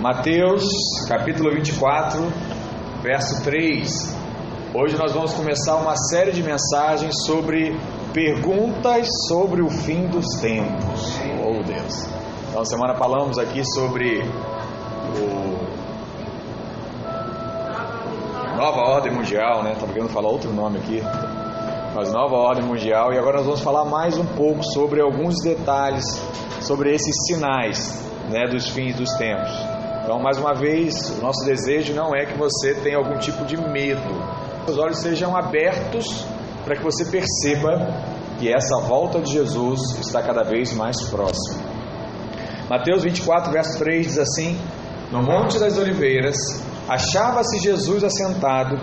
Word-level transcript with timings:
Mateus 0.00 0.64
capítulo 1.06 1.50
24, 1.52 2.22
verso 3.02 3.44
3. 3.44 4.16
Hoje 4.74 4.96
nós 4.96 5.12
vamos 5.12 5.34
começar 5.34 5.76
uma 5.76 5.94
série 5.94 6.32
de 6.32 6.42
mensagens 6.42 7.14
sobre 7.26 7.78
perguntas 8.10 9.06
sobre 9.28 9.60
o 9.60 9.68
fim 9.68 10.06
dos 10.06 10.24
tempos. 10.40 11.20
Oh 11.44 11.62
Deus! 11.62 12.08
Então, 12.48 12.64
semana 12.64 12.94
falamos 12.94 13.36
aqui 13.36 13.62
sobre 13.74 14.22
o 15.18 15.58
Nova 18.56 18.80
Ordem 18.80 19.12
Mundial, 19.12 19.62
né? 19.62 19.72
Estava 19.72 19.92
querendo 19.92 20.08
falar 20.08 20.30
outro 20.30 20.50
nome 20.50 20.78
aqui, 20.78 21.02
mas 21.94 22.10
Nova 22.10 22.36
Ordem 22.36 22.64
Mundial. 22.64 23.12
E 23.12 23.18
agora 23.18 23.36
nós 23.36 23.44
vamos 23.44 23.60
falar 23.60 23.84
mais 23.84 24.16
um 24.16 24.24
pouco 24.24 24.64
sobre 24.64 25.02
alguns 25.02 25.42
detalhes 25.42 26.04
sobre 26.62 26.94
esses 26.94 27.14
sinais, 27.26 28.02
né, 28.30 28.46
dos 28.48 28.66
fins 28.70 28.96
dos 28.96 29.12
tempos. 29.18 29.79
Então, 30.10 30.20
mais 30.20 30.38
uma 30.38 30.52
vez, 30.52 31.08
o 31.16 31.22
nosso 31.22 31.44
desejo 31.46 31.94
não 31.94 32.12
é 32.12 32.26
que 32.26 32.36
você 32.36 32.74
tenha 32.74 32.96
algum 32.96 33.16
tipo 33.18 33.44
de 33.44 33.56
medo. 33.56 34.10
Os 34.66 34.76
olhos 34.76 34.98
sejam 34.98 35.36
abertos 35.36 36.26
para 36.64 36.74
que 36.74 36.82
você 36.82 37.04
perceba 37.04 37.86
que 38.36 38.52
essa 38.52 38.80
volta 38.88 39.20
de 39.20 39.30
Jesus 39.30 39.80
está 40.00 40.20
cada 40.20 40.42
vez 40.42 40.72
mais 40.72 41.00
próxima. 41.10 41.62
Mateus 42.68 43.04
24, 43.04 43.52
verso 43.52 43.78
3 43.78 44.04
diz 44.04 44.18
assim: 44.18 44.58
No 45.12 45.22
Monte 45.22 45.60
das 45.60 45.78
Oliveiras, 45.78 46.36
achava-se 46.88 47.60
Jesus 47.60 48.02
assentado, 48.02 48.80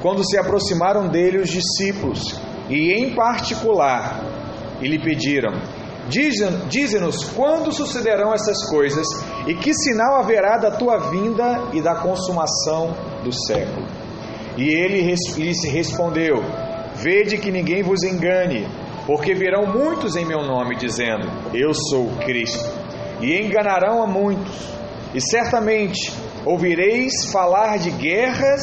quando 0.00 0.24
se 0.24 0.38
aproximaram 0.38 1.08
dele 1.08 1.42
os 1.42 1.50
discípulos, 1.50 2.40
e 2.70 2.90
em 2.94 3.14
particular, 3.14 4.18
e 4.80 4.88
lhe 4.88 4.98
pediram: 4.98 5.60
Dize-nos 6.08 7.24
quando 7.30 7.72
sucederão 7.72 8.32
essas 8.34 8.68
coisas 8.68 9.06
e 9.46 9.54
que 9.54 9.72
sinal 9.72 10.16
haverá 10.16 10.56
da 10.56 10.70
tua 10.70 11.10
vinda 11.10 11.68
e 11.72 11.80
da 11.80 11.96
consumação 11.96 12.96
do 13.22 13.32
século. 13.32 13.86
E 14.56 14.68
ele 14.68 15.02
lhes 15.02 15.64
respondeu: 15.64 16.42
Vede 16.96 17.38
que 17.38 17.50
ninguém 17.50 17.82
vos 17.82 18.02
engane, 18.02 18.66
porque 19.06 19.34
virão 19.34 19.66
muitos 19.66 20.16
em 20.16 20.26
meu 20.26 20.42
nome, 20.42 20.76
dizendo: 20.76 21.28
Eu 21.54 21.72
sou 21.72 22.08
Cristo, 22.24 22.68
e 23.20 23.40
enganarão 23.40 24.02
a 24.02 24.06
muitos. 24.06 24.70
E 25.14 25.20
certamente 25.20 26.12
ouvireis 26.44 27.30
falar 27.32 27.78
de 27.78 27.90
guerras 27.90 28.60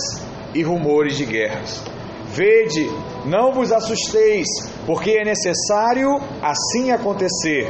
e 0.53 0.63
rumores 0.63 1.17
de 1.17 1.25
guerras. 1.25 1.83
Vede, 2.27 2.89
não 3.27 3.51
vos 3.51 3.71
assusteis, 3.71 4.47
porque 4.85 5.11
é 5.11 5.25
necessário 5.25 6.19
assim 6.41 6.91
acontecer, 6.91 7.67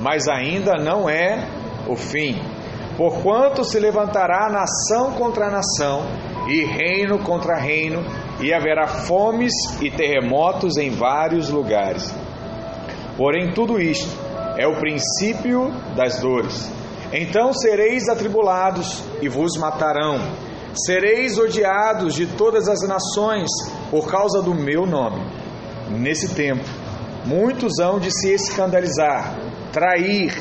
mas 0.00 0.28
ainda 0.28 0.74
não 0.74 1.08
é 1.08 1.48
o 1.88 1.96
fim. 1.96 2.36
Porquanto 2.96 3.64
se 3.64 3.78
levantará 3.78 4.50
nação 4.50 5.12
contra 5.12 5.50
nação, 5.50 6.02
e 6.48 6.64
reino 6.64 7.18
contra 7.18 7.56
reino, 7.56 8.04
e 8.40 8.52
haverá 8.52 8.86
fomes 8.86 9.52
e 9.80 9.90
terremotos 9.90 10.76
em 10.76 10.90
vários 10.90 11.48
lugares. 11.48 12.14
Porém, 13.16 13.52
tudo 13.52 13.80
isto 13.80 14.08
é 14.56 14.66
o 14.66 14.78
princípio 14.78 15.70
das 15.96 16.20
dores. 16.20 16.70
Então 17.12 17.52
sereis 17.52 18.08
atribulados 18.08 19.02
e 19.22 19.28
vos 19.28 19.56
matarão. 19.56 20.20
Sereis 20.74 21.38
odiados 21.38 22.14
de 22.14 22.26
todas 22.26 22.68
as 22.68 22.80
nações 22.86 23.48
por 23.90 24.08
causa 24.10 24.42
do 24.42 24.54
meu 24.54 24.86
nome. 24.86 25.20
Nesse 25.90 26.34
tempo, 26.34 26.64
muitos 27.24 27.78
hão 27.78 27.98
de 27.98 28.10
se 28.10 28.32
escandalizar, 28.32 29.36
trair 29.72 30.32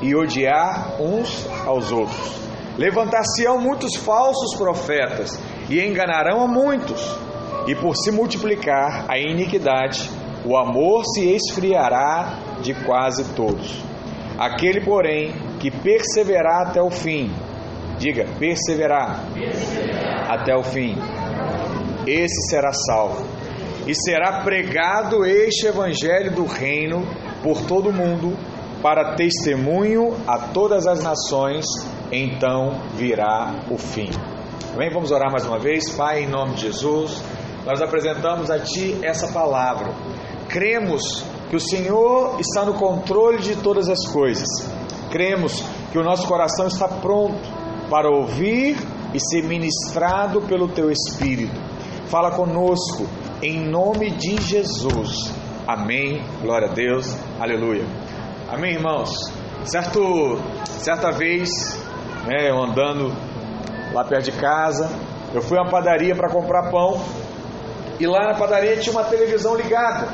e 0.00 0.14
odiar 0.14 1.00
uns 1.00 1.46
aos 1.66 1.92
outros. 1.92 2.44
Levantar-se-ão 2.76 3.58
muitos 3.58 3.96
falsos 3.96 4.56
profetas 4.56 5.38
e 5.68 5.80
enganarão 5.80 6.42
a 6.42 6.48
muitos. 6.48 7.02
E 7.66 7.74
por 7.74 7.96
se 7.96 8.10
multiplicar 8.10 9.06
a 9.08 9.18
iniquidade, 9.18 10.10
o 10.44 10.56
amor 10.56 11.04
se 11.06 11.24
esfriará 11.34 12.38
de 12.60 12.74
quase 12.74 13.24
todos. 13.34 13.82
Aquele, 14.38 14.84
porém, 14.84 15.32
que 15.60 15.70
perseverar 15.70 16.68
até 16.68 16.82
o 16.82 16.90
fim, 16.90 17.32
diga, 17.98 18.26
perseverar, 18.38 19.24
perseverar. 19.32 20.30
até 20.30 20.54
o 20.54 20.62
fim, 20.62 20.96
esse 22.06 22.48
será 22.48 22.72
salvo. 22.72 23.24
E 23.86 23.94
será 23.94 24.42
pregado 24.42 25.24
este 25.24 25.66
evangelho 25.66 26.34
do 26.34 26.44
reino 26.44 27.06
por 27.42 27.60
todo 27.62 27.90
o 27.90 27.92
mundo, 27.92 28.36
para 28.82 29.14
testemunho 29.14 30.14
a 30.26 30.38
todas 30.38 30.86
as 30.86 31.02
nações, 31.02 31.64
então 32.10 32.80
virá 32.94 33.64
o 33.70 33.76
fim. 33.76 34.10
Amém? 34.74 34.90
Vamos 34.90 35.10
orar 35.10 35.30
mais 35.30 35.46
uma 35.46 35.58
vez. 35.58 35.90
Pai, 35.90 36.24
em 36.24 36.26
nome 36.26 36.54
de 36.54 36.62
Jesus, 36.62 37.22
nós 37.64 37.80
apresentamos 37.80 38.50
a 38.50 38.58
Ti 38.58 38.98
essa 39.02 39.32
palavra. 39.32 39.94
Cremos 40.48 41.24
que 41.48 41.56
o 41.56 41.60
Senhor 41.60 42.40
está 42.40 42.64
no 42.64 42.74
controle 42.74 43.38
de 43.38 43.56
todas 43.56 43.88
as 43.88 44.06
coisas. 44.06 44.48
Cremos 45.10 45.62
que 45.92 45.98
o 45.98 46.02
nosso 46.02 46.26
coração 46.26 46.66
está 46.66 46.88
pronto 46.88 47.38
para 47.88 48.10
ouvir 48.10 48.76
e 49.14 49.20
ser 49.20 49.44
ministrado 49.44 50.42
pelo 50.42 50.68
Teu 50.68 50.90
Espírito. 50.90 51.63
Fala 52.06 52.30
conosco, 52.32 53.06
em 53.42 53.66
nome 53.68 54.10
de 54.10 54.40
Jesus. 54.40 55.32
Amém. 55.66 56.22
Glória 56.42 56.68
a 56.68 56.72
Deus. 56.72 57.16
Aleluia. 57.40 57.84
Amém, 58.48 58.74
irmãos. 58.74 59.10
Certo, 59.64 60.38
certa 60.66 61.10
vez, 61.10 61.48
né, 62.26 62.50
eu 62.50 62.62
andando 62.62 63.10
lá 63.92 64.04
perto 64.04 64.24
de 64.24 64.32
casa, 64.32 64.90
eu 65.32 65.40
fui 65.40 65.58
a 65.58 65.62
uma 65.62 65.70
padaria 65.70 66.14
para 66.14 66.28
comprar 66.28 66.70
pão 66.70 67.00
e 67.98 68.06
lá 68.06 68.32
na 68.32 68.34
padaria 68.34 68.76
tinha 68.76 68.92
uma 68.92 69.04
televisão 69.04 69.54
ligada. 69.56 70.08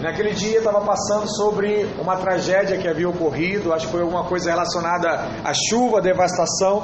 Naquele 0.00 0.32
dia 0.32 0.58
estava 0.58 0.80
passando 0.80 1.26
sobre 1.36 1.86
uma 2.00 2.16
tragédia 2.16 2.78
que 2.78 2.88
havia 2.88 3.08
ocorrido, 3.08 3.72
acho 3.72 3.86
que 3.86 3.92
foi 3.92 4.02
alguma 4.02 4.24
coisa 4.24 4.50
relacionada 4.50 5.28
à 5.44 5.52
chuva, 5.54 5.98
à 5.98 6.00
devastação. 6.00 6.82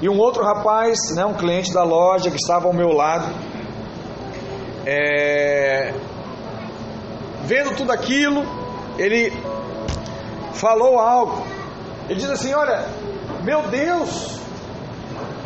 E 0.00 0.08
um 0.08 0.18
outro 0.18 0.44
rapaz, 0.44 0.98
né, 1.14 1.24
um 1.24 1.32
cliente 1.32 1.72
da 1.72 1.82
loja 1.82 2.30
que 2.30 2.36
estava 2.36 2.66
ao 2.66 2.74
meu 2.74 2.88
lado, 2.88 3.26
é, 4.84 5.94
vendo 7.44 7.74
tudo 7.74 7.92
aquilo, 7.92 8.44
ele 8.98 9.32
falou 10.52 10.98
algo. 10.98 11.46
Ele 12.08 12.20
diz 12.20 12.30
assim: 12.30 12.52
Olha, 12.52 12.84
meu 13.42 13.62
Deus, 13.68 14.38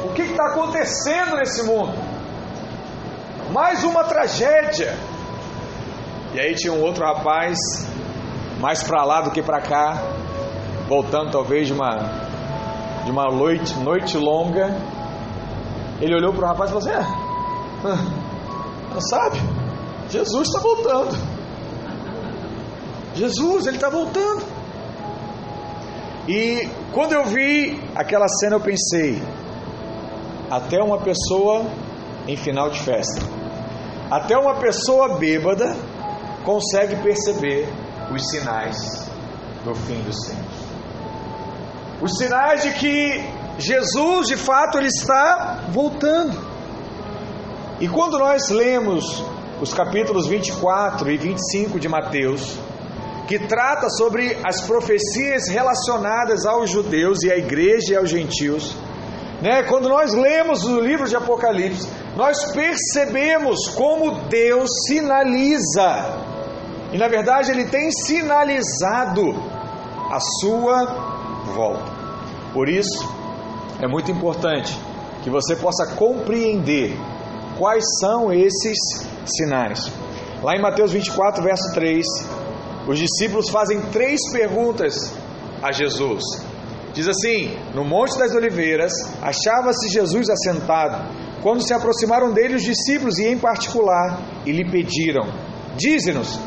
o 0.05 0.09
que 0.15 0.23
está 0.23 0.47
acontecendo 0.49 1.37
nesse 1.37 1.63
mundo? 1.63 1.93
Mais 3.53 3.85
uma 3.85 4.05
tragédia. 4.05 4.97
E 6.35 6.41
aí 6.41 6.55
tinha 6.55 6.73
um 6.73 6.83
outro 6.83 7.05
rapaz, 7.05 7.59
mais 8.59 8.83
para 8.83 9.05
lá 9.05 9.21
do 9.21 9.31
que 9.31 9.43
para 9.43 9.61
cá, 9.61 10.03
voltando 10.89 11.31
talvez 11.31 11.67
de 11.67 11.73
uma, 11.73 12.30
de 13.05 13.11
uma 13.11 13.29
noite, 13.31 13.79
noite 13.79 14.17
longa. 14.17 14.77
Ele 16.01 16.15
olhou 16.15 16.33
para 16.33 16.45
o 16.45 16.49
rapaz 16.49 16.71
e 16.71 16.75
falou 16.75 16.89
assim: 16.89 17.07
ah, 17.85 18.21
não 18.93 19.01
sabe? 19.01 19.39
Jesus 20.09 20.49
está 20.49 20.61
voltando. 20.61 21.17
Jesus, 23.15 23.67
ele 23.67 23.77
está 23.77 23.89
voltando. 23.89 24.45
E 26.29 26.69
quando 26.93 27.13
eu 27.13 27.25
vi 27.25 27.81
aquela 27.95 28.29
cena, 28.29 28.57
eu 28.57 28.61
pensei: 28.61 29.21
até 30.51 30.83
uma 30.83 30.99
pessoa 30.99 31.65
em 32.27 32.37
final 32.37 32.71
de 32.71 32.81
festa, 32.81 33.21
até 34.11 34.37
uma 34.37 34.55
pessoa 34.57 35.17
bêbada 35.17 35.77
consegue 36.45 36.97
perceber 36.97 37.69
os 38.13 38.29
sinais 38.29 39.09
do 39.65 39.75
fim 39.75 40.01
dos 40.03 40.17
tempos. 40.27 40.40
Os 42.01 42.17
sinais 42.17 42.63
de 42.63 42.73
que 42.73 43.25
Jesus, 43.59 44.29
de 44.29 44.37
fato, 44.37 44.79
ele 44.79 44.89
está 44.89 45.65
voltando. 45.69 46.37
E 47.81 47.89
quando 47.89 48.19
nós 48.19 48.49
lemos 48.49 49.23
os 49.61 49.75
capítulos 49.75 50.27
24 50.27 51.11
e 51.11 51.17
25 51.17 51.79
de 51.79 51.89
Mateus, 51.89 52.59
que 53.29 53.39
trata 53.39 53.89
sobre 53.91 54.37
as 54.43 54.63
profecias 54.63 55.49
relacionadas 55.49 56.47
aos 56.47 56.71
judeus 56.71 57.23
e 57.23 57.31
à 57.31 57.37
igreja 57.37 57.93
e 57.93 57.97
aos 57.97 58.09
gentios, 58.09 58.75
né? 59.43 59.63
Quando 59.63 59.89
nós 59.89 60.13
lemos 60.13 60.65
o 60.65 60.81
livro 60.81 61.09
de 61.09 61.17
Apocalipse, 61.17 61.89
nós 62.17 62.53
percebemos 62.53 63.69
como 63.69 64.23
Deus 64.29 64.69
sinaliza 64.87 66.31
e 66.93 66.99
na 66.99 67.09
verdade 67.09 67.53
ele 67.53 67.67
tem 67.67 67.91
sinalizado 67.93 69.35
a 70.11 70.19
sua 70.41 71.20
volta. 71.51 71.85
Por 72.53 72.69
isso, 72.69 73.09
é 73.81 73.87
muito 73.87 74.11
importante 74.11 74.77
que 75.23 75.31
você 75.31 75.55
possa 75.57 75.95
compreender 75.95 76.97
quais 77.59 77.85
são 78.01 78.33
esses 78.33 78.79
sinais. 79.27 79.91
Lá 80.43 80.57
em 80.57 80.63
Mateus 80.63 80.93
24, 80.93 81.43
verso 81.43 81.73
3, 81.75 82.07
os 82.89 82.99
discípulos 82.99 83.51
fazem 83.51 83.81
três 83.93 84.19
perguntas 84.33 85.13
a 85.63 85.71
Jesus. 85.71 86.23
Diz 86.93 87.07
assim: 87.07 87.57
No 87.75 87.85
Monte 87.85 88.19
das 88.19 88.35
Oliveiras 88.35 88.93
achava-se 89.23 89.89
Jesus 89.91 90.29
assentado, 90.29 91.15
quando 91.43 91.63
se 91.63 91.73
aproximaram 91.73 92.33
dele 92.33 92.57
os 92.57 92.63
discípulos 92.63 93.19
e, 93.19 93.29
em 93.29 93.39
particular, 93.39 94.21
e 94.45 94.53
lhe 94.53 94.69
pediram: 94.71 95.29
Dize-nos, 95.77 96.39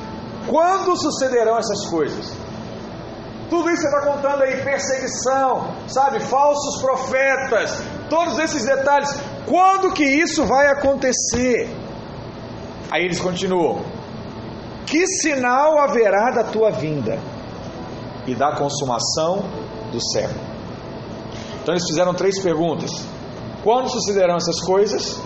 quando 0.48 0.98
sucederão 0.98 1.58
essas 1.58 1.86
coisas? 1.86 2.34
Tudo 3.54 3.70
isso 3.70 3.84
você 3.84 3.88
está 3.88 4.02
contando 4.02 4.42
aí, 4.42 4.64
perseguição, 4.64 5.76
sabe, 5.88 6.20
falsos 6.22 6.82
profetas, 6.82 7.84
todos 8.10 8.40
esses 8.40 8.66
detalhes, 8.66 9.16
quando 9.46 9.94
que 9.94 10.04
isso 10.04 10.44
vai 10.44 10.66
acontecer? 10.72 11.70
Aí 12.90 13.04
eles 13.04 13.20
continuam: 13.20 13.84
Que 14.88 15.06
sinal 15.06 15.78
haverá 15.78 16.32
da 16.32 16.46
tua 16.46 16.72
vinda 16.72 17.20
e 18.26 18.34
da 18.34 18.56
consumação 18.56 19.44
do 19.92 20.02
século? 20.02 20.42
Então 21.62 21.76
eles 21.76 21.86
fizeram 21.86 22.16
três 22.16 22.42
perguntas: 22.42 22.90
Quando 23.64 23.88
sucederão 23.88 24.38
essas 24.38 24.60
coisas? 24.62 25.22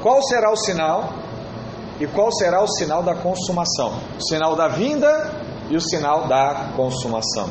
Qual 0.00 0.22
será 0.22 0.52
o 0.52 0.56
sinal? 0.56 1.12
E 1.98 2.06
qual 2.06 2.30
será 2.30 2.62
o 2.62 2.68
sinal 2.68 3.02
da 3.02 3.16
consumação? 3.16 3.98
O 4.16 4.22
sinal 4.22 4.54
da 4.54 4.68
vinda 4.68 5.43
e 5.68 5.76
o 5.76 5.80
sinal 5.80 6.26
da 6.26 6.72
consumação. 6.76 7.48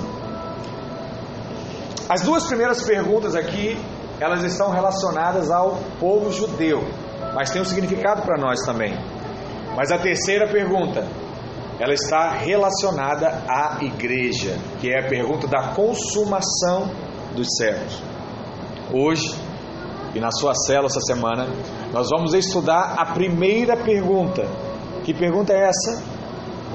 As 2.10 2.22
duas 2.22 2.46
primeiras 2.46 2.84
perguntas 2.84 3.36
aqui, 3.36 3.78
elas 4.20 4.44
estão 4.44 4.70
relacionadas 4.70 5.50
ao 5.50 5.78
povo 6.00 6.32
judeu, 6.32 6.84
mas 7.34 7.50
tem 7.50 7.62
um 7.62 7.66
significado 7.66 8.22
para 8.22 8.38
nós 8.38 8.60
também. 8.66 8.94
Mas 9.76 9.92
a 9.92 9.98
terceira 9.98 10.48
pergunta, 10.48 11.08
ela 11.80 11.94
está 11.94 12.30
relacionada 12.30 13.44
à 13.50 13.78
igreja, 13.82 14.58
que 14.80 14.92
é 14.92 15.00
a 15.00 15.10
pergunta 15.10 15.48
da 15.48 15.70
consumação 15.74 16.90
dos 17.36 17.48
séculos. 17.58 18.02
Hoje, 18.94 19.36
e 20.14 20.20
na 20.20 20.30
sua 20.32 20.54
célula 20.54 20.88
essa 20.88 21.02
semana, 21.02 21.48
nós 21.92 22.10
vamos 22.10 22.34
estudar 22.34 22.96
a 22.98 23.14
primeira 23.14 23.76
pergunta. 23.76 24.46
Que 25.04 25.14
pergunta 25.14 25.52
é 25.52 25.68
essa? 25.68 26.04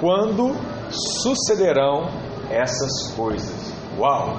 Quando 0.01 0.57
sucederão 0.91 2.09
essas 2.51 3.13
coisas? 3.15 3.73
Uau! 3.99 4.39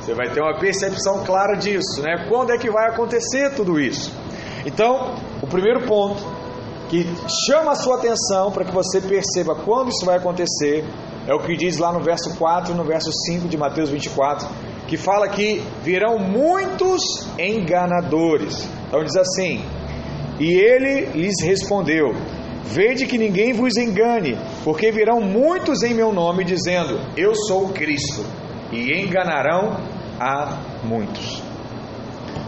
Você 0.00 0.14
vai 0.14 0.30
ter 0.30 0.40
uma 0.40 0.58
percepção 0.58 1.24
clara 1.24 1.56
disso, 1.56 2.00
né? 2.00 2.26
Quando 2.28 2.52
é 2.52 2.58
que 2.58 2.70
vai 2.70 2.88
acontecer 2.88 3.54
tudo 3.54 3.80
isso? 3.80 4.12
Então, 4.64 5.16
o 5.42 5.46
primeiro 5.46 5.86
ponto 5.86 6.22
que 6.88 7.04
chama 7.46 7.72
a 7.72 7.74
sua 7.74 7.96
atenção 7.96 8.52
para 8.52 8.64
que 8.64 8.72
você 8.72 9.00
perceba 9.00 9.54
quando 9.56 9.88
isso 9.88 10.06
vai 10.06 10.16
acontecer 10.16 10.84
é 11.26 11.34
o 11.34 11.40
que 11.40 11.56
diz 11.56 11.76
lá 11.78 11.92
no 11.92 12.00
verso 12.00 12.36
4 12.36 12.72
e 12.72 12.76
no 12.76 12.84
verso 12.84 13.10
5 13.12 13.48
de 13.48 13.56
Mateus 13.56 13.90
24, 13.90 14.48
que 14.86 14.96
fala 14.96 15.28
que 15.28 15.60
virão 15.82 16.18
muitos 16.18 17.02
enganadores. 17.36 18.68
Então 18.86 19.02
diz 19.02 19.16
assim: 19.16 19.64
E 20.38 20.52
ele 20.52 21.06
lhes 21.06 21.42
respondeu: 21.42 22.14
Vede 22.66 23.06
que 23.06 23.16
ninguém 23.16 23.52
vos 23.52 23.76
engane, 23.76 24.36
porque 24.64 24.90
virão 24.90 25.20
muitos 25.20 25.82
em 25.82 25.94
meu 25.94 26.12
nome 26.12 26.44
dizendo: 26.44 27.00
Eu 27.16 27.34
sou 27.34 27.66
o 27.66 27.72
Cristo, 27.72 28.24
e 28.72 29.00
enganarão 29.00 29.76
a 30.20 30.58
muitos. 30.82 31.42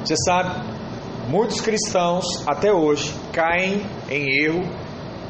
Você 0.05 0.17
sabe, 0.27 0.61
muitos 1.29 1.61
cristãos 1.61 2.25
até 2.47 2.73
hoje 2.73 3.15
caem 3.33 3.87
em 4.11 4.45
erro 4.45 4.63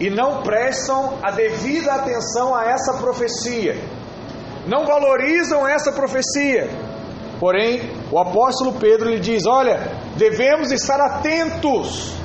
e 0.01 0.09
não 0.09 0.43
prestam 0.43 1.19
a 1.23 1.33
devida 1.33 1.93
atenção 1.93 2.55
a 2.55 2.65
essa 2.65 2.95
profecia, 2.95 3.77
não 4.67 4.87
valorizam 4.87 5.69
essa 5.69 5.93
profecia. 5.93 6.69
Porém, 7.39 7.91
o 8.11 8.19
apóstolo 8.19 8.73
Pedro 8.81 9.11
lhe 9.11 9.21
diz: 9.21 9.47
Olha, 9.47 9.93
devemos 10.17 10.73
estar 10.73 11.01
atentos 11.01 12.18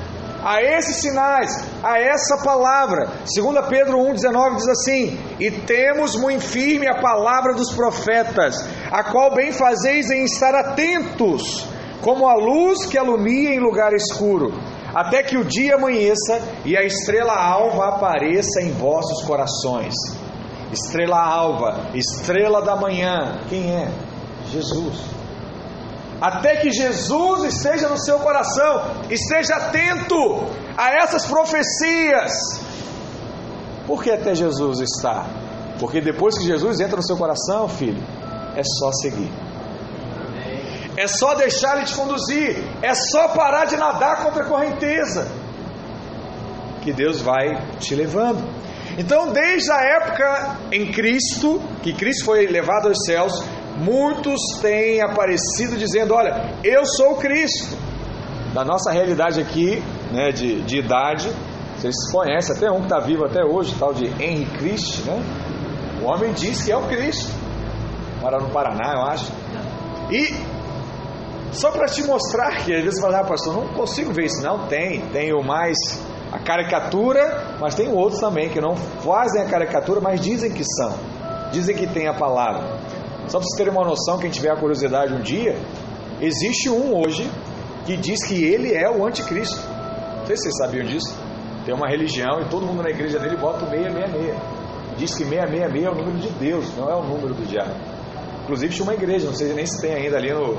a 0.43 0.61
esses 0.61 0.97
sinais, 0.97 1.49
a 1.81 1.97
essa 1.99 2.37
palavra. 2.43 3.09
2 3.33 3.65
Pedro 3.69 3.97
1,19 3.99 4.55
diz 4.57 4.67
assim: 4.67 5.17
E 5.39 5.49
temos 5.49 6.15
muito 6.15 6.43
firme 6.43 6.87
a 6.87 6.99
palavra 6.99 7.53
dos 7.53 7.73
profetas, 7.73 8.55
a 8.91 9.03
qual 9.03 9.33
bem 9.33 9.51
fazeis 9.51 10.11
em 10.11 10.25
estar 10.25 10.53
atentos, 10.53 11.65
como 12.01 12.27
a 12.27 12.35
luz 12.35 12.85
que 12.85 12.97
alumia 12.97 13.55
em 13.55 13.59
lugar 13.59 13.93
escuro, 13.93 14.53
até 14.93 15.23
que 15.23 15.37
o 15.37 15.45
dia 15.45 15.75
amanheça 15.75 16.41
e 16.65 16.77
a 16.77 16.83
estrela 16.83 17.33
alva 17.33 17.95
apareça 17.95 18.61
em 18.61 18.71
vossos 18.73 19.25
corações. 19.25 19.93
Estrela 20.71 21.19
alva, 21.19 21.91
estrela 21.93 22.61
da 22.61 22.75
manhã, 22.75 23.39
quem 23.47 23.71
é? 23.71 23.89
Jesus 24.51 25.12
até 26.23 26.55
que 26.55 26.71
Jesus 26.71 27.43
esteja 27.53 27.89
no 27.89 27.97
seu 27.97 28.17
coração, 28.17 28.81
esteja 29.09 29.57
atento 29.57 30.15
a 30.77 30.89
essas 31.03 31.25
profecias. 31.25 32.31
Por 33.85 34.01
que 34.01 34.09
até 34.09 34.33
Jesus 34.33 34.79
está? 34.79 35.25
Porque 35.81 35.99
depois 35.99 36.37
que 36.37 36.45
Jesus 36.45 36.79
entra 36.79 36.95
no 36.95 37.03
seu 37.03 37.17
coração, 37.17 37.67
filho, 37.67 38.01
é 38.55 38.63
só 38.63 38.89
seguir. 38.93 39.29
É 40.95 41.07
só 41.07 41.35
deixar 41.35 41.75
ele 41.75 41.87
te 41.87 41.93
conduzir, 41.93 42.55
é 42.81 42.93
só 42.95 43.27
parar 43.27 43.65
de 43.65 43.75
nadar 43.75 44.23
contra 44.23 44.43
a 44.43 44.47
correnteza. 44.47 45.27
Que 46.83 46.93
Deus 46.93 47.21
vai 47.21 47.61
te 47.79 47.93
levando. 47.95 48.41
Então, 48.97 49.33
desde 49.33 49.69
a 49.69 49.81
época 49.81 50.57
em 50.71 50.89
Cristo, 50.89 51.61
que 51.81 51.91
Cristo 51.91 52.23
foi 52.23 52.47
levado 52.47 52.87
aos 52.87 53.03
céus, 53.05 53.43
muitos 53.77 54.39
têm 54.61 55.01
aparecido 55.01 55.77
dizendo: 55.77 56.13
Olha, 56.13 56.53
eu 56.63 56.85
sou 56.85 57.15
Cristo. 57.15 57.77
Da 58.53 58.63
nossa 58.63 58.91
realidade 58.91 59.41
aqui, 59.41 59.81
né, 60.11 60.31
de, 60.31 60.61
de 60.61 60.77
idade, 60.77 61.27
vocês 61.75 61.95
conhecem 62.11 62.55
até 62.55 62.69
um 62.69 62.77
que 62.77 62.83
está 62.83 62.99
vivo 62.99 63.25
até 63.25 63.43
hoje, 63.43 63.75
tal 63.79 63.93
de 63.93 64.05
Henry 64.05 64.45
Christ, 64.57 65.03
né? 65.05 65.21
O 66.01 66.05
homem 66.05 66.31
diz 66.33 66.63
que 66.63 66.71
é 66.71 66.77
o 66.77 66.83
Cristo. 66.83 67.31
Mora 68.21 68.39
no 68.39 68.49
Paraná, 68.51 68.93
eu 68.93 69.01
acho. 69.01 69.31
E 70.11 70.33
só 71.51 71.71
para 71.71 71.87
te 71.87 72.03
mostrar 72.03 72.63
que 72.63 72.73
às 72.73 72.83
vezes 72.83 72.95
você 72.95 73.01
fala, 73.01 73.19
ah, 73.19 73.23
pastor, 73.23 73.53
não 73.53 73.67
consigo 73.69 74.13
ver 74.13 74.25
isso. 74.25 74.41
Não, 74.41 74.67
tem. 74.67 75.01
Tem 75.09 75.33
o 75.33 75.43
mais 75.43 75.77
a 76.31 76.39
caricatura, 76.39 77.57
mas 77.59 77.75
tem 77.75 77.91
outros 77.91 78.19
também 78.19 78.49
que 78.49 78.59
não 78.59 78.75
fazem 78.75 79.41
a 79.41 79.45
caricatura, 79.45 80.01
mas 80.01 80.19
dizem 80.19 80.51
que 80.51 80.63
são. 80.63 80.95
Dizem 81.51 81.75
que 81.75 81.85
tem 81.85 82.07
a 82.07 82.13
palavra. 82.13 82.63
Só 83.27 83.39
para 83.39 83.47
vocês 83.47 83.57
terem 83.57 83.71
uma 83.71 83.85
noção, 83.85 84.17
quem 84.19 84.29
tiver 84.29 84.51
a 84.51 84.55
curiosidade 84.55 85.13
um 85.13 85.21
dia, 85.21 85.57
existe 86.21 86.69
um 86.69 86.95
hoje 86.95 87.29
que 87.85 87.97
diz 87.97 88.25
que 88.25 88.43
ele 88.43 88.73
é 88.73 88.89
o 88.89 89.05
anticristo. 89.05 89.59
Não 90.19 90.25
sei 90.25 90.37
se 90.37 90.43
vocês 90.43 90.57
sabiam 90.57 90.85
disso. 90.85 91.15
Tem 91.65 91.73
uma 91.73 91.87
religião 91.87 92.41
e 92.41 92.45
todo 92.49 92.65
mundo 92.65 92.83
na 92.83 92.89
igreja 92.89 93.19
dele 93.19 93.37
bota 93.37 93.65
o 93.65 93.69
666. 93.69 94.35
Diz 94.97 95.15
que 95.15 95.23
666 95.23 95.85
é 95.85 95.89
o 95.89 95.95
número 95.95 96.19
de 96.19 96.29
Deus, 96.29 96.65
não 96.77 96.89
é 96.89 96.95
o 96.95 97.03
número 97.03 97.33
do 97.33 97.45
diabo. 97.45 97.73
Inclusive 98.43 98.73
tinha 98.73 98.83
uma 98.83 98.93
igreja, 98.93 99.27
não 99.27 99.33
sei 99.33 99.53
nem 99.53 99.65
se 99.65 99.81
tem 99.81 99.93
ainda 99.93 100.17
ali 100.17 100.33
no 100.33 100.57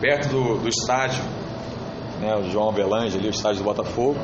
perto 0.00 0.28
do, 0.28 0.58
do 0.58 0.68
estádio, 0.68 1.22
né, 2.20 2.34
o 2.36 2.50
João 2.50 2.68
Avelange 2.68 3.16
ali, 3.16 3.28
o 3.28 3.30
estádio 3.30 3.58
do 3.58 3.64
Botafogo. 3.64 4.16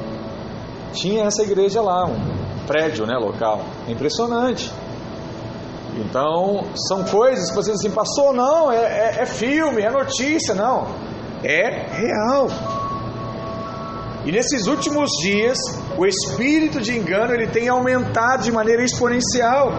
Tinha 0.93 1.25
essa 1.25 1.43
igreja 1.43 1.81
lá, 1.81 2.07
um 2.07 2.67
prédio, 2.67 3.07
né, 3.07 3.14
local. 3.14 3.62
Impressionante. 3.87 4.71
Então, 5.99 6.64
são 6.88 7.02
coisas 7.05 7.50
que 7.50 7.57
você 7.57 7.73
diz 7.73 7.81
assim, 7.81 7.90
passou, 7.90 8.33
não, 8.33 8.71
é, 8.71 8.76
é, 8.76 9.17
é 9.23 9.26
filme, 9.26 9.83
é 9.83 9.90
notícia, 9.90 10.55
não. 10.55 10.87
É 11.43 11.87
real. 11.93 12.49
E 14.25 14.31
nesses 14.31 14.67
últimos 14.67 15.11
dias, 15.23 15.59
o 15.97 16.07
espírito 16.07 16.81
de 16.81 16.97
engano 16.97 17.33
ele 17.33 17.49
tem 17.49 17.69
aumentado 17.69 18.45
de 18.45 18.52
maneira 18.52 18.85
exponencial. 18.85 19.73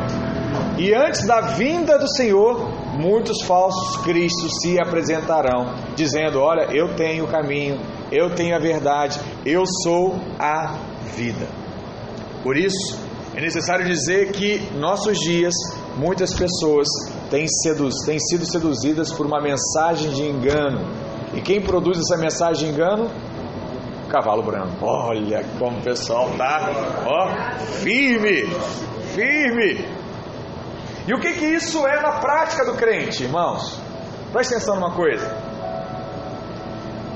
E 0.78 0.94
antes 0.94 1.26
da 1.26 1.42
vinda 1.42 1.98
do 1.98 2.08
Senhor, 2.08 2.70
muitos 2.98 3.42
falsos 3.44 3.98
cristos 3.98 4.52
se 4.62 4.82
apresentarão, 4.82 5.74
dizendo: 5.96 6.40
Olha, 6.40 6.68
eu 6.72 6.96
tenho 6.96 7.26
o 7.26 7.28
caminho, 7.28 7.80
eu 8.12 8.34
tenho 8.34 8.56
a 8.56 8.60
verdade, 8.60 9.20
eu 9.46 9.64
sou 9.84 10.16
a 10.40 10.78
vida. 11.16 11.48
Por 12.44 12.58
isso, 12.58 12.98
é 13.36 13.42
necessário 13.42 13.86
dizer 13.86 14.32
que 14.32 14.60
nossos 14.78 15.18
dias 15.20 15.54
muitas 16.00 16.34
pessoas 16.34 16.88
têm, 17.30 17.46
seduz, 17.48 17.94
têm 18.06 18.18
sido 18.20 18.46
seduzidas 18.46 19.12
por 19.12 19.26
uma 19.26 19.42
mensagem 19.42 20.12
de 20.12 20.24
engano. 20.24 20.80
E 21.34 21.42
quem 21.42 21.62
produz 21.62 22.00
essa 22.00 22.18
mensagem 22.18 22.70
de 22.70 22.74
engano? 22.74 23.10
Cavalo 24.10 24.42
branco. 24.42 24.78
Olha 24.82 25.46
como 25.60 25.78
o 25.78 25.82
pessoal 25.84 26.30
tá, 26.38 26.72
ó, 27.06 27.60
firme, 27.82 28.48
firme. 29.14 29.86
E 31.06 31.14
o 31.14 31.20
que 31.20 31.34
que 31.34 31.46
isso 31.46 31.86
é 31.86 32.02
na 32.02 32.14
prática 32.20 32.66
do 32.66 32.74
crente, 32.76 33.24
irmãos? 33.24 33.80
Preste 34.32 34.56
atenção 34.56 34.76
numa 34.76 34.96
coisa. 34.96 35.28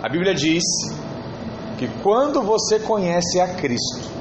A 0.03 0.09
Bíblia 0.09 0.35
diz 0.35 0.63
que 1.77 1.87
quando 2.01 2.41
você 2.41 2.79
conhece 2.79 3.39
a 3.39 3.55
Cristo, 3.55 4.11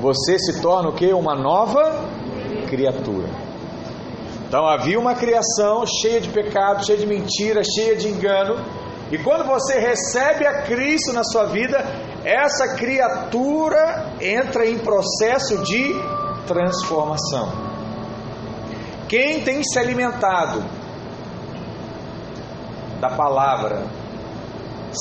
você 0.00 0.38
se 0.38 0.60
torna 0.60 0.90
o 0.90 0.94
que? 0.94 1.12
Uma 1.12 1.34
nova 1.34 2.21
criatura. 2.72 3.28
Então 4.48 4.66
havia 4.66 4.98
uma 4.98 5.14
criação 5.14 5.84
cheia 5.86 6.20
de 6.22 6.30
pecado, 6.30 6.86
cheia 6.86 6.98
de 6.98 7.06
mentira, 7.06 7.62
cheia 7.62 7.94
de 7.94 8.08
engano. 8.08 8.64
E 9.10 9.18
quando 9.18 9.44
você 9.44 9.78
recebe 9.78 10.46
a 10.46 10.62
Cristo 10.62 11.12
na 11.12 11.22
sua 11.22 11.44
vida, 11.44 11.78
essa 12.24 12.74
criatura 12.76 14.14
entra 14.18 14.66
em 14.66 14.78
processo 14.78 15.62
de 15.62 15.92
transformação. 16.46 17.52
Quem 19.06 19.42
tem 19.42 19.62
se 19.62 19.78
alimentado 19.78 20.64
da 23.00 23.10
palavra 23.10 23.84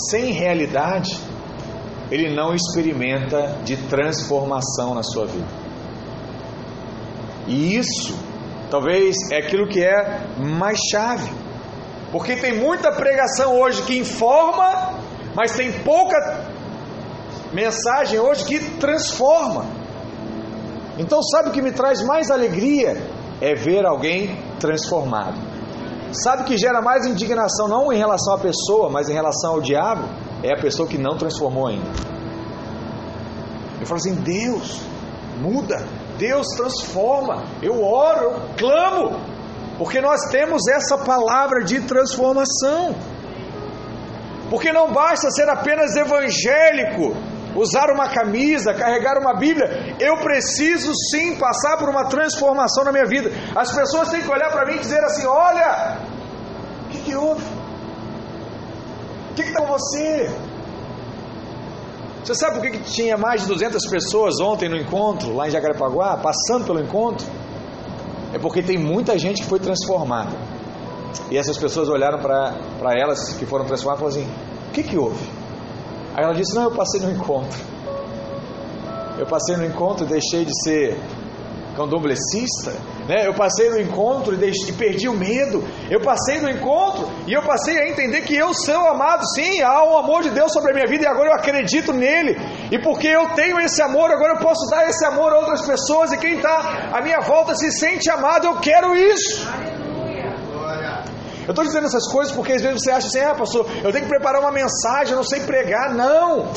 sem 0.10 0.34
realidade, 0.34 1.18
ele 2.10 2.36
não 2.36 2.54
experimenta 2.54 3.60
de 3.64 3.78
transformação 3.78 4.94
na 4.94 5.04
sua 5.04 5.26
vida. 5.26 5.61
E 7.52 7.76
isso 7.76 8.18
talvez 8.70 9.18
é 9.30 9.40
aquilo 9.40 9.68
que 9.68 9.84
é 9.84 10.26
mais 10.40 10.80
chave. 10.90 11.30
Porque 12.10 12.38
tem 12.38 12.58
muita 12.58 12.94
pregação 12.94 13.60
hoje 13.60 13.82
que 13.84 13.98
informa, 13.98 14.94
mas 15.36 15.52
tem 15.52 15.72
pouca 15.84 16.46
mensagem 17.52 18.20
hoje 18.20 18.46
que 18.46 18.60
transforma. 18.80 19.66
Então, 20.98 21.22
sabe 21.22 21.50
o 21.50 21.52
que 21.52 21.62
me 21.62 21.74
traz 21.74 22.02
mais 22.02 22.32
alegria? 22.32 22.96
É 23.42 23.54
ver 23.54 23.86
alguém 23.86 24.38
transformado. 24.60 25.38
Sabe 26.14 26.44
o 26.44 26.46
que 26.46 26.58
gera 26.58 26.82
mais 26.82 27.06
indignação, 27.06 27.68
não 27.68 27.92
em 27.92 27.98
relação 27.98 28.36
à 28.36 28.38
pessoa, 28.38 28.90
mas 28.90 29.10
em 29.10 29.14
relação 29.14 29.52
ao 29.52 29.62
diabo? 29.62 30.08
É 30.44 30.54
a 30.54 30.62
pessoa 30.62 30.88
que 30.88 30.98
não 30.98 31.18
transformou 31.18 31.68
ainda. 31.68 31.90
Eu 33.80 33.86
falo 33.86 33.98
assim: 33.98 34.16
Deus, 34.16 34.82
muda, 35.42 35.86
Deus 36.22 36.46
transforma. 36.56 37.44
Eu 37.64 37.84
oro, 37.84 38.22
eu 38.22 38.34
clamo, 38.56 39.20
porque 39.80 40.00
nós 40.00 40.22
temos 40.30 40.68
essa 40.68 41.00
palavra 41.00 41.64
de 41.64 41.82
transformação. 41.82 42.96
Porque 44.48 44.72
não 44.72 44.92
basta 44.94 45.32
ser 45.32 45.50
apenas 45.50 45.96
evangélico, 45.96 47.16
usar 47.56 47.90
uma 47.90 48.08
camisa, 48.10 48.74
carregar 48.74 49.18
uma 49.18 49.34
Bíblia, 49.34 49.96
eu 50.00 50.18
preciso 50.18 50.94
sim 51.10 51.38
passar 51.38 51.78
por 51.78 51.90
uma 51.90 52.06
transformação 52.06 52.84
na 52.84 52.92
minha 52.92 53.06
vida. 53.06 53.32
As 53.56 53.72
pessoas 53.72 54.10
têm 54.10 54.22
que 54.22 54.32
olhar 54.32 54.52
para 54.52 54.66
mim 54.68 54.76
e 54.76 54.80
dizer 54.80 55.04
assim: 55.04 55.26
olha, 55.26 55.98
o 56.86 56.90
que, 56.90 57.02
que 57.02 57.16
houve? 57.16 57.44
O 59.32 59.34
que 59.34 59.42
está 59.42 59.62
com 59.62 59.68
você? 59.68 60.30
Você 62.24 62.36
sabe 62.36 62.60
por 62.60 62.70
que, 62.70 62.78
tinha 62.92 63.18
mais 63.18 63.42
de 63.42 63.48
200 63.48 63.84
pessoas 63.88 64.40
ontem 64.40 64.70
no 64.70 64.78
encontro, 64.78 65.34
lá 65.34 65.48
em 65.48 65.52
Jacarepaguá, 65.52 66.18
passando 66.18 66.66
pelo 66.66 66.80
encontro? 66.80 67.28
É 68.34 68.38
porque 68.38 68.62
tem 68.62 68.78
muita 68.78 69.18
gente 69.18 69.42
que 69.42 69.50
foi 69.50 69.60
transformada. 69.60 70.38
E 71.30 71.38
essas 71.38 71.58
pessoas 71.58 71.90
olharam 71.90 72.20
para 72.20 72.94
elas 72.96 73.34
que 73.34 73.46
foram 73.46 73.66
transformadas 73.66 74.16
e 74.16 74.20
falaram 74.22 74.34
assim: 74.34 74.68
o 74.70 74.72
que, 74.72 74.84
que 74.84 74.98
houve? 74.98 75.28
Aí 76.16 76.24
ela 76.24 76.34
disse: 76.34 76.54
Não, 76.56 76.64
eu 76.64 76.72
passei 76.72 77.02
no 77.02 77.12
encontro. 77.12 77.60
Eu 79.18 79.26
passei 79.26 79.58
no 79.58 79.66
encontro 79.66 80.06
e 80.06 80.10
deixei 80.10 80.46
de 80.46 80.64
ser 80.64 80.98
candomblessista. 81.76 82.72
Né? 83.08 83.28
Eu 83.28 83.34
passei 83.34 83.70
no 83.70 83.80
encontro 83.80 84.34
e, 84.34 84.38
deixei, 84.38 84.70
e 84.70 84.74
perdi 84.74 85.08
o 85.08 85.14
medo. 85.14 85.64
Eu 85.90 86.02
passei 86.02 86.40
no 86.40 86.50
encontro 86.50 87.10
e 87.28 87.34
eu 87.34 87.42
passei 87.44 87.78
a 87.80 87.90
entender 87.90 88.22
que 88.22 88.36
eu 88.36 88.54
sou 88.54 88.88
amado. 88.88 89.24
Sim, 89.36 89.62
há 89.62 89.84
um 89.84 89.98
amor 89.98 90.24
de 90.24 90.30
Deus 90.30 90.52
sobre 90.52 90.72
a 90.72 90.74
minha 90.74 90.88
vida 90.88 91.04
e 91.04 91.08
agora 91.08 91.30
eu 91.30 91.36
acredito 91.36 91.94
nele. 91.94 92.38
E 92.72 92.80
porque 92.80 93.08
eu 93.08 93.30
tenho 93.30 93.60
esse 93.60 93.82
amor, 93.82 94.12
agora 94.12 94.34
eu 94.34 94.40
posso 94.40 94.70
dar 94.70 94.88
esse 94.90 95.06
amor 95.06 95.34
a 95.34 95.40
outras 95.40 95.62
pessoas. 95.62 96.12
E 96.12 96.18
quem 96.18 96.36
está 96.36 96.90
à 96.94 97.02
minha 97.02 97.20
volta 97.20 97.56
se 97.56 97.72
sente 97.72 98.10
amado. 98.10 98.46
Eu 98.46 98.60
quero 98.60 98.96
isso. 98.96 99.48
Eu 101.46 101.52
estou 101.52 101.66
dizendo 101.66 101.88
essas 101.88 102.08
coisas 102.10 102.34
porque 102.34 102.54
às 102.54 102.62
vezes 102.62 102.84
você 102.84 102.92
acha 102.92 103.08
assim, 103.08 103.20
ah, 103.20 103.36
pastor, 103.36 103.66
eu 103.84 103.92
tenho 103.92 104.06
que 104.06 104.10
preparar 104.10 104.40
uma 104.40 104.52
mensagem, 104.52 105.12
eu 105.12 105.18
não 105.18 105.24
sei 105.24 105.42
pregar. 105.42 105.94
Não! 105.94 106.48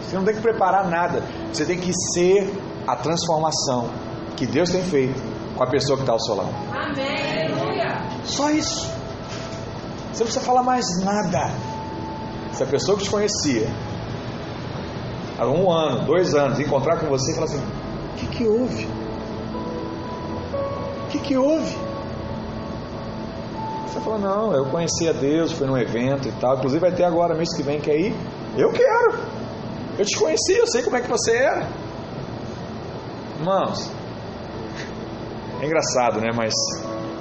Você 0.00 0.16
não 0.16 0.24
tem 0.24 0.34
que 0.34 0.40
preparar 0.40 0.88
nada. 0.88 1.22
Você 1.52 1.66
tem 1.66 1.78
que 1.78 1.92
ser 1.92 2.50
a 2.86 2.96
transformação 2.96 4.07
que 4.38 4.46
Deus 4.46 4.70
tem 4.70 4.82
feito 4.82 5.20
com 5.56 5.64
a 5.64 5.66
pessoa 5.66 5.96
que 5.96 6.04
está 6.04 6.12
ao 6.12 6.20
seu 6.20 6.36
lado. 6.36 6.54
Amém. 6.72 7.48
Só 8.24 8.50
isso. 8.50 8.86
Você 10.12 10.20
não 10.20 10.26
precisa 10.26 10.40
falar 10.40 10.62
mais 10.62 10.84
nada. 11.04 11.50
Se 12.52 12.62
a 12.62 12.66
pessoa 12.66 12.96
que 12.96 13.04
te 13.04 13.10
conhecia 13.10 13.68
há 15.38 15.46
um 15.46 15.70
ano, 15.70 16.04
dois 16.06 16.34
anos, 16.34 16.60
encontrar 16.60 16.98
com 16.98 17.06
você 17.06 17.32
e 17.32 17.34
falar 17.34 17.46
assim: 17.46 17.58
o 17.58 18.16
que, 18.16 18.26
que 18.26 18.46
houve? 18.46 18.88
O 21.04 21.10
que, 21.10 21.18
que 21.18 21.36
houve? 21.36 21.76
Você 23.86 24.00
fala, 24.00 24.18
não, 24.18 24.52
eu 24.52 24.66
conheci 24.66 25.08
a 25.08 25.12
Deus, 25.12 25.52
fui 25.52 25.66
num 25.66 25.76
evento 25.76 26.28
e 26.28 26.32
tal. 26.32 26.56
Inclusive 26.58 26.80
vai 26.80 26.92
ter 26.92 27.04
agora 27.04 27.34
mês 27.34 27.56
que 27.56 27.62
vem, 27.62 27.80
quer 27.80 27.98
ir? 27.98 28.14
Eu 28.56 28.70
quero. 28.70 29.18
Eu 29.98 30.04
te 30.04 30.16
conheci, 30.16 30.52
eu 30.52 30.66
sei 30.66 30.82
como 30.82 30.96
é 30.96 31.00
que 31.00 31.08
você 31.08 31.32
era. 31.32 31.68
Irmãos, 33.38 33.90
é 35.60 35.66
engraçado, 35.66 36.20
né? 36.20 36.30
Mas 36.34 36.54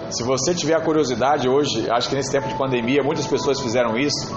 se 0.09 0.23
você 0.23 0.53
tiver 0.53 0.75
a 0.75 0.81
curiosidade 0.81 1.47
hoje, 1.49 1.89
acho 1.89 2.09
que 2.09 2.15
nesse 2.15 2.31
tempo 2.31 2.47
de 2.47 2.55
pandemia 2.55 3.03
muitas 3.03 3.27
pessoas 3.27 3.59
fizeram 3.59 3.97
isso 3.97 4.35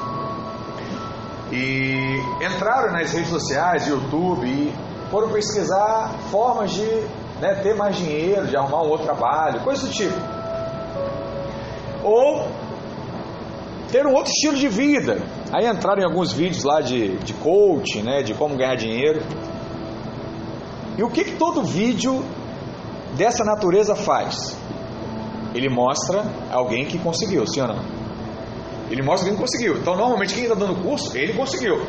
e 1.53 2.21
entraram 2.45 2.93
nas 2.93 3.13
redes 3.13 3.29
sociais, 3.29 3.87
YouTube 3.87 4.47
e 4.47 4.73
foram 5.11 5.29
pesquisar 5.31 6.15
formas 6.31 6.73
de 6.73 6.87
né, 7.41 7.55
ter 7.63 7.75
mais 7.75 7.97
dinheiro, 7.97 8.47
de 8.47 8.57
arrumar 8.57 8.83
um 8.83 8.89
outro 8.89 9.07
trabalho, 9.07 9.61
coisa 9.61 9.87
do 9.87 9.93
tipo 9.93 10.15
ou 12.03 12.49
ter 13.91 14.07
um 14.07 14.13
outro 14.13 14.31
estilo 14.31 14.57
de 14.57 14.69
vida. 14.69 15.23
Aí 15.53 15.67
entraram 15.67 16.03
em 16.03 16.05
alguns 16.05 16.33
vídeos 16.33 16.63
lá 16.65 16.81
de, 16.81 17.17
de 17.19 17.35
coaching, 17.35 18.03
né, 18.03 18.23
de 18.23 18.35
como 18.35 18.57
ganhar 18.57 18.77
dinheiro. 18.77 19.21
E 20.97 21.03
o 21.03 21.11
que, 21.11 21.25
que 21.25 21.37
todo 21.37 21.63
vídeo 21.63 22.25
dessa 23.21 23.45
natureza 23.45 23.95
faz? 23.95 24.57
Ele 25.55 25.69
mostra 25.69 26.25
alguém 26.51 26.87
que 26.87 26.99
conseguiu, 26.99 27.47
sim 27.47 27.61
ou 27.61 27.69
não? 27.69 27.85
Ele 28.91 29.03
mostra 29.03 29.29
quem 29.29 29.39
conseguiu. 29.39 29.77
Então, 29.77 29.95
normalmente, 29.95 30.35
quem 30.35 30.45
está 30.45 30.55
dando 30.55 30.83
curso, 30.83 31.15
ele 31.17 31.35
conseguiu. 31.35 31.83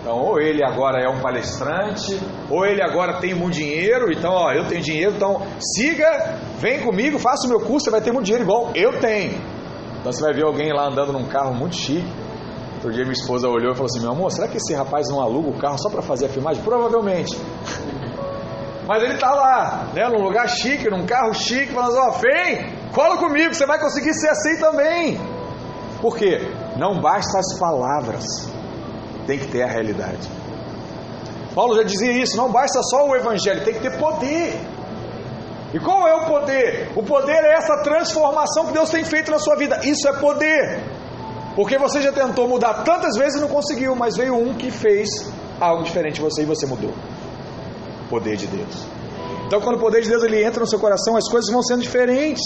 Então, 0.00 0.18
ou 0.18 0.40
ele 0.40 0.64
agora 0.64 1.00
é 1.00 1.08
um 1.08 1.20
palestrante, 1.20 2.18
ou 2.50 2.66
ele 2.66 2.82
agora 2.82 3.20
tem 3.20 3.34
muito 3.34 3.54
dinheiro, 3.54 4.10
então, 4.10 4.32
ó, 4.32 4.50
eu 4.50 4.66
tenho 4.66 4.82
dinheiro, 4.82 5.12
então 5.14 5.42
siga, 5.76 6.40
vem 6.58 6.80
comigo, 6.80 7.20
faça 7.20 7.46
o 7.46 7.48
meu 7.48 7.60
curso, 7.60 7.84
você 7.84 7.90
vai 7.90 8.00
ter 8.00 8.10
muito 8.10 8.26
dinheiro 8.26 8.44
igual 8.44 8.72
eu 8.74 8.98
tenho. 8.98 9.40
Então 10.00 10.10
você 10.12 10.20
vai 10.20 10.34
ver 10.34 10.44
alguém 10.44 10.72
lá 10.72 10.88
andando 10.88 11.12
num 11.12 11.26
carro 11.28 11.54
muito 11.54 11.76
chique. 11.76 12.12
Outro 12.74 12.90
dia 12.90 13.04
minha 13.04 13.12
esposa 13.12 13.48
olhou 13.48 13.70
e 13.70 13.76
falou 13.76 13.86
assim: 13.86 14.00
meu 14.00 14.10
amor, 14.10 14.32
será 14.32 14.48
que 14.48 14.56
esse 14.56 14.74
rapaz 14.74 15.08
não 15.08 15.20
aluga 15.20 15.50
o 15.50 15.56
carro 15.56 15.78
só 15.78 15.88
para 15.88 16.02
fazer 16.02 16.26
a 16.26 16.28
filmagem? 16.28 16.60
Provavelmente. 16.64 17.38
Mas 18.86 19.02
ele 19.02 19.14
está 19.14 19.30
lá, 19.30 19.88
né, 19.94 20.08
num 20.08 20.22
lugar 20.22 20.48
chique, 20.48 20.90
num 20.90 21.06
carro 21.06 21.32
chique, 21.34 21.72
falando: 21.72 21.96
ó, 21.98 22.10
vem, 22.10 22.72
cola 22.92 23.16
comigo, 23.16 23.54
você 23.54 23.66
vai 23.66 23.78
conseguir 23.78 24.14
ser 24.14 24.28
assim 24.28 24.58
também. 24.58 25.20
Por 26.00 26.16
quê? 26.16 26.40
Não 26.76 27.00
basta 27.00 27.38
as 27.38 27.58
palavras 27.58 28.52
tem 29.26 29.38
que 29.38 29.46
ter 29.48 29.62
a 29.62 29.66
realidade. 29.66 30.28
Paulo 31.54 31.76
já 31.76 31.82
dizia 31.82 32.12
isso: 32.12 32.36
não 32.36 32.50
basta 32.50 32.82
só 32.82 33.06
o 33.06 33.16
evangelho, 33.16 33.64
tem 33.64 33.74
que 33.74 33.80
ter 33.80 33.98
poder. 33.98 34.60
E 35.72 35.78
qual 35.78 36.06
é 36.06 36.14
o 36.14 36.26
poder? 36.26 36.90
O 36.94 37.02
poder 37.02 37.44
é 37.44 37.54
essa 37.54 37.78
transformação 37.82 38.66
que 38.66 38.72
Deus 38.72 38.90
tem 38.90 39.04
feito 39.04 39.30
na 39.30 39.38
sua 39.38 39.56
vida. 39.56 39.80
Isso 39.84 40.06
é 40.06 40.12
poder. 40.18 40.82
Porque 41.54 41.78
você 41.78 42.00
já 42.00 42.12
tentou 42.12 42.46
mudar 42.48 42.82
tantas 42.84 43.16
vezes 43.16 43.38
e 43.38 43.40
não 43.40 43.48
conseguiu, 43.48 43.94
mas 43.94 44.16
veio 44.16 44.34
um 44.34 44.54
que 44.54 44.70
fez 44.70 45.08
algo 45.60 45.82
diferente 45.82 46.14
de 46.14 46.20
você 46.22 46.42
e 46.42 46.44
você 46.44 46.66
mudou. 46.66 46.92
Poder 48.12 48.36
de 48.36 48.46
Deus. 48.46 48.86
Então, 49.46 49.58
quando 49.62 49.76
o 49.76 49.80
poder 49.80 50.02
de 50.02 50.08
Deus 50.10 50.22
ele 50.22 50.44
entra 50.44 50.60
no 50.60 50.66
seu 50.66 50.78
coração, 50.78 51.16
as 51.16 51.26
coisas 51.30 51.50
vão 51.50 51.62
sendo 51.62 51.80
diferentes. 51.80 52.42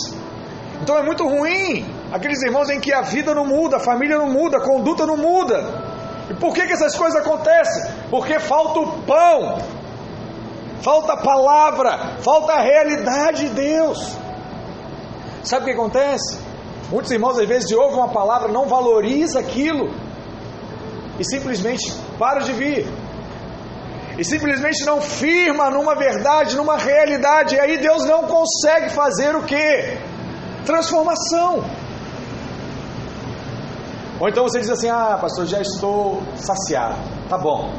Então 0.80 0.96
é 0.96 1.02
muito 1.02 1.26
ruim 1.26 1.84
aqueles 2.12 2.40
irmãos 2.40 2.70
em 2.70 2.78
que 2.78 2.92
a 2.92 3.02
vida 3.02 3.34
não 3.34 3.44
muda, 3.44 3.78
a 3.78 3.80
família 3.80 4.16
não 4.16 4.28
muda, 4.28 4.58
a 4.58 4.60
conduta 4.60 5.04
não 5.04 5.16
muda. 5.16 5.58
E 6.30 6.34
por 6.34 6.54
que, 6.54 6.66
que 6.68 6.72
essas 6.72 6.94
coisas 6.94 7.20
acontecem? 7.20 7.82
Porque 8.10 8.38
falta 8.38 8.78
o 8.78 9.02
pão, 9.02 9.58
falta 10.82 11.14
a 11.14 11.16
palavra, 11.16 12.16
falta 12.20 12.52
a 12.52 12.60
realidade 12.60 13.48
de 13.48 13.54
Deus. 13.54 14.16
Sabe 15.42 15.62
o 15.62 15.66
que 15.66 15.74
acontece? 15.74 16.38
Muitos 16.92 17.10
irmãos 17.10 17.40
às 17.40 17.48
vezes 17.48 17.72
ouvem 17.72 17.98
uma 17.98 18.12
palavra, 18.12 18.52
não 18.52 18.66
valoriza 18.66 19.40
aquilo 19.40 19.90
e 21.18 21.24
simplesmente 21.24 21.92
para 22.20 22.40
de 22.40 22.52
vir. 22.52 22.86
E 24.18 24.24
simplesmente 24.24 24.84
não 24.84 25.00
firma 25.00 25.70
numa 25.70 25.94
verdade, 25.94 26.56
numa 26.56 26.78
realidade, 26.78 27.54
e 27.54 27.60
aí 27.60 27.78
Deus 27.78 28.04
não 28.06 28.22
consegue 28.22 28.90
fazer 28.90 29.36
o 29.36 29.42
que? 29.42 29.98
Transformação. 30.64 31.62
Ou 34.18 34.28
então 34.28 34.44
você 34.44 34.60
diz 34.60 34.70
assim: 34.70 34.88
Ah, 34.88 35.18
pastor, 35.20 35.44
já 35.44 35.60
estou 35.60 36.22
saciado. 36.34 36.96
Tá 37.28 37.36
bom. 37.36 37.70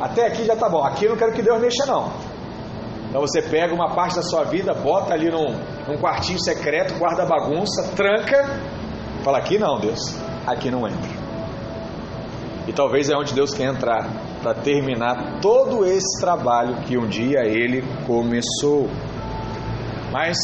Até 0.00 0.26
aqui 0.26 0.44
já 0.44 0.56
tá 0.56 0.68
bom. 0.68 0.82
Aqui 0.82 1.04
eu 1.04 1.10
não 1.10 1.16
quero 1.16 1.32
que 1.32 1.42
Deus 1.42 1.60
mexa, 1.60 1.86
não. 1.86 2.10
Então 3.08 3.20
você 3.20 3.40
pega 3.40 3.72
uma 3.72 3.94
parte 3.94 4.16
da 4.16 4.22
sua 4.22 4.42
vida, 4.42 4.74
bota 4.74 5.14
ali 5.14 5.30
num, 5.30 5.54
num 5.86 5.98
quartinho 5.98 6.42
secreto, 6.42 6.98
guarda 6.98 7.22
a 7.22 7.26
bagunça, 7.26 7.92
tranca, 7.94 8.58
fala: 9.22 9.38
aqui 9.38 9.58
não, 9.58 9.78
Deus, 9.78 10.00
aqui 10.44 10.72
não 10.72 10.88
entra. 10.88 11.22
E 12.66 12.72
talvez 12.72 13.08
é 13.08 13.16
onde 13.16 13.32
Deus 13.32 13.54
quer 13.54 13.66
entrar 13.66 14.08
para 14.42 14.54
terminar 14.54 15.40
todo 15.40 15.86
esse 15.86 16.20
trabalho 16.20 16.82
que 16.82 16.98
um 16.98 17.06
dia 17.06 17.44
ele 17.44 17.82
começou. 18.06 18.90
Mas 20.10 20.36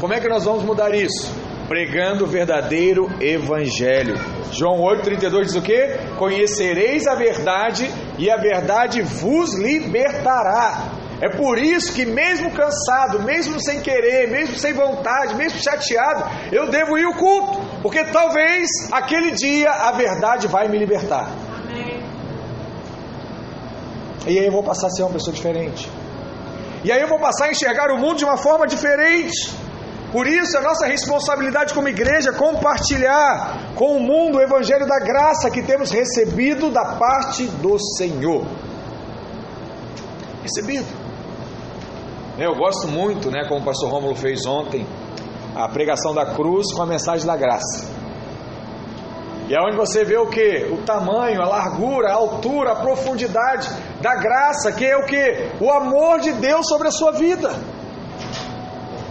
como 0.00 0.14
é 0.14 0.20
que 0.20 0.28
nós 0.28 0.44
vamos 0.44 0.64
mudar 0.64 0.94
isso? 0.94 1.30
Pregando 1.68 2.24
o 2.24 2.26
verdadeiro 2.26 3.08
evangelho. 3.20 4.16
João 4.52 4.80
8,32 4.80 5.42
diz 5.42 5.56
o 5.56 5.62
que? 5.62 5.98
Conhecereis 6.18 7.06
a 7.06 7.14
verdade 7.14 7.90
e 8.18 8.30
a 8.30 8.36
verdade 8.36 9.02
vos 9.02 9.54
libertará. 9.54 10.90
É 11.20 11.30
por 11.30 11.58
isso 11.58 11.94
que, 11.94 12.04
mesmo 12.04 12.50
cansado, 12.52 13.22
mesmo 13.22 13.58
sem 13.58 13.80
querer, 13.80 14.28
mesmo 14.30 14.56
sem 14.56 14.74
vontade, 14.74 15.34
mesmo 15.34 15.58
chateado, 15.62 16.24
eu 16.52 16.68
devo 16.68 16.98
ir 16.98 17.04
ao 17.04 17.14
culto, 17.14 17.58
porque 17.80 18.04
talvez 18.04 18.68
aquele 18.92 19.30
dia 19.30 19.70
a 19.70 19.92
verdade 19.92 20.46
vai 20.46 20.68
me 20.68 20.78
libertar. 20.78 21.45
E 24.26 24.38
aí 24.38 24.46
eu 24.46 24.52
vou 24.52 24.62
passar 24.62 24.88
a 24.88 24.90
ser 24.90 25.02
uma 25.02 25.12
pessoa 25.12 25.34
diferente. 25.34 25.88
E 26.82 26.90
aí 26.90 27.00
eu 27.00 27.08
vou 27.08 27.18
passar 27.18 27.46
a 27.46 27.50
enxergar 27.50 27.92
o 27.92 27.98
mundo 27.98 28.16
de 28.16 28.24
uma 28.24 28.36
forma 28.36 28.66
diferente. 28.66 29.52
Por 30.10 30.26
isso, 30.26 30.56
é 30.56 30.60
nossa 30.60 30.86
responsabilidade 30.86 31.74
como 31.74 31.88
igreja 31.88 32.32
compartilhar 32.32 33.72
com 33.74 33.96
o 33.96 34.00
mundo 34.00 34.38
o 34.38 34.40
evangelho 34.40 34.86
da 34.86 34.98
graça 34.98 35.50
que 35.50 35.62
temos 35.62 35.90
recebido 35.90 36.70
da 36.70 36.96
parte 36.96 37.46
do 37.46 37.78
Senhor. 37.96 38.46
Recebido. 40.42 40.86
Eu 42.38 42.54
gosto 42.54 42.86
muito, 42.88 43.30
né, 43.30 43.44
como 43.48 43.60
o 43.60 43.64
pastor 43.64 43.90
Rômulo 43.90 44.14
fez 44.14 44.44
ontem, 44.46 44.86
a 45.54 45.68
pregação 45.68 46.14
da 46.14 46.26
cruz 46.34 46.72
com 46.72 46.82
a 46.82 46.86
mensagem 46.86 47.26
da 47.26 47.36
graça. 47.36 47.88
E 49.48 49.54
é 49.54 49.60
onde 49.60 49.76
você 49.76 50.04
vê 50.04 50.16
o 50.16 50.28
que? 50.28 50.68
O 50.72 50.78
tamanho, 50.78 51.40
a 51.40 51.46
largura, 51.46 52.10
a 52.10 52.14
altura, 52.14 52.72
a 52.72 52.76
profundidade 52.76 53.68
da 54.00 54.14
graça, 54.16 54.72
que 54.72 54.84
é 54.84 54.96
o 54.96 55.04
que? 55.04 55.50
O 55.60 55.70
amor 55.70 56.20
de 56.20 56.32
Deus 56.32 56.66
sobre 56.68 56.88
a 56.88 56.90
sua 56.90 57.12
vida. 57.12 57.50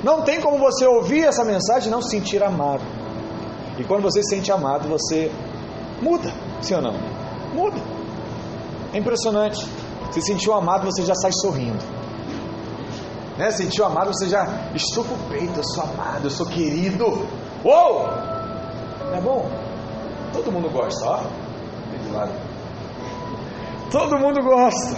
Não 0.04 0.22
tem 0.22 0.40
como 0.40 0.58
você 0.58 0.86
ouvir 0.86 1.26
essa 1.26 1.44
mensagem 1.44 1.88
e 1.88 1.92
não 1.92 2.02
se 2.02 2.12
sentir 2.12 2.44
amado. 2.44 2.84
E 3.78 3.84
quando 3.84 4.04
você 4.04 4.22
se 4.22 4.36
sente 4.36 4.52
amado, 4.52 4.88
você 4.88 5.32
muda, 6.02 6.32
sim 6.62 6.76
ou 6.76 6.82
não? 6.82 6.94
Muda. 7.54 7.78
É 8.94 8.98
impressionante. 8.98 9.66
Se 10.12 10.22
sentiu 10.22 10.54
amado, 10.54 10.86
você 10.86 11.04
já 11.04 11.16
sai 11.16 11.32
sorrindo. 11.34 11.84
Né? 13.38 13.52
Sentiu 13.52 13.86
amado, 13.86 14.14
você 14.14 14.30
já 14.30 14.46
estufa 14.74 15.14
o 15.14 15.18
peito. 15.30 15.58
Eu 15.58 15.64
sou 15.64 15.84
amado, 15.84 16.26
eu 16.26 16.30
sou 16.30 16.46
querido. 16.46 17.28
Uou! 17.64 18.08
É 19.14 19.20
bom? 19.22 19.50
Todo 20.32 20.52
mundo 20.52 20.70
gosta, 20.70 21.06
ó. 21.06 21.24
Todo 23.92 24.18
mundo 24.18 24.42
gosta. 24.42 24.98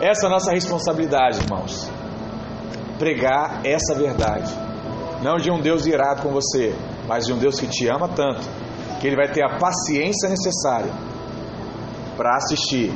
Essa 0.00 0.26
é 0.26 0.26
a 0.26 0.30
nossa 0.30 0.52
responsabilidade, 0.52 1.40
irmãos. 1.40 1.90
Pregar 2.98 3.60
essa 3.64 3.94
verdade. 3.94 4.52
Não 5.22 5.36
de 5.36 5.50
um 5.50 5.60
Deus 5.60 5.86
irado 5.86 6.22
com 6.22 6.30
você, 6.30 6.74
mas 7.06 7.26
de 7.26 7.32
um 7.32 7.38
Deus 7.38 7.58
que 7.58 7.66
te 7.66 7.88
ama 7.88 8.08
tanto, 8.08 8.42
que 9.00 9.06
Ele 9.06 9.16
vai 9.16 9.30
ter 9.30 9.44
a 9.44 9.58
paciência 9.58 10.28
necessária 10.28 10.92
para 12.16 12.36
assistir 12.36 12.92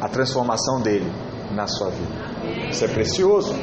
a 0.00 0.08
transformação 0.08 0.80
dele 0.80 1.12
na 1.52 1.66
sua 1.66 1.90
vida. 1.90 2.68
Isso 2.70 2.84
é 2.84 2.88
precioso. 2.88 3.54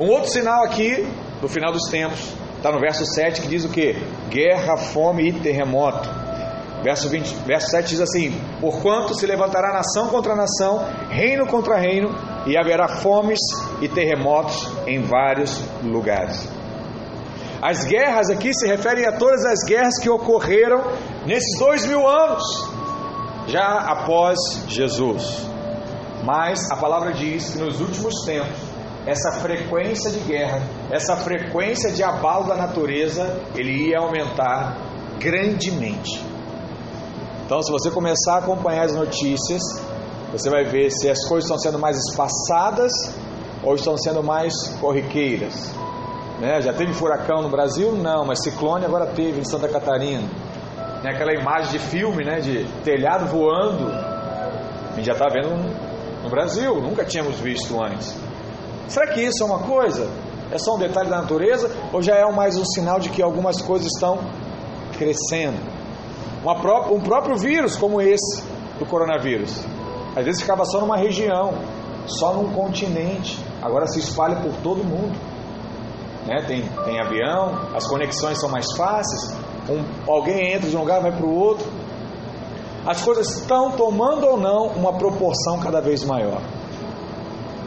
Um 0.00 0.08
outro 0.08 0.30
sinal 0.30 0.64
aqui, 0.64 1.06
no 1.40 1.48
final 1.48 1.72
dos 1.72 1.88
tempos, 1.90 2.32
Está 2.62 2.70
no 2.70 2.78
verso 2.78 3.04
7 3.04 3.42
que 3.42 3.48
diz 3.48 3.64
o 3.64 3.68
que? 3.68 3.92
Guerra, 4.30 4.76
fome 4.76 5.28
e 5.28 5.32
terremoto. 5.32 6.08
Verso, 6.82 7.08
20, 7.08 7.34
verso 7.46 7.70
7 7.70 7.88
diz 7.88 8.00
assim: 8.00 8.32
Porquanto 8.60 9.14
se 9.14 9.26
levantará 9.26 9.72
nação 9.72 10.08
contra 10.08 10.34
nação, 10.34 10.84
reino 11.10 11.46
contra 11.46 11.78
reino, 11.78 12.10
e 12.46 12.56
haverá 12.56 12.88
fomes 12.88 13.38
e 13.80 13.88
terremotos 13.88 14.68
em 14.86 15.00
vários 15.02 15.62
lugares. 15.82 16.48
As 17.62 17.84
guerras 17.84 18.28
aqui 18.28 18.52
se 18.52 18.66
referem 18.66 19.06
a 19.06 19.12
todas 19.12 19.44
as 19.44 19.60
guerras 19.64 19.96
que 20.00 20.10
ocorreram 20.10 20.82
nesses 21.24 21.56
dois 21.60 21.86
mil 21.86 22.08
anos, 22.08 22.42
já 23.46 23.78
após 23.78 24.38
Jesus. 24.66 25.46
Mas 26.24 26.68
a 26.70 26.76
palavra 26.76 27.12
diz 27.12 27.50
que 27.50 27.58
nos 27.58 27.80
últimos 27.80 28.24
tempos 28.24 28.72
essa 29.06 29.32
frequência 29.40 30.10
de 30.10 30.20
guerra, 30.20 30.62
essa 30.90 31.16
frequência 31.16 31.90
de 31.90 32.02
abalo 32.02 32.46
da 32.46 32.56
natureza, 32.56 33.40
ele 33.54 33.88
ia 33.88 33.98
aumentar 33.98 34.76
grandemente. 35.18 36.31
Então, 37.52 37.62
se 37.62 37.70
você 37.70 37.90
começar 37.90 38.36
a 38.36 38.38
acompanhar 38.38 38.86
as 38.86 38.94
notícias, 38.94 39.60
você 40.32 40.48
vai 40.48 40.64
ver 40.64 40.88
se 40.90 41.10
as 41.10 41.22
coisas 41.28 41.44
estão 41.44 41.58
sendo 41.58 41.78
mais 41.78 41.98
espaçadas 41.98 42.90
ou 43.62 43.74
estão 43.74 43.94
sendo 43.98 44.22
mais 44.22 44.54
corriqueiras. 44.80 45.70
Né? 46.40 46.62
Já 46.62 46.72
teve 46.72 46.94
furacão 46.94 47.42
no 47.42 47.50
Brasil? 47.50 47.92
Não, 47.92 48.24
mas 48.24 48.42
ciclone 48.42 48.86
agora 48.86 49.04
teve 49.08 49.38
em 49.38 49.44
Santa 49.44 49.68
Catarina. 49.68 50.26
Tem 51.02 51.10
aquela 51.10 51.34
imagem 51.34 51.72
de 51.72 51.78
filme, 51.78 52.24
né, 52.24 52.40
de 52.40 52.64
telhado 52.84 53.26
voando. 53.26 53.86
A 53.86 54.94
gente 54.96 55.04
já 55.04 55.12
está 55.12 55.28
vendo 55.28 55.50
no 56.22 56.30
Brasil, 56.30 56.80
nunca 56.80 57.04
tínhamos 57.04 57.38
visto 57.38 57.78
antes. 57.82 58.16
Será 58.88 59.08
que 59.08 59.20
isso 59.20 59.42
é 59.42 59.46
uma 59.46 59.58
coisa? 59.58 60.08
É 60.50 60.56
só 60.56 60.76
um 60.76 60.78
detalhe 60.78 61.10
da 61.10 61.20
natureza? 61.20 61.70
Ou 61.92 62.00
já 62.00 62.14
é 62.14 62.24
mais 62.32 62.56
um 62.56 62.64
sinal 62.64 62.98
de 62.98 63.10
que 63.10 63.20
algumas 63.20 63.60
coisas 63.60 63.88
estão 63.88 64.20
crescendo? 64.96 65.71
Pró 66.42 66.88
um 66.92 67.00
próprio 67.00 67.36
vírus 67.36 67.76
como 67.76 68.00
esse 68.00 68.42
do 68.78 68.86
coronavírus. 68.86 69.64
Às 70.16 70.24
vezes 70.24 70.40
ficava 70.40 70.64
só 70.64 70.80
numa 70.80 70.96
região, 70.96 71.54
só 72.06 72.34
num 72.34 72.52
continente, 72.52 73.38
agora 73.62 73.86
se 73.86 74.00
espalha 74.00 74.36
por 74.36 74.52
todo 74.62 74.84
mundo. 74.84 75.16
Né? 76.26 76.44
Tem, 76.46 76.62
tem 76.84 77.00
avião, 77.00 77.68
as 77.74 77.86
conexões 77.86 78.38
são 78.38 78.50
mais 78.50 78.66
fáceis, 78.76 79.36
um, 79.68 80.10
alguém 80.10 80.52
entra 80.52 80.68
de 80.68 80.76
um 80.76 80.80
lugar 80.80 81.00
vai 81.00 81.12
para 81.12 81.24
o 81.26 81.34
outro. 81.34 81.70
As 82.84 83.00
coisas 83.00 83.38
estão 83.38 83.70
tomando 83.72 84.26
ou 84.26 84.36
não 84.36 84.66
uma 84.68 84.92
proporção 84.98 85.60
cada 85.60 85.80
vez 85.80 86.04
maior. 86.04 86.42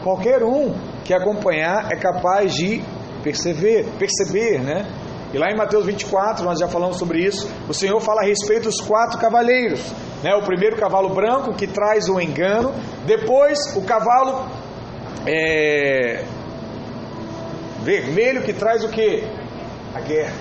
Qualquer 0.03 0.43
um 0.43 0.73
que 1.03 1.13
acompanhar 1.13 1.91
é 1.91 1.95
capaz 1.95 2.53
de 2.53 2.83
perceber, 3.23 3.85
perceber, 3.97 4.59
né? 4.61 4.85
E 5.35 5.37
lá 5.37 5.51
em 5.51 5.57
Mateus 5.57 5.85
24, 5.85 6.45
nós 6.45 6.57
já 6.57 6.65
falamos 6.65 6.95
sobre 6.95 7.19
isso, 7.19 7.51
o 7.67 7.73
Senhor 7.73 7.99
fala 7.99 8.21
a 8.21 8.23
respeito 8.23 8.69
dos 8.69 8.79
quatro 8.79 9.19
cavaleiros. 9.19 9.81
Né? 10.23 10.33
O 10.33 10.43
primeiro 10.43 10.77
cavalo 10.77 11.09
branco 11.09 11.53
que 11.53 11.67
traz 11.67 12.07
o 12.07 12.21
engano, 12.21 12.73
depois 13.05 13.59
o 13.75 13.81
cavalo 13.81 14.47
é, 15.27 16.23
vermelho 17.81 18.43
que 18.43 18.53
traz 18.53 18.85
o 18.85 18.87
que? 18.87 19.27
A 19.93 19.99
guerra. 19.99 20.37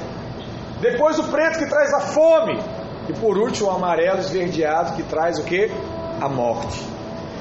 Depois 0.80 1.18
o 1.18 1.24
preto 1.24 1.59
que 1.59 1.66
traz 1.66 1.92
a 1.92 2.00
fome. 2.00 2.57
E 3.09 3.12
por 3.14 3.37
último 3.37 3.70
o 3.70 3.72
amarelo 3.72 4.20
esverdeado 4.20 4.94
que 4.94 5.02
traz 5.02 5.40
o 5.40 5.42
que? 5.42 5.72
A 6.20 6.28
morte. 6.28 6.80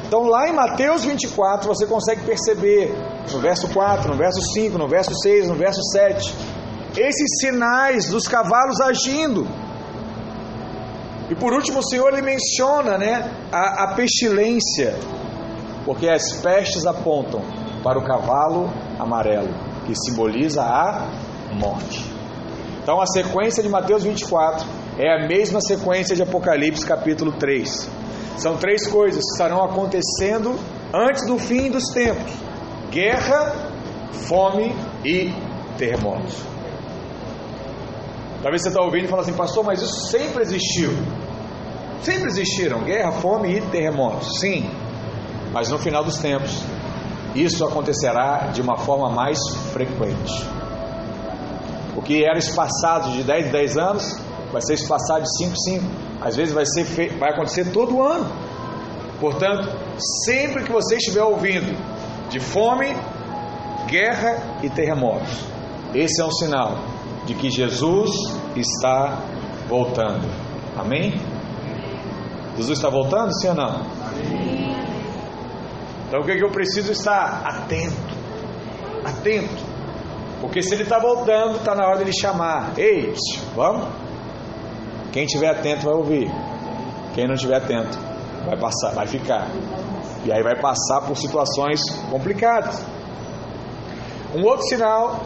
Então, 0.08 0.24
lá 0.24 0.50
em 0.50 0.54
Mateus 0.54 1.06
24, 1.06 1.68
você 1.68 1.86
consegue 1.86 2.24
perceber, 2.24 2.92
no 3.32 3.40
verso 3.40 3.68
4, 3.68 4.10
no 4.10 4.18
verso 4.18 4.42
5, 4.42 4.76
no 4.76 4.88
verso 4.88 5.14
6, 5.22 5.48
no 5.48 5.56
verso 5.56 5.82
7, 5.92 6.34
esses 6.98 7.40
sinais 7.40 8.10
dos 8.10 8.28
cavalos 8.28 8.80
agindo. 8.80 9.48
E 11.30 11.36
por 11.36 11.54
último, 11.54 11.80
o 11.80 11.84
Senhor 11.84 12.12
ele 12.14 12.22
menciona 12.22 12.98
né, 12.98 13.32
a, 13.52 13.86
a 13.86 13.96
pestilência, 13.96 14.96
porque 15.86 16.08
as 16.08 16.34
pestes 16.34 16.86
apontam 16.86 17.42
para 17.84 17.98
o 17.98 18.04
cavalo 18.04 18.72
amarelo, 19.00 19.50
que 19.86 19.96
simboliza 19.96 20.62
a 20.62 21.10
morte. 21.54 22.06
Então, 22.82 23.00
a 23.02 23.06
sequência 23.08 23.64
de 23.64 23.70
Mateus 23.70 24.04
24 24.04 24.68
é 25.00 25.24
a 25.24 25.28
mesma 25.28 25.62
sequência 25.62 26.16
de 26.16 26.22
Apocalipse 26.22 26.86
capítulo 26.86 27.32
3. 27.32 27.90
São 28.38 28.58
três 28.58 28.88
coisas 28.88 29.24
que 29.24 29.32
estarão 29.32 29.64
acontecendo 29.64 30.60
antes 30.94 31.26
do 31.26 31.38
fim 31.38 31.72
dos 31.72 31.86
tempos: 31.94 32.32
guerra, 32.92 33.72
fome 34.28 34.76
e 35.06 35.32
terremotos. 35.78 36.53
Talvez 38.44 38.62
você 38.62 38.68
está 38.68 38.82
ouvindo 38.82 39.06
e 39.06 39.08
fala 39.08 39.22
assim, 39.22 39.32
pastor, 39.32 39.64
mas 39.64 39.82
isso 39.82 40.08
sempre 40.08 40.44
existiu. 40.44 40.92
Sempre 42.02 42.26
existiram 42.26 42.84
guerra, 42.84 43.14
fome 43.14 43.58
e 43.58 43.62
terremotos. 43.62 44.38
Sim, 44.42 44.70
mas 45.54 45.70
no 45.70 45.80
final 45.80 46.04
dos 46.04 46.18
tempos, 46.18 46.62
isso 47.34 47.64
acontecerá 47.64 48.50
de 48.54 48.62
uma 48.62 48.78
forma 48.78 49.10
mais 49.10 49.40
frequente. 49.72 50.46
O 51.96 52.02
que 52.02 52.26
era 52.26 52.38
espaçado 52.38 53.12
de 53.12 53.24
10 53.24 53.48
em 53.48 53.52
10 53.52 53.78
anos, 53.78 54.20
vai 54.52 54.62
ser 54.62 54.74
espaçado 54.74 55.24
de 55.24 55.38
5 55.38 55.52
em 55.54 55.80
5. 55.80 55.86
Às 56.20 56.36
vezes 56.36 56.54
vai, 56.54 56.66
ser 56.66 56.84
fe... 56.84 57.08
vai 57.18 57.32
acontecer 57.32 57.72
todo 57.72 58.04
ano. 58.04 58.30
Portanto, 59.22 59.70
sempre 60.26 60.64
que 60.64 60.72
você 60.72 60.98
estiver 60.98 61.24
ouvindo 61.24 61.78
de 62.30 62.42
fome, 62.42 62.94
guerra 63.88 64.60
e 64.62 64.70
terremotos, 64.70 65.46
esse 65.94 66.22
é 66.22 66.26
um 66.26 66.32
sinal 66.32 66.93
de 67.26 67.34
que 67.34 67.50
Jesus 67.50 68.12
está 68.56 69.20
voltando. 69.68 70.28
Amém? 70.78 71.14
Jesus 72.58 72.78
está 72.78 72.90
voltando, 72.90 73.34
sim 73.40 73.50
ou 73.50 73.56
não? 73.56 73.86
Então 76.08 76.22
o 76.22 76.26
que, 76.26 76.32
é 76.32 76.38
que 76.38 76.44
eu 76.44 76.52
preciso 76.52 76.92
estar 76.92 77.42
atento? 77.46 78.14
Atento. 79.04 79.64
Porque 80.40 80.62
se 80.62 80.74
ele 80.74 80.84
está 80.84 81.00
voltando, 81.00 81.56
está 81.56 81.74
na 81.74 81.88
hora 81.88 81.98
dele 81.98 82.14
chamar. 82.14 82.74
Ei, 82.78 83.14
vamos? 83.56 83.88
Quem 85.12 85.26
estiver 85.26 85.50
atento 85.50 85.86
vai 85.86 85.96
ouvir. 85.96 86.32
Quem 87.16 87.28
não 87.28 87.36
estiver 87.36 87.58
atento 87.58 87.98
vai 88.46 88.58
passar, 88.58 88.94
vai 88.94 89.08
ficar. 89.08 89.48
E 90.26 90.32
aí 90.32 90.44
vai 90.44 90.60
passar 90.60 91.02
por 91.02 91.16
situações 91.18 91.82
complicadas. 92.10 92.84
Um 94.36 94.44
outro 94.44 94.66
sinal 94.68 95.22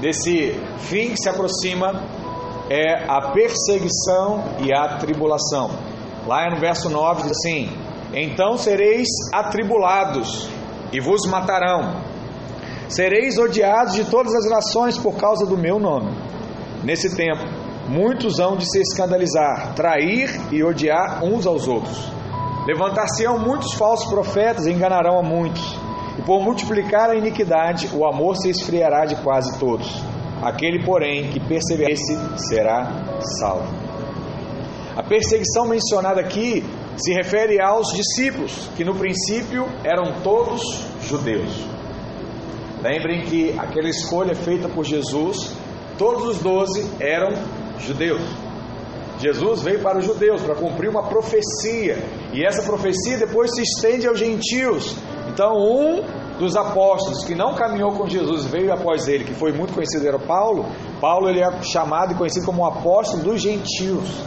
desse 0.00 0.52
fim 0.78 1.10
que 1.10 1.16
se 1.16 1.28
aproxima 1.28 2.02
é 2.70 3.04
a 3.08 3.30
perseguição 3.32 4.44
e 4.60 4.72
a 4.72 4.98
tribulação. 4.98 5.70
Lá 6.26 6.50
no 6.50 6.60
verso 6.60 6.90
9 6.90 7.22
diz 7.22 7.32
assim: 7.32 7.70
Então 8.12 8.56
sereis 8.56 9.08
atribulados 9.32 10.48
e 10.92 11.00
vos 11.00 11.26
matarão 11.26 12.08
Sereis 12.88 13.36
odiados 13.36 13.92
de 13.92 14.04
todas 14.06 14.34
as 14.34 14.48
nações 14.48 14.96
por 14.96 15.14
causa 15.16 15.44
do 15.44 15.58
meu 15.58 15.78
nome. 15.78 16.10
Nesse 16.82 17.14
tempo, 17.14 17.44
muitos 17.86 18.38
hão 18.38 18.56
de 18.56 18.64
se 18.64 18.80
escandalizar, 18.80 19.74
trair 19.74 20.30
e 20.50 20.64
odiar 20.64 21.22
uns 21.22 21.46
aos 21.46 21.68
outros. 21.68 22.10
Levantar-se-ão 22.66 23.38
muitos 23.38 23.74
falsos 23.74 24.08
profetas 24.08 24.66
e 24.66 24.72
enganarão 24.72 25.18
a 25.18 25.22
muitos. 25.22 25.78
Por 26.28 26.42
multiplicar 26.42 27.08
a 27.08 27.16
iniquidade, 27.16 27.88
o 27.96 28.04
amor 28.04 28.36
se 28.36 28.50
esfriará 28.50 29.06
de 29.06 29.16
quase 29.22 29.58
todos. 29.58 29.88
Aquele, 30.42 30.84
porém, 30.84 31.30
que 31.30 31.40
perseverece 31.40 32.18
será 32.50 33.16
salvo. 33.40 33.66
A 34.94 35.02
perseguição 35.02 35.66
mencionada 35.66 36.20
aqui 36.20 36.62
se 36.98 37.14
refere 37.14 37.58
aos 37.62 37.94
discípulos, 37.94 38.68
que 38.76 38.84
no 38.84 38.94
princípio 38.94 39.66
eram 39.82 40.20
todos 40.22 40.60
judeus. 41.00 41.64
Lembrem 42.82 43.22
que 43.22 43.58
aquela 43.58 43.88
escolha 43.88 44.34
feita 44.34 44.68
por 44.68 44.84
Jesus, 44.84 45.56
todos 45.96 46.24
os 46.26 46.38
doze 46.40 46.86
eram 47.00 47.30
judeus. 47.78 48.20
Jesus 49.18 49.62
veio 49.62 49.80
para 49.80 49.96
os 49.96 50.04
judeus 50.04 50.42
para 50.42 50.56
cumprir 50.56 50.90
uma 50.90 51.08
profecia, 51.08 51.96
e 52.34 52.44
essa 52.44 52.62
profecia 52.64 53.16
depois 53.16 53.50
se 53.54 53.62
estende 53.62 54.06
aos 54.06 54.18
gentios. 54.18 54.94
Então, 55.38 55.54
um 55.54 56.02
dos 56.36 56.56
apóstolos 56.56 57.24
que 57.24 57.32
não 57.32 57.54
caminhou 57.54 57.92
com 57.92 58.08
Jesus 58.08 58.46
veio 58.46 58.72
após 58.72 59.06
ele, 59.06 59.22
que 59.22 59.32
foi 59.32 59.52
muito 59.52 59.72
conhecido, 59.72 60.04
era 60.04 60.18
Paulo. 60.18 60.66
Paulo 61.00 61.28
ele 61.28 61.40
é 61.40 61.62
chamado 61.62 62.12
e 62.12 62.16
conhecido 62.16 62.44
como 62.44 62.62
o 62.62 62.66
apóstolo 62.66 63.22
dos 63.22 63.40
gentios. 63.40 64.20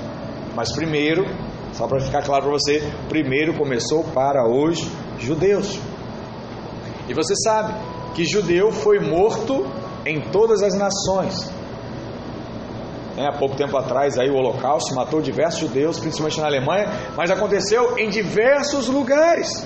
Mas 0.56 0.72
primeiro, 0.72 1.26
só 1.74 1.86
para 1.86 2.00
ficar 2.00 2.24
claro 2.24 2.44
para 2.44 2.54
você, 2.54 2.82
primeiro 3.10 3.58
começou 3.58 4.06
para 4.06 4.48
os 4.48 4.90
judeus. 5.20 5.78
E 7.10 7.14
você 7.14 7.36
sabe, 7.44 7.74
que 8.16 8.24
judeu 8.24 8.72
foi 8.72 8.98
morto 9.02 9.68
em 10.06 10.22
todas 10.32 10.64
as 10.64 10.74
nações. 10.76 11.52
É, 13.18 13.28
há 13.28 13.38
pouco 13.38 13.58
tempo 13.58 13.76
atrás 13.76 14.18
aí 14.18 14.30
o 14.30 14.36
Holocausto 14.36 14.96
matou 14.96 15.22
diversos 15.22 15.60
judeus, 15.60 16.00
principalmente 16.00 16.40
na 16.40 16.48
Alemanha, 16.48 16.88
mas 17.18 17.30
aconteceu 17.30 17.98
em 17.98 18.10
diversos 18.10 18.88
lugares. 18.88 19.62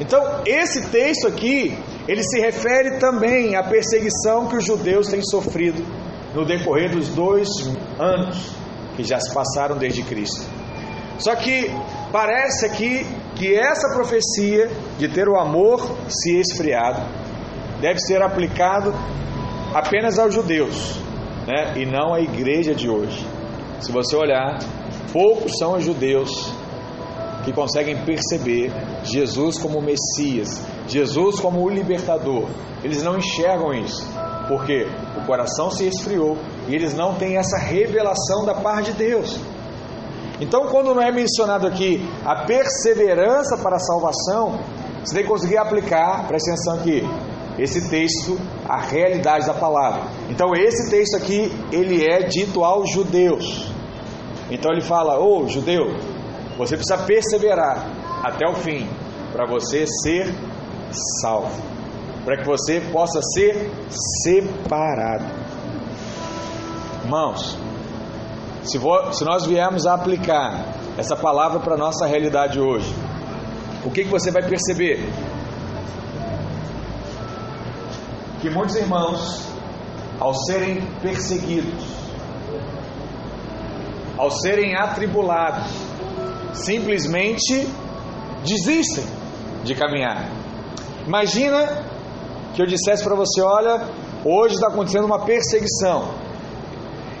Então, 0.00 0.42
esse 0.46 0.88
texto 0.90 1.28
aqui, 1.28 1.76
ele 2.08 2.22
se 2.22 2.40
refere 2.40 2.98
também 2.98 3.54
à 3.56 3.62
perseguição 3.62 4.48
que 4.48 4.56
os 4.56 4.64
judeus 4.64 5.08
têm 5.08 5.22
sofrido 5.22 5.84
no 6.34 6.44
decorrer 6.44 6.90
dos 6.90 7.08
dois 7.08 7.48
anos 7.98 8.52
que 8.96 9.04
já 9.04 9.20
se 9.20 9.32
passaram 9.32 9.76
desde 9.76 10.02
Cristo. 10.02 10.44
Só 11.18 11.34
que 11.36 11.70
parece 12.10 12.66
aqui 12.66 13.06
que 13.36 13.54
essa 13.54 13.94
profecia 13.94 14.70
de 14.98 15.08
ter 15.08 15.28
o 15.28 15.38
amor 15.38 15.96
se 16.08 16.38
esfriado 16.38 17.02
deve 17.80 18.00
ser 18.00 18.22
aplicado 18.22 18.94
apenas 19.74 20.18
aos 20.18 20.34
judeus, 20.34 20.98
né? 21.46 21.74
e 21.76 21.86
não 21.86 22.14
à 22.14 22.20
igreja 22.20 22.74
de 22.74 22.88
hoje. 22.88 23.26
Se 23.80 23.90
você 23.90 24.16
olhar, 24.16 24.58
poucos 25.12 25.58
são 25.58 25.74
os 25.74 25.84
judeus 25.84 26.51
que 27.44 27.52
conseguem 27.52 28.04
perceber 28.04 28.72
Jesus 29.04 29.58
como 29.58 29.80
Messias, 29.80 30.62
Jesus 30.86 31.40
como 31.40 31.62
o 31.62 31.68
libertador. 31.68 32.46
Eles 32.82 33.02
não 33.02 33.18
enxergam 33.18 33.72
isso, 33.74 34.06
porque 34.48 34.86
o 35.16 35.26
coração 35.26 35.70
se 35.70 35.86
esfriou 35.86 36.36
e 36.68 36.74
eles 36.74 36.94
não 36.94 37.14
têm 37.14 37.36
essa 37.36 37.58
revelação 37.58 38.44
da 38.44 38.54
parte 38.54 38.92
de 38.92 38.98
Deus. 38.98 39.38
Então, 40.40 40.66
quando 40.68 40.94
não 40.94 41.02
é 41.02 41.12
mencionado 41.12 41.66
aqui 41.66 42.04
a 42.24 42.44
perseverança 42.44 43.56
para 43.58 43.76
a 43.76 43.80
salvação, 43.80 44.58
você 45.04 45.14
tem 45.14 45.22
que 45.22 45.28
conseguir 45.28 45.56
aplicar, 45.56 46.26
presta 46.26 46.50
atenção 46.50 46.74
aqui, 46.74 47.02
esse 47.58 47.88
texto 47.88 48.38
a 48.68 48.80
realidade 48.80 49.46
da 49.46 49.54
palavra. 49.54 50.04
Então 50.30 50.54
esse 50.54 50.90
texto 50.90 51.16
aqui 51.16 51.52
ele 51.70 52.04
é 52.04 52.22
dito 52.22 52.64
aos 52.64 52.90
judeus. 52.90 53.70
Então 54.50 54.70
ele 54.72 54.80
fala: 54.80 55.18
"Ô, 55.18 55.46
judeu, 55.46 55.94
você 56.66 56.76
precisa 56.76 56.98
perseverar 56.98 57.86
até 58.22 58.48
o 58.48 58.54
fim 58.54 58.88
para 59.32 59.46
você 59.46 59.84
ser 59.86 60.32
salvo, 61.20 61.62
para 62.24 62.38
que 62.38 62.46
você 62.46 62.80
possa 62.92 63.20
ser 63.34 63.70
separado." 64.22 65.24
Irmãos, 67.04 67.58
se, 68.62 68.78
se 69.12 69.24
nós 69.24 69.46
viermos 69.46 69.86
a 69.86 69.94
aplicar 69.94 70.64
essa 70.96 71.16
palavra 71.16 71.60
para 71.60 71.74
a 71.74 71.78
nossa 71.78 72.06
realidade 72.06 72.60
hoje, 72.60 72.94
o 73.84 73.90
que, 73.90 74.04
que 74.04 74.10
você 74.10 74.30
vai 74.30 74.42
perceber? 74.42 75.00
que 78.42 78.50
muitos 78.50 78.74
irmãos, 78.74 79.46
ao 80.18 80.34
serem 80.34 80.84
perseguidos, 81.00 81.84
ao 84.18 84.28
serem 84.32 84.74
atribulados, 84.74 85.70
simplesmente 86.52 87.66
desistem 88.44 89.04
de 89.64 89.74
caminhar. 89.74 90.30
Imagina 91.06 91.84
que 92.54 92.62
eu 92.62 92.66
dissesse 92.66 93.02
para 93.02 93.14
você: 93.14 93.40
olha, 93.40 93.88
hoje 94.24 94.54
está 94.54 94.68
acontecendo 94.68 95.04
uma 95.04 95.24
perseguição, 95.24 96.14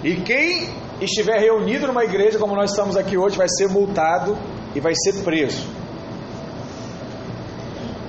e 0.02 0.16
quem 0.16 0.68
estiver 1.00 1.40
reunido 1.40 1.86
numa 1.86 2.04
igreja 2.04 2.38
como 2.38 2.54
nós 2.54 2.70
estamos 2.70 2.96
aqui 2.96 3.16
hoje 3.16 3.36
vai 3.36 3.48
ser 3.48 3.68
multado 3.68 4.36
e 4.74 4.80
vai 4.80 4.94
ser 4.94 5.22
preso. 5.24 5.66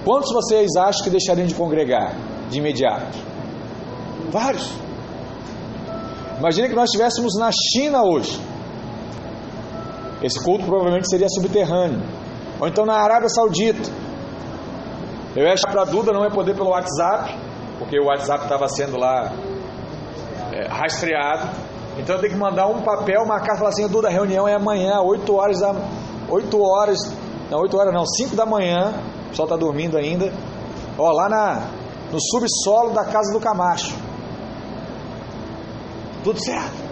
Quantos 0.03 0.33
vocês 0.33 0.75
acham 0.75 1.03
que 1.03 1.09
deixariam 1.09 1.47
de 1.47 1.55
congregar? 1.55 2.13
de 2.53 2.59
imediato? 2.59 3.17
Vários. 4.31 4.71
Imagina 6.39 6.69
que 6.69 6.75
nós 6.75 6.85
estivéssemos 6.85 7.33
na 7.37 7.51
China 7.51 8.03
hoje. 8.03 8.39
Esse 10.23 10.41
culto 10.41 10.65
provavelmente 10.65 11.09
seria 11.09 11.27
subterrâneo. 11.27 12.01
Ou 12.59 12.67
então 12.67 12.85
na 12.85 12.95
Arábia 12.95 13.27
Saudita. 13.27 13.91
Eu 15.35 15.51
achar 15.51 15.69
para 15.69 15.83
Duda 15.83 16.13
não 16.13 16.23
ia 16.23 16.31
poder 16.31 16.55
pelo 16.55 16.69
WhatsApp, 16.69 17.37
porque 17.77 17.99
o 17.99 18.05
WhatsApp 18.05 18.43
estava 18.43 18.67
sendo 18.69 18.97
lá 18.97 19.33
é, 20.53 20.67
rastreado. 20.67 21.49
Então 21.97 22.15
eu 22.15 22.21
tenho 22.21 22.33
que 22.33 22.39
mandar 22.39 22.67
um 22.67 22.81
papel, 22.81 23.25
marcar 23.25 23.55
e 23.55 23.57
falar 23.57 23.69
assim, 23.69 23.87
Duda, 23.87 24.07
a 24.07 24.11
reunião 24.11 24.47
é 24.47 24.53
amanhã, 24.53 25.01
8 25.01 25.35
horas 25.35 25.59
da. 25.59 25.75
8 26.29 26.61
horas. 26.61 26.99
Não, 27.51 27.59
8 27.59 27.77
horas 27.77 27.93
não, 27.93 28.05
5 28.05 28.35
da 28.35 28.45
manhã. 28.45 28.93
O 29.25 29.29
pessoal 29.29 29.47
está 29.47 29.57
dormindo 29.57 29.97
ainda. 29.97 30.31
Ó, 30.97 31.11
lá 31.11 31.27
na, 31.27 31.67
no 32.11 32.19
subsolo 32.21 32.91
da 32.91 33.03
casa 33.03 33.33
do 33.33 33.39
Camacho. 33.39 33.93
Tudo 36.23 36.39
certo. 36.39 36.82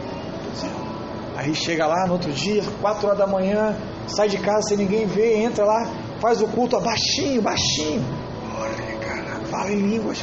Aí 1.41 1.55
chega 1.55 1.87
lá 1.87 2.05
no 2.05 2.13
outro 2.13 2.31
dia, 2.31 2.61
quatro 2.79 3.07
horas 3.07 3.17
da 3.17 3.25
manhã, 3.25 3.75
sai 4.05 4.29
de 4.29 4.37
casa 4.37 4.61
sem 4.67 4.77
ninguém 4.77 5.07
ver, 5.07 5.39
entra 5.39 5.65
lá, 5.65 5.91
faz 6.19 6.39
o 6.39 6.47
culto 6.47 6.79
baixinho, 6.79 7.41
baixinho. 7.41 8.05
Olha, 8.59 8.99
cara, 8.99 9.39
fala 9.49 9.71
em 9.71 9.79
língua, 9.89 10.13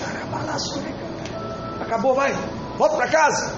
Acabou, 1.81 2.15
vai, 2.15 2.33
volta 2.77 2.95
para 2.97 3.09
casa. 3.09 3.53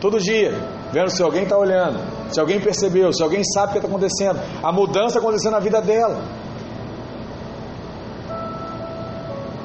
Todo 0.00 0.20
dia, 0.20 0.52
vendo 0.92 1.10
se 1.10 1.20
alguém 1.20 1.42
está 1.42 1.58
olhando, 1.58 1.98
se 2.32 2.38
alguém 2.38 2.60
percebeu, 2.60 3.12
se 3.12 3.20
alguém 3.20 3.42
sabe 3.52 3.70
o 3.70 3.72
que 3.72 3.78
está 3.78 3.88
acontecendo, 3.88 4.40
a 4.62 4.70
mudança 4.70 5.18
acontecendo 5.18 5.54
na 5.54 5.58
vida 5.58 5.82
dela. 5.82 6.22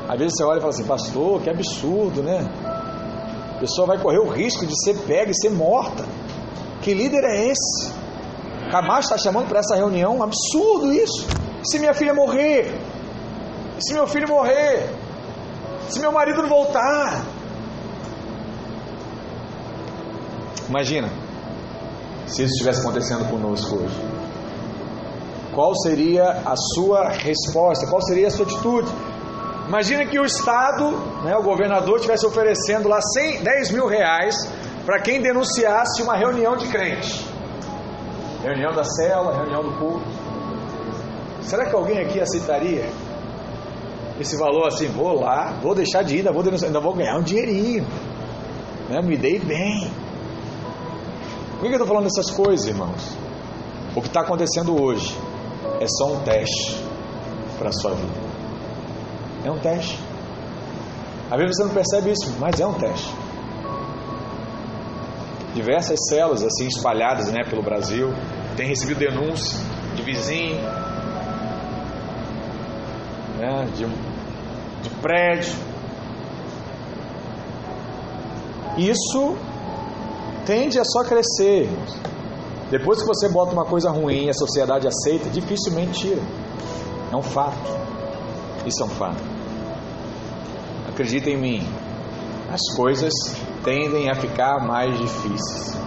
Às 0.08 0.18
vezes 0.18 0.34
você 0.36 0.44
olha 0.44 0.58
e 0.58 0.62
fala 0.62 0.74
assim, 0.74 0.86
pastor, 0.86 1.42
que 1.44 1.50
absurdo, 1.52 2.24
né? 2.24 2.44
A 3.56 3.60
pessoa 3.60 3.86
vai 3.86 4.00
correr 4.00 4.18
o 4.18 4.28
risco 4.28 4.66
de 4.66 4.74
ser 4.84 4.98
pega 5.06 5.30
e 5.30 5.36
ser 5.36 5.52
morta. 5.52 6.04
Que 6.90 6.96
líder 6.96 7.24
é 7.24 7.52
esse? 7.52 7.94
Camacho 8.72 9.14
está 9.14 9.18
chamando 9.20 9.48
para 9.48 9.60
essa 9.60 9.76
reunião? 9.76 10.18
Um 10.18 10.24
absurdo 10.24 10.92
isso! 10.92 11.28
Se 11.64 11.78
minha 11.78 11.94
filha 11.94 12.16
morrer, 12.16 12.82
se 13.80 13.94
meu 13.94 14.08
filho 14.08 14.28
morrer, 14.28 14.90
se 15.88 16.00
meu 16.00 16.12
marido 16.12 16.42
não 16.42 16.50
voltar. 16.50 17.24
Imagina 20.68 21.12
se 22.26 22.42
isso 22.42 22.54
estivesse 22.54 22.82
acontecendo 22.82 23.30
conosco 23.30 23.76
hoje. 23.76 24.02
Qual 25.54 25.76
seria 25.76 26.42
a 26.44 26.56
sua 26.56 27.10
resposta? 27.10 27.86
Qual 27.86 28.02
seria 28.02 28.30
a 28.30 28.32
sua 28.32 28.48
atitude? 28.48 28.90
Imagina 29.68 30.08
que 30.08 30.20
o 30.20 30.26
Estado, 30.26 30.90
né, 31.24 31.38
o 31.38 31.44
governador, 31.44 31.98
estivesse 31.98 32.26
oferecendo 32.26 32.90
lá 32.90 33.00
100, 33.00 33.44
10 33.44 33.72
mil 33.74 33.86
reais 33.86 34.36
para 34.90 35.04
quem 35.04 35.22
denunciasse 35.22 36.02
uma 36.02 36.18
reunião 36.18 36.58
de 36.58 36.68
crente. 36.68 37.24
Reunião 38.42 38.74
da 38.74 38.84
cela, 38.84 39.36
reunião 39.36 39.62
do 39.62 39.78
culto. 39.78 40.08
Será 41.44 41.68
que 41.68 41.76
alguém 41.76 42.00
aqui 42.00 42.20
aceitaria 42.20 42.90
esse 44.20 44.36
valor 44.36 44.66
assim? 44.66 44.88
Vou 44.88 45.14
lá, 45.14 45.60
vou 45.62 45.76
deixar 45.76 46.02
de 46.02 46.16
ir, 46.16 46.18
ainda 46.18 46.32
vou, 46.32 46.42
denunciar, 46.42 46.70
ainda 46.70 46.80
vou 46.80 46.96
ganhar 46.96 47.20
um 47.20 47.22
dinheirinho. 47.22 47.86
Né, 48.90 49.00
me 49.04 49.16
dei 49.16 49.38
bem. 49.38 49.92
Por 51.60 51.60
que 51.60 51.68
eu 51.68 51.72
estou 51.74 51.88
falando 51.88 52.06
dessas 52.06 52.32
coisas, 52.32 52.66
irmãos? 52.66 53.16
O 53.96 54.02
que 54.02 54.08
está 54.08 54.22
acontecendo 54.22 54.76
hoje 54.84 55.16
é 55.80 55.86
só 55.88 56.14
um 56.14 56.24
teste 56.24 56.84
para 57.60 57.70
a 57.70 57.74
sua 57.74 57.92
vida. 57.92 58.20
É 59.46 59.52
um 59.52 59.60
teste. 59.60 60.00
Às 61.30 61.38
vezes 61.38 61.58
você 61.58 61.64
não 61.66 61.74
percebe 61.76 62.10
isso, 62.10 62.36
mas 62.40 62.60
é 62.60 62.66
um 62.66 62.74
teste. 62.74 63.29
Diversas 65.54 66.00
células 66.08 66.44
assim 66.44 66.68
espalhadas 66.68 67.32
né, 67.32 67.44
pelo 67.50 67.62
Brasil 67.62 68.14
têm 68.56 68.68
recebido 68.68 69.00
denúncias 69.00 69.62
de 69.96 70.04
vizinho, 70.04 70.62
né, 73.38 73.68
de, 73.76 73.86
de 73.86 74.90
prédio. 75.02 75.54
Isso 78.78 79.38
tende 80.46 80.80
a 80.80 80.84
só 80.86 81.04
crescer. 81.04 81.70
Depois 82.70 83.02
que 83.02 83.08
você 83.08 83.28
bota 83.28 83.52
uma 83.52 83.66
coisa 83.66 83.90
ruim 83.90 84.26
e 84.26 84.30
a 84.30 84.34
sociedade 84.34 84.88
aceita, 84.88 85.30
dificilmente 85.30 86.02
tira. 86.02 86.22
É 87.12 87.16
um 87.16 87.22
fato. 87.22 87.58
Isso 88.66 88.84
é 88.84 88.86
um 88.86 88.90
fato. 88.90 89.24
Acredita 90.88 91.30
em 91.30 91.38
mim, 91.38 91.68
as 92.52 92.76
coisas 92.76 93.14
tendem 93.64 94.10
a 94.10 94.16
ficar 94.16 94.60
mais 94.66 94.98
difíceis. 94.98 95.78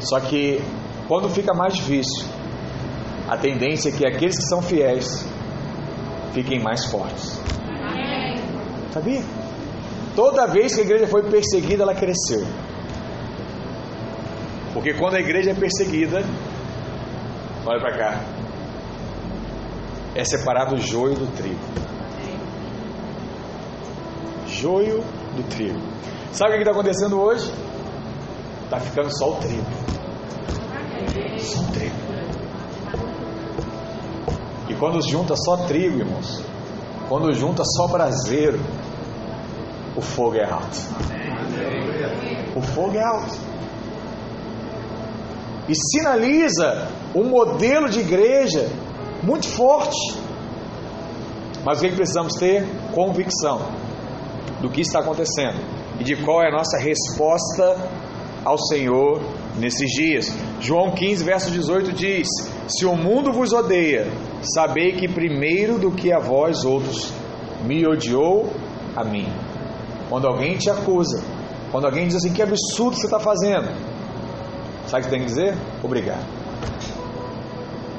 Só 0.00 0.18
que 0.20 0.60
quando 1.06 1.28
fica 1.28 1.54
mais 1.54 1.74
difícil, 1.74 2.26
a 3.28 3.36
tendência 3.36 3.88
é 3.88 3.92
que 3.92 4.06
aqueles 4.06 4.36
que 4.36 4.44
são 4.44 4.62
fiéis 4.62 5.26
fiquem 6.32 6.60
mais 6.60 6.86
fortes. 6.86 7.40
Sabia? 8.92 9.22
Toda 10.14 10.46
vez 10.46 10.74
que 10.74 10.82
a 10.82 10.84
igreja 10.84 11.06
foi 11.06 11.22
perseguida, 11.22 11.82
ela 11.82 11.94
cresceu. 11.94 12.46
Porque 14.74 14.94
quando 14.94 15.14
a 15.14 15.20
igreja 15.20 15.50
é 15.50 15.54
perseguida, 15.54 16.22
olha 17.66 17.80
para 17.80 17.96
cá, 17.96 18.20
é 20.14 20.24
separado 20.24 20.74
o 20.74 20.78
joio 20.78 21.14
do 21.14 21.26
trigo. 21.36 21.60
Joio 24.46 25.02
do 25.34 25.42
trigo. 25.48 25.80
Sabe 26.32 26.52
o 26.52 26.54
que 26.54 26.62
está 26.62 26.72
acontecendo 26.72 27.20
hoje? 27.20 27.52
Está 28.64 28.78
ficando 28.80 29.10
só 29.16 29.30
o 29.30 29.36
trigo. 29.36 29.66
Só 31.38 31.60
o 31.60 31.72
trigo. 31.72 31.96
E 34.68 34.74
quando 34.74 35.00
junta 35.06 35.34
só 35.36 35.56
trigo, 35.66 35.98
irmãos, 35.98 36.42
quando 37.08 37.32
junta 37.34 37.62
só 37.64 37.88
braseiro, 37.88 38.58
o 39.96 40.00
fogo 40.00 40.36
é 40.36 40.50
alto. 40.50 40.78
O 42.56 42.62
fogo 42.62 42.96
é 42.96 43.02
alto. 43.02 43.36
E 45.68 45.74
sinaliza 45.74 46.88
um 47.14 47.24
modelo 47.24 47.88
de 47.88 48.00
igreja 48.00 48.68
muito 49.22 49.46
forte. 49.46 50.18
Mas 51.64 51.78
o 51.78 51.82
que 51.82 51.94
precisamos 51.94 52.34
ter? 52.34 52.66
Convicção 52.92 53.60
do 54.62 54.70
que 54.70 54.80
está 54.80 55.00
acontecendo 55.00 55.60
e 55.98 56.04
de 56.04 56.16
qual 56.16 56.40
é 56.40 56.48
a 56.48 56.52
nossa 56.52 56.78
resposta 56.78 57.76
ao 58.44 58.56
Senhor 58.56 59.20
nesses 59.58 59.90
dias. 59.90 60.32
João 60.60 60.92
15, 60.92 61.24
verso 61.24 61.50
18 61.50 61.92
diz: 61.92 62.28
Se 62.68 62.86
o 62.86 62.96
mundo 62.96 63.32
vos 63.32 63.52
odeia, 63.52 64.06
sabei 64.54 64.92
que 64.92 65.08
primeiro 65.08 65.78
do 65.78 65.90
que 65.90 66.12
a 66.12 66.18
vós 66.18 66.64
outros 66.64 67.12
me 67.64 67.86
odiou 67.86 68.50
a 68.96 69.04
mim. 69.04 69.28
Quando 70.08 70.26
alguém 70.26 70.56
te 70.56 70.70
acusa, 70.70 71.22
quando 71.70 71.86
alguém 71.86 72.06
diz 72.06 72.16
assim: 72.16 72.32
Que 72.32 72.42
absurdo 72.42 72.96
você 72.96 73.06
está 73.06 73.18
fazendo, 73.18 73.68
sabe 74.86 75.02
o 75.02 75.04
que 75.04 75.10
tem 75.10 75.20
que 75.20 75.26
dizer? 75.26 75.56
Obrigado. 75.82 76.24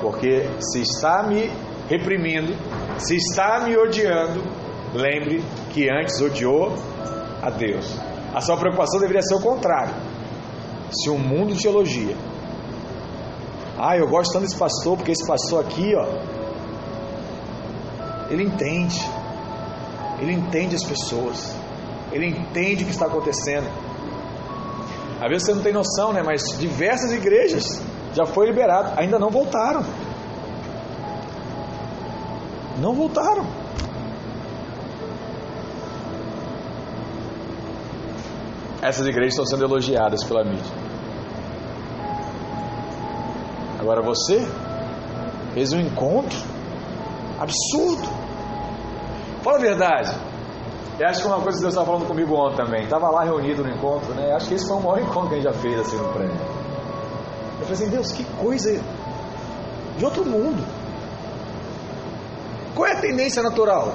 Porque 0.01 0.49
se 0.59 0.81
está 0.81 1.23
me 1.23 1.49
reprimindo, 1.89 2.53
se 2.97 3.15
está 3.15 3.61
me 3.61 3.77
odiando, 3.77 4.41
lembre 4.93 5.41
que 5.73 5.89
antes 5.89 6.21
odiou 6.21 6.71
a 7.41 7.49
Deus. 7.49 7.99
A 8.33 8.39
sua 8.39 8.55
preocupação 8.57 8.99
deveria 8.99 9.21
ser 9.21 9.35
o 9.35 9.41
contrário. 9.41 9.93
Se 10.91 11.09
o 11.09 11.17
mundo 11.17 11.55
te 11.55 11.67
elogia, 11.67 12.15
ah, 13.77 13.97
eu 13.97 14.07
gosto 14.07 14.31
tanto 14.33 14.43
desse 14.43 14.57
pastor, 14.57 14.97
porque 14.97 15.11
esse 15.11 15.25
pastor 15.25 15.61
aqui, 15.61 15.93
ó, 15.95 16.05
ele 18.29 18.43
entende, 18.43 19.03
ele 20.19 20.33
entende 20.33 20.75
as 20.75 20.83
pessoas, 20.83 21.55
ele 22.11 22.27
entende 22.27 22.83
o 22.83 22.85
que 22.85 22.93
está 22.93 23.07
acontecendo. 23.07 23.67
Às 25.19 25.29
vezes 25.29 25.47
você 25.47 25.53
não 25.53 25.63
tem 25.63 25.73
noção, 25.73 26.13
né? 26.13 26.21
Mas 26.23 26.57
diversas 26.57 27.11
igrejas 27.11 27.81
já 28.13 28.25
foi 28.25 28.45
liberado, 28.47 28.91
ainda 28.95 29.17
não 29.17 29.29
voltaram. 29.29 29.83
Não 32.79 32.93
voltaram. 32.93 33.62
Essas 38.83 39.07
igrejas 39.07 39.31
estão 39.33 39.45
sendo 39.45 39.63
elogiadas 39.63 40.25
pela 40.25 40.43
mídia. 40.43 40.75
Agora 43.79 44.01
você 44.01 44.45
fez 45.53 45.71
um 45.71 45.79
encontro 45.79 46.37
absurdo. 47.39 48.09
Fala 49.41 49.57
a 49.57 49.61
verdade. 49.61 50.13
Eu 50.99 51.07
acho 51.07 51.21
que 51.21 51.27
uma 51.27 51.39
coisa 51.39 51.57
que 51.57 51.61
Deus 51.61 51.73
estava 51.73 51.85
falando 51.85 52.07
comigo 52.07 52.35
ontem 52.35 52.57
também. 52.57 52.83
Estava 52.83 53.09
lá 53.09 53.23
reunido 53.23 53.63
no 53.63 53.69
encontro, 53.69 54.13
né? 54.15 54.33
Acho 54.33 54.49
que 54.49 54.55
esse 54.55 54.67
foi 54.67 54.75
o 54.75 54.81
maior 54.81 54.99
encontro 54.99 55.29
que 55.29 55.35
a 55.35 55.37
gente 55.37 55.45
já 55.45 55.53
fez 55.53 55.79
assim 55.79 55.95
no 55.95 56.09
prédio. 56.09 56.35
Eu 57.59 57.65
falei 57.65 57.73
assim, 57.73 57.89
Deus, 57.89 58.11
que 58.11 58.25
coisa 58.37 58.81
de 59.97 60.05
outro 60.05 60.25
mundo. 60.25 60.61
Qual 62.75 62.85
é 62.85 62.91
a 62.91 62.99
tendência 62.99 63.41
natural? 63.41 63.93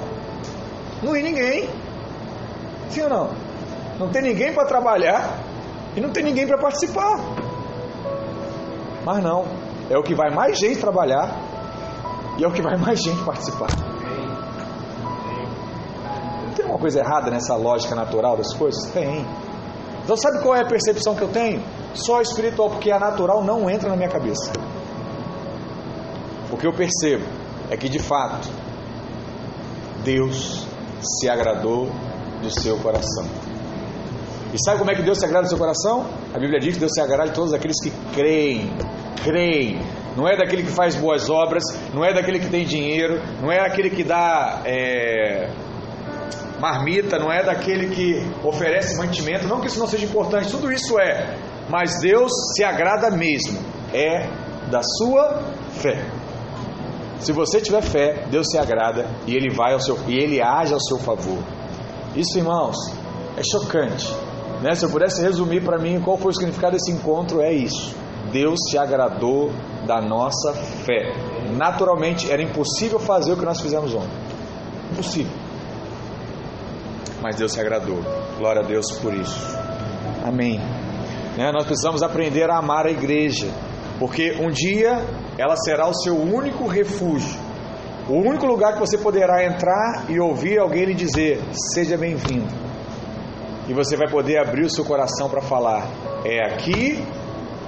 Não 1.03 1.15
ir 1.15 1.21
ninguém. 1.21 1.69
Sim 2.89 3.03
ou 3.03 3.09
não? 3.09 3.48
Não 3.99 4.07
tem 4.09 4.21
ninguém 4.21 4.53
para 4.53 4.65
trabalhar 4.65 5.37
e 5.95 5.99
não 5.99 6.09
tem 6.09 6.23
ninguém 6.23 6.47
para 6.47 6.57
participar. 6.57 7.19
Mas 9.05 9.21
não, 9.21 9.45
é 9.89 9.97
o 9.97 10.03
que 10.03 10.15
vai 10.15 10.33
mais 10.33 10.57
gente 10.57 10.79
trabalhar 10.79 11.35
e 12.37 12.43
é 12.43 12.47
o 12.47 12.51
que 12.51 12.61
vai 12.61 12.77
mais 12.77 13.01
gente 13.01 13.21
participar. 13.23 13.67
Tem 16.55 16.65
uma 16.65 16.77
coisa 16.77 16.99
errada 16.99 17.29
nessa 17.29 17.55
lógica 17.55 17.93
natural 17.93 18.37
das 18.37 18.53
coisas? 18.53 18.89
Tem. 18.91 19.25
Então 20.03 20.15
sabe 20.15 20.41
qual 20.41 20.55
é 20.55 20.61
a 20.61 20.65
percepção 20.65 21.15
que 21.15 21.21
eu 21.21 21.29
tenho? 21.29 21.61
Só 21.93 22.21
espiritual, 22.21 22.69
porque 22.69 22.91
a 22.91 22.99
natural 22.99 23.43
não 23.43 23.69
entra 23.69 23.89
na 23.89 23.97
minha 23.97 24.09
cabeça. 24.09 24.51
O 26.51 26.57
que 26.57 26.65
eu 26.65 26.73
percebo 26.73 27.25
é 27.69 27.75
que 27.75 27.89
de 27.89 27.99
fato 27.99 28.47
Deus 30.03 30.65
se 31.01 31.29
agradou 31.29 31.89
do 32.41 32.49
seu 32.49 32.77
coração. 32.77 33.48
E 34.53 34.57
sabe 34.63 34.79
como 34.79 34.89
é 34.89 34.95
que 34.95 35.03
Deus 35.03 35.19
se 35.19 35.25
agrada 35.25 35.43
do 35.43 35.49
seu 35.49 35.57
coração? 35.57 36.07
A 36.33 36.39
Bíblia 36.39 36.59
diz 36.59 36.73
que 36.73 36.79
Deus 36.79 36.91
se 36.93 37.01
agrada 37.01 37.29
de 37.29 37.35
todos 37.35 37.53
aqueles 37.53 37.79
que 37.81 37.91
creem. 38.13 38.71
Creem. 39.23 39.79
Não 40.17 40.27
é 40.27 40.35
daquele 40.35 40.63
que 40.63 40.71
faz 40.71 40.95
boas 40.95 41.29
obras, 41.29 41.63
não 41.93 42.03
é 42.03 42.13
daquele 42.13 42.39
que 42.39 42.49
tem 42.49 42.65
dinheiro, 42.65 43.21
não 43.41 43.51
é 43.51 43.59
daquele 43.59 43.91
que 43.91 44.03
dá 44.03 44.61
é, 44.65 45.49
marmita, 46.59 47.19
não 47.19 47.31
é 47.31 47.43
daquele 47.43 47.89
que 47.89 48.25
oferece 48.43 48.97
mantimento. 48.97 49.47
Não 49.47 49.61
que 49.61 49.67
isso 49.67 49.79
não 49.79 49.87
seja 49.87 50.05
importante, 50.05 50.49
tudo 50.49 50.71
isso 50.71 50.99
é. 50.99 51.37
Mas 51.69 51.99
Deus 52.01 52.31
se 52.55 52.63
agrada 52.63 53.11
mesmo. 53.11 53.59
É 53.93 54.27
da 54.69 54.81
sua 54.83 55.41
fé. 55.71 56.05
Se 57.19 57.31
você 57.31 57.59
tiver 57.59 57.81
fé, 57.81 58.25
Deus 58.31 58.47
se 58.49 58.57
agrada 58.57 59.05
e 59.27 59.35
ele 59.35 59.53
vai 59.53 59.73
ao 59.73 59.79
seu 59.79 59.97
e 60.07 60.17
ele 60.17 60.41
age 60.41 60.73
ao 60.73 60.79
seu 60.79 60.97
favor. 60.97 61.39
Isso, 62.15 62.37
irmãos, 62.37 62.77
é 63.37 63.41
chocante. 63.43 64.28
Né? 64.61 64.75
Se 64.75 64.85
eu 64.85 64.89
pudesse 64.89 65.21
resumir 65.21 65.63
para 65.63 65.77
mim 65.77 66.01
qual 66.01 66.17
foi 66.17 66.31
o 66.31 66.33
significado 66.33 66.73
desse 66.73 66.91
encontro, 66.91 67.41
é 67.41 67.53
isso. 67.53 67.95
Deus 68.31 68.59
se 68.69 68.77
agradou 68.77 69.51
da 69.87 70.01
nossa 70.01 70.53
fé. 70.53 71.13
Naturalmente, 71.57 72.31
era 72.31 72.41
impossível 72.41 72.99
fazer 72.99 73.33
o 73.33 73.37
que 73.37 73.45
nós 73.45 73.59
fizemos 73.59 73.93
ontem. 73.93 74.09
Impossível. 74.91 75.31
Mas 77.21 77.35
Deus 77.35 77.53
se 77.53 77.59
agradou. 77.59 77.99
Glória 78.37 78.61
a 78.61 78.65
Deus 78.65 78.91
por 78.99 79.13
isso. 79.13 79.57
Amém. 80.23 80.59
Né? 81.37 81.51
Nós 81.51 81.65
precisamos 81.65 82.03
aprender 82.03 82.49
a 82.49 82.57
amar 82.57 82.85
a 82.85 82.91
igreja, 82.91 83.47
porque 83.97 84.35
um 84.39 84.49
dia 84.49 85.03
ela 85.37 85.55
será 85.55 85.87
o 85.87 85.93
seu 85.93 86.17
único 86.17 86.67
refúgio, 86.67 87.39
o 88.07 88.13
único 88.13 88.45
lugar 88.45 88.73
que 88.73 88.79
você 88.79 88.97
poderá 88.97 89.45
entrar 89.45 90.05
e 90.09 90.19
ouvir 90.19 90.59
alguém 90.59 90.85
lhe 90.85 90.93
dizer: 90.93 91.41
Seja 91.73 91.97
bem-vindo. 91.97 92.68
E 93.69 93.73
você 93.73 93.95
vai 93.95 94.09
poder 94.09 94.39
abrir 94.39 94.65
o 94.65 94.69
seu 94.69 94.83
coração 94.83 95.29
para 95.29 95.41
falar: 95.41 95.87
É 96.25 96.43
aqui 96.43 97.05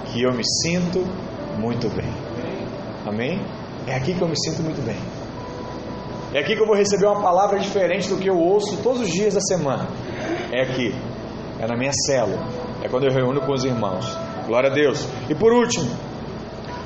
que 0.08 0.24
eu 0.24 0.34
me 0.34 0.44
sinto 0.44 1.06
muito 1.60 1.88
bem. 1.90 2.12
Amém? 3.06 3.40
É 3.86 3.96
aqui 3.96 4.16
que 4.16 4.22
eu 4.22 4.28
me 4.28 4.36
sinto 4.36 4.64
muito 4.64 4.84
bem. 4.84 4.98
É 6.34 6.40
aqui 6.40 6.56
que 6.56 6.62
eu 6.62 6.66
vou 6.66 6.76
receber 6.76 7.06
uma 7.06 7.22
palavra 7.22 7.60
diferente 7.60 8.10
do 8.10 8.18
que 8.18 8.28
eu 8.28 8.36
ouço 8.36 8.78
todos 8.82 9.02
os 9.02 9.10
dias 9.10 9.36
da 9.36 9.42
semana. 9.42 9.88
É 10.52 10.64
aqui. 10.64 10.96
É 11.60 11.68
na 11.68 11.78
minha 11.78 11.92
célula. 11.94 12.48
É 12.84 12.90
quando 12.90 13.06
eu 13.06 13.14
reúno 13.14 13.40
com 13.42 13.54
os 13.54 13.64
irmãos. 13.64 14.18
Glória 14.48 14.72
a 14.72 14.74
Deus. 14.74 15.08
E 15.30 15.36
por 15.36 15.54
último, 15.54 15.88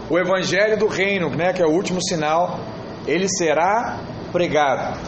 o 0.10 0.20
evangelho 0.20 0.78
do 0.78 0.88
reino, 0.88 1.30
né, 1.30 1.54
que 1.54 1.62
é 1.62 1.66
o 1.66 1.72
último 1.72 2.02
sinal, 2.02 2.60
ele 3.08 3.30
será 3.30 3.98
pregado. 4.32 5.00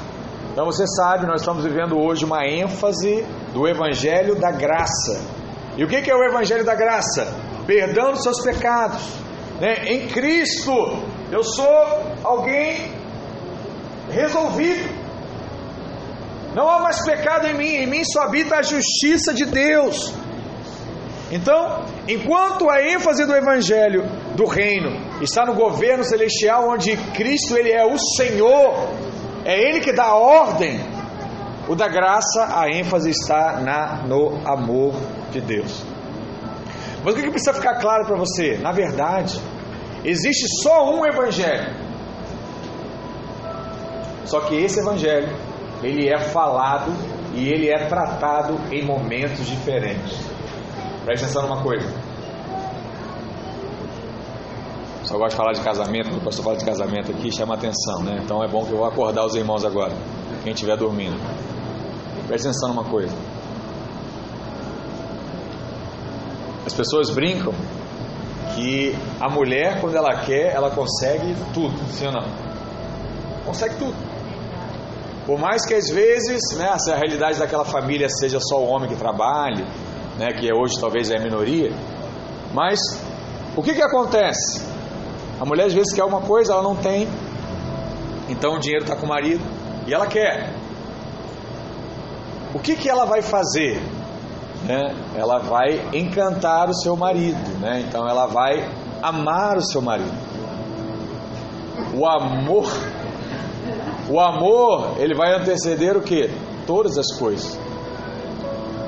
Então 0.54 0.66
você 0.66 0.86
sabe, 0.88 1.28
nós 1.28 1.42
estamos 1.42 1.64
vivendo 1.64 2.00
hoje 2.00 2.24
uma 2.24 2.48
ênfase 2.48 3.26
do 3.58 3.68
evangelho 3.68 4.36
da 4.36 4.52
graça. 4.52 5.20
E 5.76 5.84
o 5.84 5.88
que 5.88 6.10
é 6.10 6.16
o 6.16 6.24
evangelho 6.24 6.64
da 6.64 6.76
graça? 6.76 7.28
Perdão 7.66 8.12
dos 8.12 8.22
seus 8.22 8.40
pecados. 8.44 9.02
Né? 9.60 9.74
Em 9.94 10.08
Cristo, 10.08 10.72
eu 11.32 11.44
sou 11.44 12.14
alguém 12.24 12.92
resolvido. 14.12 14.88
Não 16.54 16.70
há 16.70 16.80
mais 16.80 17.04
pecado 17.04 17.48
em 17.48 17.56
mim, 17.56 17.74
em 17.84 17.88
mim 17.88 18.04
só 18.06 18.22
habita 18.22 18.58
a 18.58 18.62
justiça 18.62 19.34
de 19.34 19.46
Deus. 19.46 20.14
Então, 21.32 21.84
enquanto 22.08 22.70
a 22.70 22.82
ênfase 22.82 23.26
do 23.26 23.36
evangelho 23.36 24.04
do 24.36 24.46
reino 24.46 24.92
está 25.20 25.46
no 25.46 25.56
governo 25.56 26.04
celestial 26.04 26.70
onde 26.70 26.96
Cristo 27.16 27.58
ele 27.58 27.72
é 27.72 27.84
o 27.84 27.98
Senhor, 27.98 28.90
é 29.44 29.60
ele 29.60 29.80
que 29.80 29.92
dá 29.92 30.06
a 30.06 30.16
ordem. 30.16 30.97
O 31.68 31.76
da 31.76 31.88
graça, 31.88 32.60
a 32.60 32.70
ênfase 32.70 33.10
está 33.10 33.60
na 33.60 34.04
no 34.08 34.48
amor 34.48 34.94
de 35.32 35.42
Deus. 35.42 35.84
Mas 37.04 37.14
o 37.14 37.18
que 37.18 37.30
precisa 37.30 37.54
ficar 37.54 37.76
claro 37.76 38.06
para 38.06 38.18
você? 38.18 38.58
Na 38.58 38.72
verdade, 38.72 39.40
existe 40.04 40.46
só 40.62 40.94
um 40.94 41.06
evangelho. 41.06 41.76
Só 44.26 44.42
que 44.42 44.56
esse 44.56 44.80
evangelho, 44.80 45.30
ele 45.84 46.10
é 46.10 46.20
falado 46.20 46.92
e 47.34 47.48
ele 47.50 47.70
é 47.70 47.88
tratado 47.88 48.60
em 48.72 48.86
momentos 48.86 49.46
diferentes. 49.46 50.18
Presta 51.06 51.26
atenção 51.26 51.44
numa 51.44 51.62
coisa. 51.64 51.88
Só 55.04 55.18
gosto 55.18 55.32
de 55.32 55.36
falar 55.38 55.54
de 55.54 55.62
casamento, 55.62 56.18
o 56.18 56.22
pastor 56.22 56.44
fala 56.44 56.58
de 56.58 56.66
casamento 56.66 57.12
aqui, 57.12 57.32
chama 57.32 57.56
atenção, 57.56 58.04
né? 58.04 58.20
Então 58.22 58.44
é 58.44 58.48
bom 58.50 58.66
que 58.66 58.72
eu 58.72 58.78
vou 58.78 58.86
acordar 58.86 59.26
os 59.26 59.36
irmãos 59.36 59.64
agora, 59.64 59.94
quem 60.44 60.52
estiver 60.52 60.76
dormindo. 60.76 61.18
Presta 62.28 62.50
atenção 62.50 62.70
numa 62.70 62.84
coisa. 62.84 63.16
As 66.66 66.74
pessoas 66.74 67.10
brincam 67.10 67.54
que 68.54 68.94
a 69.22 69.30
mulher, 69.30 69.80
quando 69.80 69.96
ela 69.96 70.14
quer, 70.26 70.54
ela 70.54 70.70
consegue 70.70 71.36
tudo, 71.54 71.78
sim 71.94 72.08
ou 72.08 72.12
não? 72.12 72.26
Consegue 73.46 73.76
tudo. 73.76 73.96
Por 75.26 75.40
mais 75.40 75.66
que 75.66 75.74
às 75.74 75.90
vezes, 75.90 76.42
né, 76.58 76.78
se 76.80 76.92
a 76.92 76.96
realidade 76.96 77.40
daquela 77.40 77.64
família 77.64 78.10
seja 78.10 78.40
só 78.42 78.60
o 78.60 78.68
homem 78.68 78.90
que 78.90 78.96
trabalhe, 78.96 79.64
né, 80.18 80.28
que 80.38 80.52
hoje 80.54 80.74
talvez 80.80 81.10
é 81.12 81.18
a 81.18 81.22
minoria, 81.22 81.72
mas 82.54 82.80
o 83.56 83.62
que 83.62 83.74
que 83.74 83.82
acontece? 83.82 84.62
A 85.40 85.46
mulher 85.46 85.68
às 85.68 85.74
vezes 85.74 85.94
quer 85.94 86.04
uma 86.04 86.22
coisa, 86.22 86.54
ela 86.54 86.64
não 86.64 86.76
tem, 86.76 87.08
então 88.28 88.56
o 88.56 88.60
dinheiro 88.60 88.84
está 88.84 88.96
com 88.96 89.06
o 89.06 89.10
marido 89.10 89.44
e 89.86 89.94
ela 89.94 90.08
quer. 90.08 90.57
O 92.58 92.60
que 92.60 92.76
que 92.76 92.90
ela 92.90 93.06
vai 93.06 93.22
fazer? 93.22 93.80
Né? 94.66 94.96
Ela 95.16 95.38
vai 95.38 95.80
encantar 95.94 96.68
o 96.68 96.74
seu 96.74 96.96
marido, 96.96 97.60
né? 97.60 97.86
Então 97.88 98.10
ela 98.10 98.26
vai 98.26 98.68
amar 99.00 99.58
o 99.58 99.62
seu 99.62 99.80
marido. 99.80 100.18
O 101.94 102.04
amor, 102.08 102.68
o 104.10 104.20
amor, 104.20 104.96
ele 104.98 105.14
vai 105.14 105.36
anteceder 105.36 105.96
o 105.96 106.02
que? 106.02 106.32
Todas 106.66 106.98
as 106.98 107.16
coisas. 107.16 107.60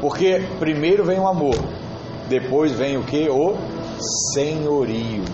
Porque 0.01 0.41
primeiro 0.57 1.05
vem 1.05 1.19
o 1.19 1.27
amor, 1.27 1.55
depois 2.27 2.71
vem 2.71 2.97
o 2.97 3.03
que? 3.03 3.29
O 3.29 3.55
senhorio. 4.33 5.25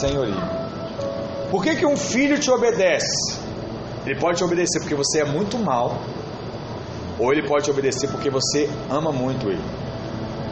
Senhorio. 0.00 0.40
Por 1.50 1.62
que, 1.62 1.76
que 1.76 1.84
um 1.84 1.96
filho 1.96 2.40
te 2.40 2.50
obedece? 2.50 3.38
Ele 4.06 4.18
pode 4.18 4.38
te 4.38 4.44
obedecer 4.44 4.80
porque 4.80 4.94
você 4.94 5.20
é 5.20 5.24
muito 5.26 5.58
mal, 5.58 5.98
ou 7.18 7.32
ele 7.32 7.46
pode 7.46 7.64
te 7.64 7.70
obedecer 7.70 8.08
porque 8.10 8.30
você 8.30 8.68
ama 8.90 9.12
muito 9.12 9.48
ele. 9.48 9.62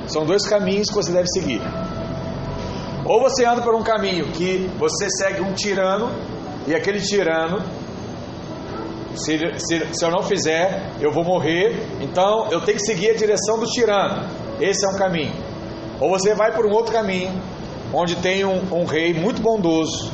São 0.06 0.24
dois 0.24 0.46
caminhos 0.46 0.88
que 0.88 0.94
você 0.94 1.12
deve 1.12 1.28
seguir. 1.28 1.60
Ou 3.04 3.20
você 3.20 3.44
anda 3.44 3.62
por 3.62 3.74
um 3.74 3.82
caminho 3.82 4.26
que 4.32 4.70
você 4.78 5.08
segue 5.10 5.40
um 5.40 5.52
tirano, 5.52 6.10
e 6.66 6.74
aquele 6.74 7.00
tirano, 7.00 7.62
se, 9.14 9.38
se, 9.58 9.94
se 9.94 10.04
eu 10.04 10.10
não 10.10 10.22
fizer, 10.22 10.92
eu 11.00 11.10
vou 11.12 11.24
morrer, 11.24 11.76
então 12.00 12.48
eu 12.50 12.60
tenho 12.60 12.78
que 12.78 12.84
seguir 12.84 13.10
a 13.10 13.14
direção 13.14 13.58
do 13.58 13.66
tirano. 13.66 14.28
Esse 14.60 14.84
é 14.84 14.88
um 14.90 14.96
caminho. 14.96 15.32
Ou 16.00 16.10
você 16.10 16.34
vai 16.34 16.52
por 16.52 16.66
um 16.66 16.72
outro 16.72 16.92
caminho, 16.92 17.32
onde 17.92 18.16
tem 18.16 18.44
um, 18.44 18.62
um 18.72 18.84
rei 18.84 19.14
muito 19.14 19.40
bondoso, 19.40 20.12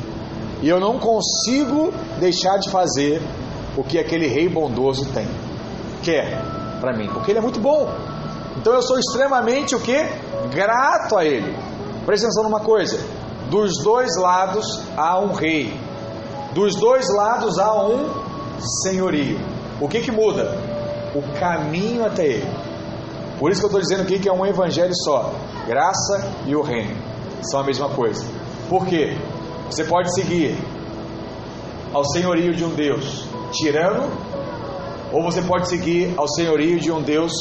e 0.63 0.69
eu 0.69 0.81
não 0.81 0.99
consigo 0.99 1.93
deixar 2.19 2.59
de 2.59 2.71
fazer 2.71 3.21
o 3.77 3.83
que 3.83 3.99
aquele 3.99 4.27
rei 4.27 4.49
bondoso 4.49 5.05
tem 5.13 5.27
quer 6.07 6.41
para 6.81 6.97
mim, 6.97 7.09
porque 7.13 7.33
ele 7.33 7.41
é 7.41 7.43
muito 7.43 7.61
bom. 7.61 7.91
Então 8.57 8.73
eu 8.73 8.83
sou 8.83 8.99
extremamente 8.99 9.75
o 9.75 9.81
que? 9.81 9.99
Grato 10.55 11.19
a 11.19 11.25
ele. 11.25 11.53
Presta 12.07 12.27
atenção 12.27 12.45
numa 12.45 12.61
coisa: 12.61 12.99
dos 13.51 13.73
dois 13.83 14.17
lados 14.17 14.83
há 14.97 15.19
um 15.19 15.33
rei, 15.33 15.79
dos 16.55 16.77
dois 16.77 17.07
lados 17.13 17.59
há 17.59 17.75
um 17.75 18.09
senhorio. 18.85 19.39
O 19.81 19.89
que 19.89 20.01
que 20.01 20.13
muda? 20.13 20.57
O 21.15 21.23
caminho 21.39 22.07
até 22.07 22.25
ele. 22.25 22.67
Por 23.39 23.51
isso 23.51 23.61
que 23.61 23.67
eu 23.67 23.69
estou 23.69 23.81
dizendo 23.81 24.03
aqui 24.03 24.19
que 24.19 24.29
é 24.29 24.33
um 24.33 24.47
evangelho 24.47 24.95
só. 25.05 25.33
Graça 25.67 26.33
e 26.47 26.55
o 26.55 26.63
reino 26.63 26.97
são 27.43 27.61
a 27.61 27.65
mesma 27.65 27.89
coisa. 27.91 28.25
Por 28.69 28.87
quê? 28.87 29.17
Você 29.71 29.85
pode 29.85 30.15
seguir 30.15 30.57
ao 31.93 32.05
senhorio 32.05 32.55
de 32.55 32.65
um 32.65 32.71
Deus 32.71 33.29
tirano 33.53 34.11
ou 35.17 35.23
você 35.23 35.41
pode 35.41 35.67
seguir 35.67 36.13
ao 36.19 36.29
senhorio 36.29 36.79
de 36.79 36.93
um 36.93 37.01
Deus 37.01 37.33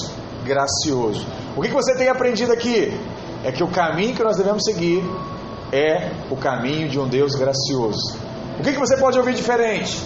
gracioso. 0.45 1.27
O 1.57 1.61
que 1.61 1.67
você 1.67 1.93
tem 1.97 2.07
aprendido 2.07 2.53
aqui? 2.53 2.97
É 3.43 3.51
que 3.51 3.61
o 3.61 3.67
caminho 3.67 4.15
que 4.15 4.23
nós 4.23 4.37
devemos 4.37 4.63
seguir 4.63 5.03
é 5.73 6.09
o 6.31 6.37
caminho 6.37 6.87
de 6.87 6.97
um 6.97 7.05
Deus 7.05 7.35
gracioso. 7.35 8.17
O 8.57 8.63
que 8.63 8.71
você 8.71 8.95
pode 8.95 9.19
ouvir 9.19 9.33
diferente? 9.33 10.01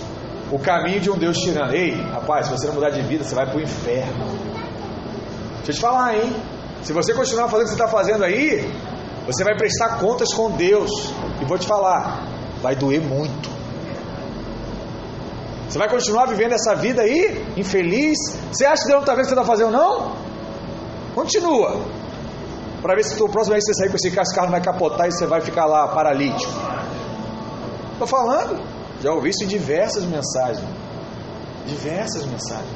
O 0.52 0.58
caminho 0.58 1.00
de 1.00 1.12
um 1.12 1.16
Deus 1.16 1.38
tirano. 1.38 1.72
Ei, 1.72 1.92
rapaz, 1.92 2.48
se 2.48 2.52
você 2.52 2.66
não 2.66 2.74
mudar 2.74 2.90
de 2.90 3.04
vida, 3.04 3.24
você 3.24 3.36
vai 3.36 3.46
para 3.46 3.60
o 3.60 3.62
inferno. 3.62 4.26
Deixa 5.58 5.70
eu 5.70 5.76
te 5.76 5.80
falar, 5.80 6.16
hein? 6.16 6.36
Se 6.82 6.92
você 6.92 7.14
continuar 7.14 7.50
fazendo 7.50 7.68
o 7.68 7.70
que 7.70 7.76
você 7.76 7.84
está 7.84 7.88
fazendo 7.88 8.24
aí, 8.24 8.68
você 9.28 9.44
vai 9.44 9.56
prestar 9.56 10.00
contas 10.00 10.34
com 10.34 10.50
Deus. 10.50 10.90
E 11.40 11.46
vou 11.46 11.60
te 11.60 11.68
falar, 11.68 12.26
vai 12.64 12.76
doer 12.76 13.00
muito. 13.00 13.59
Você 15.70 15.78
vai 15.78 15.88
continuar 15.88 16.26
vivendo 16.26 16.54
essa 16.54 16.74
vida 16.74 17.04
aí, 17.04 17.46
infeliz? 17.56 18.18
Você 18.52 18.66
acha 18.66 18.82
que 18.82 18.88
Deus 18.88 18.96
não 18.96 19.00
está 19.02 19.14
vendo 19.14 19.26
o 19.26 19.28
que 19.28 19.36
você 19.36 19.40
está 19.40 19.46
fazendo, 19.46 19.72
não? 19.72 20.16
Continua. 21.14 21.80
Para 22.82 22.96
ver 22.96 23.04
se 23.04 23.22
o 23.22 23.30
próximo 23.30 23.54
vez 23.54 23.66
que 23.66 23.74
você 23.74 23.84
sair 23.84 23.90
com 23.90 23.96
esse 23.96 24.10
carro, 24.10 24.24
esse 24.24 24.36
carro 24.36 24.50
vai 24.50 24.62
capotar 24.62 25.08
e 25.08 25.12
você 25.12 25.28
vai 25.28 25.42
ficar 25.42 25.66
lá 25.66 25.88
paralítico. 25.90 26.52
Estou 27.94 28.08
falando. 28.08 28.60
Já 29.00 29.12
ouvi 29.12 29.30
isso 29.30 29.44
em 29.44 29.48
diversas 29.48 30.06
mensagens. 30.06 30.68
Diversas 31.68 32.26
mensagens. 32.26 32.74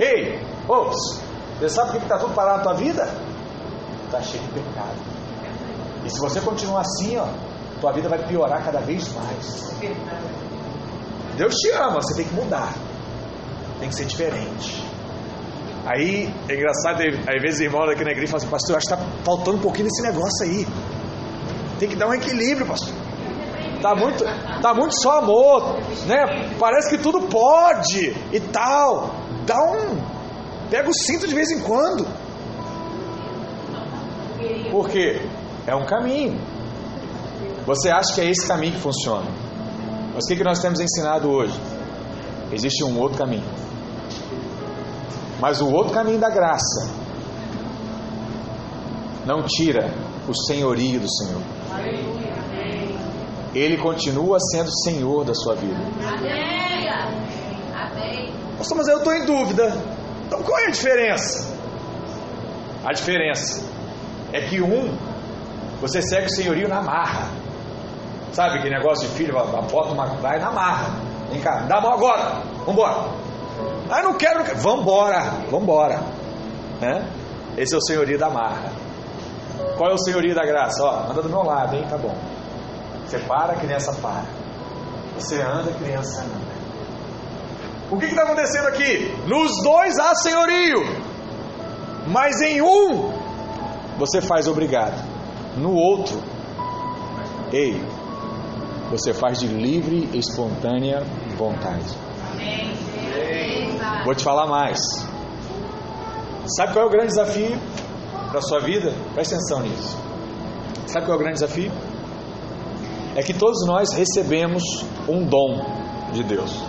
Ei, 0.00 0.44
ops, 0.68 1.20
você 1.60 1.68
sabe 1.68 1.92
por 1.92 1.98
que 1.98 2.06
está 2.06 2.18
tudo 2.18 2.34
parado 2.34 2.58
na 2.58 2.64
tua 2.64 2.74
vida? 2.74 3.08
Está 4.06 4.20
cheio 4.20 4.42
de 4.42 4.50
pecado. 4.50 4.96
E 6.04 6.10
se 6.10 6.18
você 6.18 6.40
continuar 6.40 6.80
assim, 6.80 7.16
ó, 7.18 7.26
tua 7.80 7.92
vida 7.92 8.08
vai 8.08 8.26
piorar 8.26 8.64
cada 8.64 8.80
vez 8.80 9.06
mais. 9.12 9.72
Deus 11.42 11.56
te 11.56 11.72
ama, 11.72 12.00
você 12.00 12.14
tem 12.14 12.24
que 12.24 12.34
mudar. 12.34 12.72
Tem 13.80 13.88
que 13.88 13.96
ser 13.96 14.04
diferente. 14.04 14.80
Aí 15.84 16.32
é 16.48 16.54
engraçado, 16.54 17.02
às 17.02 17.42
vezes 17.42 17.58
irmão 17.58 17.82
aqui 17.82 18.04
na 18.04 18.12
igreja 18.12 18.30
fala 18.30 18.42
assim, 18.44 18.48
pastor, 18.48 18.76
acho 18.76 18.86
que 18.86 18.94
está 18.94 19.04
faltando 19.24 19.56
um 19.56 19.60
pouquinho 19.60 19.88
desse 19.88 20.02
negócio 20.02 20.44
aí. 20.44 20.64
Tem 21.80 21.88
que 21.88 21.96
dar 21.96 22.06
um 22.06 22.14
equilíbrio, 22.14 22.64
pastor. 22.64 22.94
Tá 23.82 23.92
muito, 23.96 24.22
tá 24.62 24.72
muito 24.72 25.02
só 25.02 25.18
amor, 25.18 25.80
né? 26.06 26.54
Parece 26.60 26.90
que 26.90 27.02
tudo 27.02 27.22
pode 27.22 28.16
e 28.32 28.38
tal. 28.38 29.12
Dá 29.44 29.60
um. 29.64 29.98
Pega 30.70 30.88
o 30.88 30.94
cinto 30.94 31.26
de 31.26 31.34
vez 31.34 31.50
em 31.50 31.58
quando. 31.58 32.06
Por 34.70 34.88
quê? 34.88 35.20
É 35.66 35.74
um 35.74 35.84
caminho. 35.86 36.40
Você 37.66 37.90
acha 37.90 38.14
que 38.14 38.20
é 38.20 38.30
esse 38.30 38.46
caminho 38.46 38.74
que 38.74 38.80
funciona. 38.80 39.41
Mas 40.14 40.24
o 40.24 40.28
que, 40.28 40.36
que 40.36 40.44
nós 40.44 40.60
temos 40.60 40.78
ensinado 40.80 41.30
hoje? 41.30 41.58
Existe 42.52 42.84
um 42.84 42.98
outro 42.98 43.18
caminho. 43.18 43.44
Mas 45.40 45.60
o 45.60 45.70
outro 45.70 45.92
caminho 45.92 46.18
da 46.18 46.28
graça 46.28 46.90
não 49.24 49.42
tira 49.42 49.92
o 50.28 50.34
senhorio 50.34 51.00
do 51.00 51.10
Senhor. 51.10 51.42
Ele 53.54 53.76
continua 53.78 54.38
sendo 54.38 54.70
Senhor 54.82 55.24
da 55.24 55.34
sua 55.34 55.54
vida. 55.54 55.80
Pastor, 58.58 58.76
mas 58.76 58.88
eu 58.88 58.98
estou 58.98 59.14
em 59.14 59.24
dúvida. 59.24 59.76
Então 60.26 60.42
qual 60.42 60.58
é 60.60 60.66
a 60.66 60.70
diferença? 60.70 61.56
A 62.84 62.92
diferença 62.92 63.64
é 64.32 64.40
que 64.42 64.60
um, 64.60 64.96
você 65.80 66.00
segue 66.02 66.26
o 66.26 66.30
senhorio 66.30 66.68
na 66.68 66.80
marra. 66.82 67.28
Sabe 68.32 68.58
aquele 68.58 68.76
negócio 68.76 69.08
de 69.08 69.14
filho, 69.14 69.34
bota 69.34 69.92
uma 69.92 70.06
vai 70.16 70.38
na 70.38 70.50
marra. 70.50 70.90
Vem 71.30 71.40
cá, 71.40 71.66
dá 71.68 71.78
a 71.78 71.80
mão 71.80 71.92
agora, 71.92 72.42
vambora. 72.66 73.08
Ah, 73.90 74.02
não 74.02 74.14
quero, 74.14 74.38
não 74.38 74.44
quero. 74.44 74.58
Vambora, 74.58 75.20
vambora. 75.50 76.00
Né? 76.80 77.06
Esse 77.56 77.74
é 77.74 77.78
o 77.78 77.82
senhorio 77.82 78.18
da 78.18 78.30
marra. 78.30 78.72
Qual 79.76 79.90
é 79.90 79.94
o 79.94 79.98
senhorio 79.98 80.34
da 80.34 80.44
graça? 80.44 80.82
Ó, 80.82 81.10
anda 81.10 81.22
do 81.22 81.28
meu 81.28 81.42
lado, 81.42 81.76
hein? 81.76 81.86
Tá 81.88 81.98
bom. 81.98 82.14
Você 83.06 83.18
para, 83.18 83.54
criança 83.56 83.92
para. 84.00 84.24
Você 85.18 85.40
anda, 85.40 85.70
criança 85.72 86.22
anda. 86.22 86.52
O 87.90 87.98
que 87.98 88.06
está 88.06 88.22
acontecendo 88.22 88.68
aqui? 88.68 89.14
Nos 89.26 89.62
dois 89.62 89.98
há 89.98 90.14
senhorio, 90.14 90.82
mas 92.06 92.40
em 92.40 92.62
um 92.62 93.12
você 93.98 94.22
faz 94.22 94.48
obrigado, 94.48 94.98
no 95.58 95.74
outro, 95.74 96.18
ei, 97.52 97.78
você 98.92 99.14
faz 99.14 99.38
de 99.38 99.46
livre 99.46 100.06
e 100.12 100.18
espontânea 100.18 101.02
vontade. 101.38 101.96
Vou 104.04 104.14
te 104.14 104.22
falar 104.22 104.46
mais. 104.46 104.78
Sabe 106.44 106.74
qual 106.74 106.84
é 106.84 106.88
o 106.88 106.90
grande 106.90 107.08
desafio 107.08 107.58
para 108.28 108.38
a 108.38 108.42
sua 108.42 108.60
vida? 108.60 108.92
Presta 109.14 109.36
atenção 109.36 109.60
nisso. 109.60 109.96
Sabe 110.86 111.06
qual 111.06 111.16
é 111.16 111.20
o 111.20 111.22
grande 111.22 111.40
desafio? 111.40 111.72
É 113.16 113.22
que 113.22 113.32
todos 113.32 113.66
nós 113.66 113.94
recebemos 113.94 114.62
um 115.08 115.24
dom 115.24 115.64
de 116.12 116.22
Deus. 116.22 116.62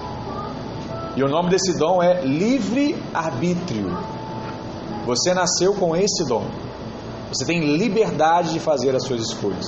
E 1.17 1.23
o 1.23 1.27
nome 1.27 1.49
desse 1.49 1.77
dom 1.77 2.01
é 2.01 2.21
livre-arbítrio. 2.21 3.97
Você 5.05 5.33
nasceu 5.33 5.73
com 5.73 5.93
esse 5.93 6.25
dom. 6.25 6.45
Você 7.27 7.43
tem 7.45 7.75
liberdade 7.75 8.53
de 8.53 8.61
fazer 8.61 8.95
as 8.95 9.03
suas 9.03 9.21
escolhas. 9.21 9.65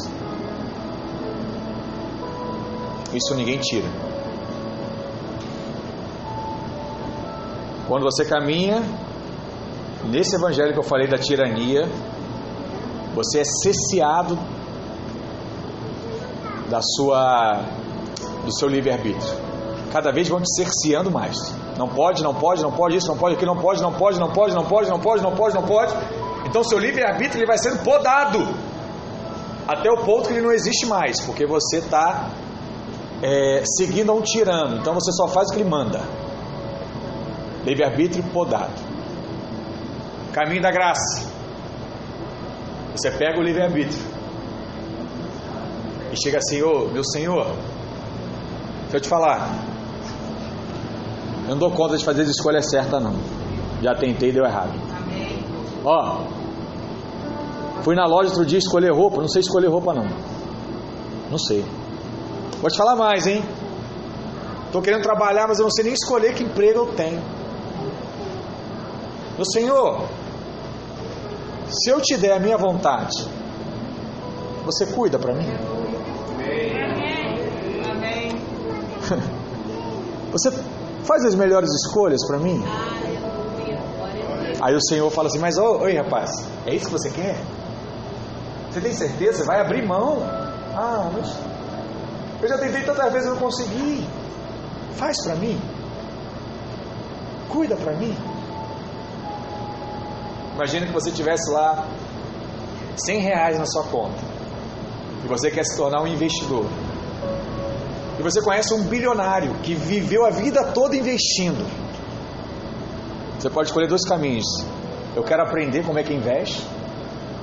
Isso 3.15 3.33
ninguém 3.33 3.57
tira. 3.59 3.87
Quando 7.87 8.03
você 8.03 8.25
caminha 8.25 8.83
nesse 10.05 10.35
evangelho 10.35 10.73
que 10.73 10.79
eu 10.79 10.83
falei 10.83 11.07
da 11.07 11.17
tirania, 11.17 11.87
você 13.13 13.39
é 13.39 13.43
cesseado 13.43 14.37
da 16.69 16.81
sua 16.81 17.61
do 18.43 18.51
seu 18.51 18.67
livre-arbítrio. 18.67 19.45
Cada 19.91 20.11
vez 20.11 20.27
vão 20.27 20.41
te 20.41 20.53
cerceando 20.55 21.09
mais. 21.09 21.37
Não 21.77 21.87
pode, 21.87 22.21
não 22.23 22.33
pode, 22.33 22.61
não 22.61 22.71
pode 22.71 22.97
isso, 22.97 23.07
não 23.07 23.17
pode 23.17 23.35
aquilo, 23.35 23.53
não 23.53 23.61
pode, 23.61 23.81
não 23.81 23.93
pode, 23.93 24.19
não 24.19 24.31
pode, 24.31 24.53
não 24.53 24.63
pode, 24.65 24.89
não 24.89 24.99
pode, 24.99 25.23
não 25.23 25.35
pode, 25.35 25.55
não 25.55 25.63
pode. 25.63 25.93
Então 26.45 26.63
seu 26.63 26.77
livre-arbítrio 26.77 27.39
ele 27.39 27.47
vai 27.47 27.57
sendo 27.57 27.81
podado 27.83 28.39
até 29.67 29.89
o 29.89 30.03
ponto 30.03 30.27
que 30.27 30.33
ele 30.33 30.41
não 30.41 30.51
existe 30.51 30.85
mais, 30.85 31.19
porque 31.21 31.45
você 31.45 31.77
está 31.77 32.29
é, 33.21 33.63
seguindo 33.77 34.11
a 34.11 34.15
um 34.15 34.21
tirano. 34.21 34.77
Então 34.77 34.93
você 34.93 35.11
só 35.11 35.27
faz 35.27 35.49
o 35.49 35.53
que 35.53 35.61
ele 35.61 35.69
manda. 35.69 36.01
Livre-arbítrio 37.65 38.23
podado. 38.31 38.73
Caminho 40.33 40.61
da 40.61 40.71
graça. 40.71 41.29
Você 42.95 43.11
pega 43.11 43.39
o 43.39 43.43
livre-arbítrio 43.43 44.15
e 46.15 46.23
chega 46.23 46.37
assim, 46.37 46.61
ô 46.61 46.87
meu 46.87 47.03
senhor, 47.03 47.45
deixa 48.83 48.97
eu 48.97 49.01
te 49.01 49.09
falar, 49.09 49.49
eu 51.43 51.51
não 51.51 51.57
dou 51.57 51.71
conta 51.71 51.97
de 51.97 52.05
fazer 52.05 52.21
as 52.23 52.29
escolhas 52.29 52.69
certas 52.69 53.03
não. 53.03 53.13
Já 53.81 53.93
tentei 53.93 54.29
e 54.29 54.31
deu 54.31 54.45
errado. 54.45 54.71
Ó, 55.83 56.23
fui 57.83 57.95
na 57.95 58.05
loja 58.05 58.29
outro 58.29 58.45
dia 58.45 58.57
escolher 58.57 58.91
roupa, 58.91 59.17
não 59.17 59.27
sei 59.27 59.41
escolher 59.41 59.67
roupa 59.67 59.93
não. 59.93 60.07
Não 61.29 61.37
sei. 61.37 61.63
Vou 62.61 62.69
te 62.69 62.77
falar 62.77 62.95
mais, 62.95 63.27
hein? 63.27 63.43
Estou 64.65 64.81
querendo 64.81 65.03
trabalhar, 65.03 65.47
mas 65.47 65.59
eu 65.59 65.63
não 65.63 65.71
sei 65.71 65.85
nem 65.85 65.93
escolher 65.93 66.33
que 66.33 66.43
emprego 66.43 66.79
eu 66.79 66.93
tenho. 66.93 67.21
Meu 69.35 69.45
Senhor, 69.45 70.07
se 71.69 71.89
eu 71.89 72.01
te 72.01 72.17
der 72.17 72.33
a 72.33 72.39
minha 72.39 72.57
vontade, 72.57 73.27
você 74.65 74.85
cuida 74.87 75.19
para 75.19 75.33
mim? 75.33 75.47
Você 80.31 80.51
faz 80.51 81.23
as 81.23 81.35
melhores 81.35 81.69
escolhas 81.69 82.19
para 82.27 82.39
mim? 82.39 82.61
Aí 84.61 84.75
o 84.75 84.81
Senhor 84.81 85.09
fala 85.11 85.27
assim: 85.27 85.39
Mas 85.39 85.57
oi, 85.57 85.95
rapaz, 85.95 86.29
é 86.65 86.73
isso 86.73 86.87
que 86.87 86.91
você 86.91 87.09
quer? 87.09 87.37
Você 88.69 88.81
tem 88.81 88.91
certeza? 88.91 89.45
Vai 89.45 89.61
abrir 89.61 89.87
mão? 89.87 90.17
Ah, 90.75 91.09
mas 91.13 91.37
eu 92.41 92.47
já 92.47 92.57
tentei 92.57 92.83
tantas 92.83 93.11
vezes 93.11 93.27
e 93.27 93.29
não 93.31 93.37
consegui. 93.37 94.07
Faz 94.95 95.21
para 95.23 95.35
mim. 95.35 95.59
Cuida 97.49 97.75
para 97.75 97.93
mim. 97.93 98.15
Imagina 100.55 100.85
que 100.85 100.93
você 100.93 101.11
tivesse 101.11 101.51
lá 101.51 101.87
100 102.97 103.19
reais 103.19 103.59
na 103.59 103.65
sua 103.65 103.83
conta 103.83 104.17
e 105.23 105.27
você 105.27 105.51
quer 105.51 105.65
se 105.65 105.75
tornar 105.75 106.01
um 106.01 106.07
investidor. 106.07 106.65
E 108.17 108.23
você 108.23 108.41
conhece 108.41 108.73
um 108.73 108.83
bilionário 108.83 109.53
que 109.63 109.73
viveu 109.73 110.25
a 110.25 110.29
vida 110.29 110.63
toda 110.71 110.95
investindo. 110.95 111.65
Você 113.37 113.49
pode 113.49 113.67
escolher 113.67 113.87
dois 113.87 114.05
caminhos. 114.07 114.45
Eu 115.15 115.23
quero 115.23 115.43
aprender 115.43 115.83
como 115.83 115.99
é 115.99 116.03
que 116.03 116.13
investe. 116.13 116.65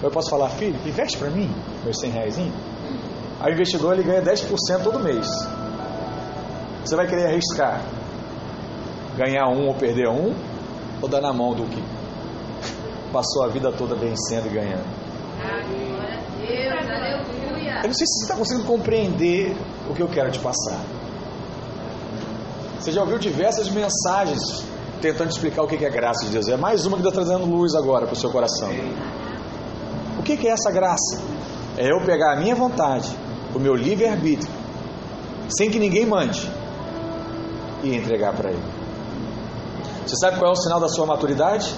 Ou 0.01 0.09
eu 0.09 0.11
posso 0.11 0.31
falar, 0.31 0.49
filho, 0.51 0.79
investe 0.87 1.19
para 1.19 1.31
mim, 1.31 1.55
meus 1.85 1.99
100 2.01 2.11
reais. 2.11 2.39
O 3.43 3.51
investidor 3.51 3.95
ele 3.95 4.05
ganha 4.05 4.23
10% 4.23 4.83
todo 4.83 5.01
mês. 5.01 5.27
Você 6.85 6.97
vai 6.97 7.07
querer 7.07 7.27
arriscar 7.27 7.81
ganhar 9.17 9.49
um 9.49 9.67
ou 9.67 9.75
perder 9.75 10.09
um, 10.09 10.35
ou 11.01 11.09
dar 11.09 11.21
na 11.21 11.33
mão 11.33 11.55
do 11.55 11.65
que 11.65 11.83
passou 13.13 13.45
a 13.45 13.49
vida 13.49 13.71
toda 13.73 13.95
vencendo 13.95 14.47
e 14.47 14.51
ganhando? 14.51 15.03
Eu 17.83 17.89
não 17.89 17.95
sei 17.95 18.07
se 18.07 18.19
você 18.19 18.25
está 18.25 18.37
conseguindo 18.37 18.67
compreender 18.67 19.57
o 19.91 19.95
que 19.95 20.01
eu 20.01 20.09
quero 20.09 20.31
te 20.31 20.39
passar. 20.39 20.81
Você 22.79 22.93
já 22.93 23.03
ouviu 23.03 23.19
diversas 23.19 23.69
mensagens 23.69 24.41
tentando 25.01 25.31
explicar 25.31 25.63
o 25.63 25.67
que 25.67 25.85
é 25.85 25.91
graça 25.91 26.25
de 26.25 26.33
Deus. 26.33 26.49
É 26.49 26.57
mais 26.57 26.87
uma 26.87 26.97
que 26.97 27.07
está 27.07 27.13
trazendo 27.13 27.45
luz 27.45 27.75
agora 27.75 28.07
para 28.07 28.15
o 28.15 28.17
seu 28.17 28.31
coração. 28.31 28.71
O 30.19 30.23
que 30.23 30.47
é 30.47 30.51
essa 30.51 30.71
graça? 30.71 31.21
É 31.77 31.91
eu 31.91 32.05
pegar 32.07 32.35
a 32.35 32.37
minha 32.37 32.55
vontade, 32.55 33.11
o 33.55 33.59
meu 33.59 33.75
livre-arbítrio, 33.75 34.53
sem 35.49 35.71
que 35.71 35.79
ninguém 35.79 36.07
mande, 36.07 36.51
e 37.83 37.95
entregar 37.97 38.33
para 38.35 38.51
Ele. 38.51 38.63
Você 40.07 40.17
sabe 40.17 40.39
qual 40.39 40.51
é 40.51 40.53
o 40.53 40.57
sinal 40.57 40.81
da 40.81 40.89
sua 40.89 41.07
maturidade? 41.07 41.75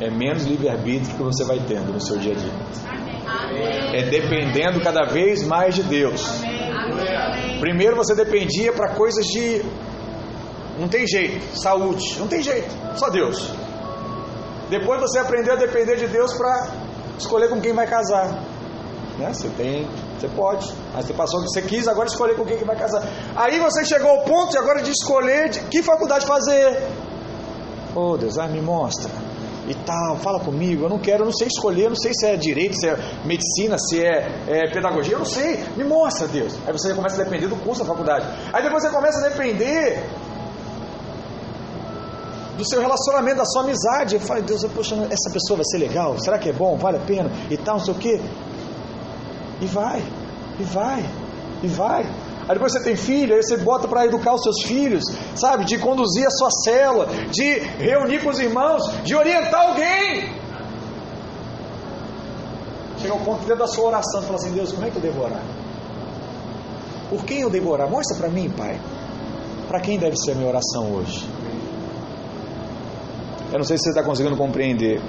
É 0.00 0.10
menos 0.10 0.44
livre-arbítrio 0.44 1.16
que 1.16 1.22
você 1.22 1.44
vai 1.44 1.58
tendo 1.66 1.92
no 1.92 2.00
seu 2.00 2.18
dia 2.18 2.32
a 2.32 2.36
dia. 2.36 2.52
É 3.94 4.02
dependendo 4.10 4.80
cada 4.80 5.04
vez 5.04 5.42
mais 5.46 5.74
de 5.74 5.82
Deus. 5.82 6.22
Primeiro 7.60 7.96
você 7.96 8.14
dependia 8.14 8.72
para 8.72 8.94
coisas 8.94 9.24
de. 9.26 9.62
Não 10.78 10.88
tem 10.88 11.06
jeito, 11.06 11.56
saúde, 11.56 12.18
não 12.18 12.28
tem 12.28 12.42
jeito, 12.42 12.68
só 12.96 13.08
Deus. 13.08 13.50
Depois 14.68 15.00
você 15.00 15.18
aprendeu 15.18 15.54
a 15.54 15.56
depender 15.56 15.96
de 15.96 16.06
Deus 16.06 16.34
para 16.34 16.68
escolher 17.18 17.48
com 17.48 17.60
quem 17.60 17.72
vai 17.72 17.86
casar. 17.86 18.42
Né? 19.18 19.32
Você 19.32 19.48
tem, 19.50 19.88
você 20.18 20.28
pode. 20.28 20.72
Aí 20.94 21.02
você 21.02 21.12
passou 21.12 21.40
o 21.40 21.42
que 21.44 21.48
você 21.48 21.62
quis, 21.62 21.88
agora 21.88 22.06
escolher 22.06 22.36
com 22.36 22.44
quem 22.44 22.58
que 22.58 22.64
vai 22.64 22.76
casar. 22.76 23.02
Aí 23.34 23.58
você 23.58 23.84
chegou 23.84 24.10
ao 24.10 24.22
ponto 24.22 24.58
agora 24.58 24.82
de 24.82 24.90
escolher 24.90 25.48
de 25.48 25.60
que 25.60 25.82
faculdade 25.82 26.26
fazer. 26.26 26.82
Oh 27.94 28.16
Deus, 28.16 28.36
ah, 28.38 28.46
me 28.46 28.60
mostra. 28.60 29.10
E 29.68 29.74
tal, 29.74 30.16
fala 30.18 30.38
comigo, 30.38 30.84
eu 30.84 30.88
não 30.88 30.98
quero, 30.98 31.22
eu 31.22 31.24
não 31.24 31.32
sei 31.32 31.48
escolher, 31.48 31.84
eu 31.84 31.90
não 31.90 31.96
sei 31.96 32.12
se 32.14 32.24
é 32.24 32.36
direito, 32.36 32.76
se 32.76 32.86
é 32.86 32.96
medicina, 33.24 33.76
se 33.78 34.00
é, 34.00 34.44
é 34.46 34.70
pedagogia, 34.70 35.14
eu 35.14 35.18
não 35.18 35.26
sei, 35.26 35.58
me 35.76 35.82
mostra, 35.82 36.28
Deus. 36.28 36.54
Aí 36.64 36.72
você 36.72 36.94
começa 36.94 37.20
a 37.20 37.24
depender 37.24 37.48
do 37.48 37.56
curso 37.56 37.82
da 37.82 37.88
faculdade. 37.88 38.26
Aí 38.52 38.62
depois 38.62 38.82
você 38.84 38.90
começa 38.90 39.18
a 39.18 39.28
depender 39.28 40.04
do 42.56 42.64
seu 42.64 42.80
relacionamento, 42.80 43.38
da 43.38 43.44
sua 43.44 43.62
amizade. 43.62 44.14
Eu 44.14 44.20
falo, 44.20 44.42
Deus, 44.42 44.64
poxa, 44.74 44.94
essa 45.10 45.30
pessoa 45.30 45.56
vai 45.56 45.64
ser 45.64 45.78
legal? 45.78 46.16
Será 46.20 46.38
que 46.38 46.48
é 46.48 46.52
bom? 46.52 46.76
Vale 46.76 46.98
a 46.98 47.00
pena? 47.00 47.30
E 47.50 47.56
tal, 47.56 47.78
não 47.78 47.84
sei 47.84 47.94
o 47.94 47.98
quê. 47.98 48.20
E 49.60 49.66
vai, 49.66 50.02
e 50.58 50.62
vai, 50.62 51.04
e 51.62 51.66
vai. 51.66 52.02
Aí 52.48 52.54
depois 52.54 52.72
você 52.72 52.82
tem 52.82 52.94
filho, 52.94 53.34
aí 53.34 53.42
você 53.42 53.56
bota 53.56 53.88
para 53.88 54.06
educar 54.06 54.34
os 54.34 54.42
seus 54.42 54.62
filhos, 54.62 55.02
sabe? 55.34 55.64
De 55.64 55.78
conduzir 55.78 56.26
a 56.26 56.30
sua 56.30 56.50
célula, 56.50 57.06
de 57.30 57.58
reunir 57.78 58.22
com 58.22 58.30
os 58.30 58.38
irmãos, 58.38 58.82
de 59.02 59.16
orientar 59.16 59.68
alguém. 59.68 60.32
Chega 62.98 63.12
ao 63.12 63.20
ponto 63.20 63.40
dentro 63.40 63.58
da 63.58 63.66
sua 63.66 63.86
oração, 63.86 64.20
você 64.20 64.26
fala 64.26 64.38
assim, 64.38 64.52
Deus, 64.52 64.72
como 64.72 64.86
é 64.86 64.90
que 64.90 64.96
eu 64.96 65.02
devo 65.02 65.22
orar? 65.22 65.42
Por 67.10 67.24
quem 67.24 67.40
eu 67.40 67.50
devo 67.50 67.70
orar? 67.70 67.90
Mostra 67.90 68.16
para 68.18 68.30
mim, 68.30 68.48
Pai. 68.50 68.80
Para 69.68 69.80
quem 69.80 69.98
deve 69.98 70.16
ser 70.16 70.32
a 70.32 70.34
minha 70.36 70.48
oração 70.48 70.92
hoje? 70.92 71.28
Eu 73.52 73.58
não 73.58 73.64
sei 73.64 73.76
se 73.76 73.84
você 73.84 73.90
está 73.90 74.02
conseguindo 74.02 74.36
compreender, 74.36 75.00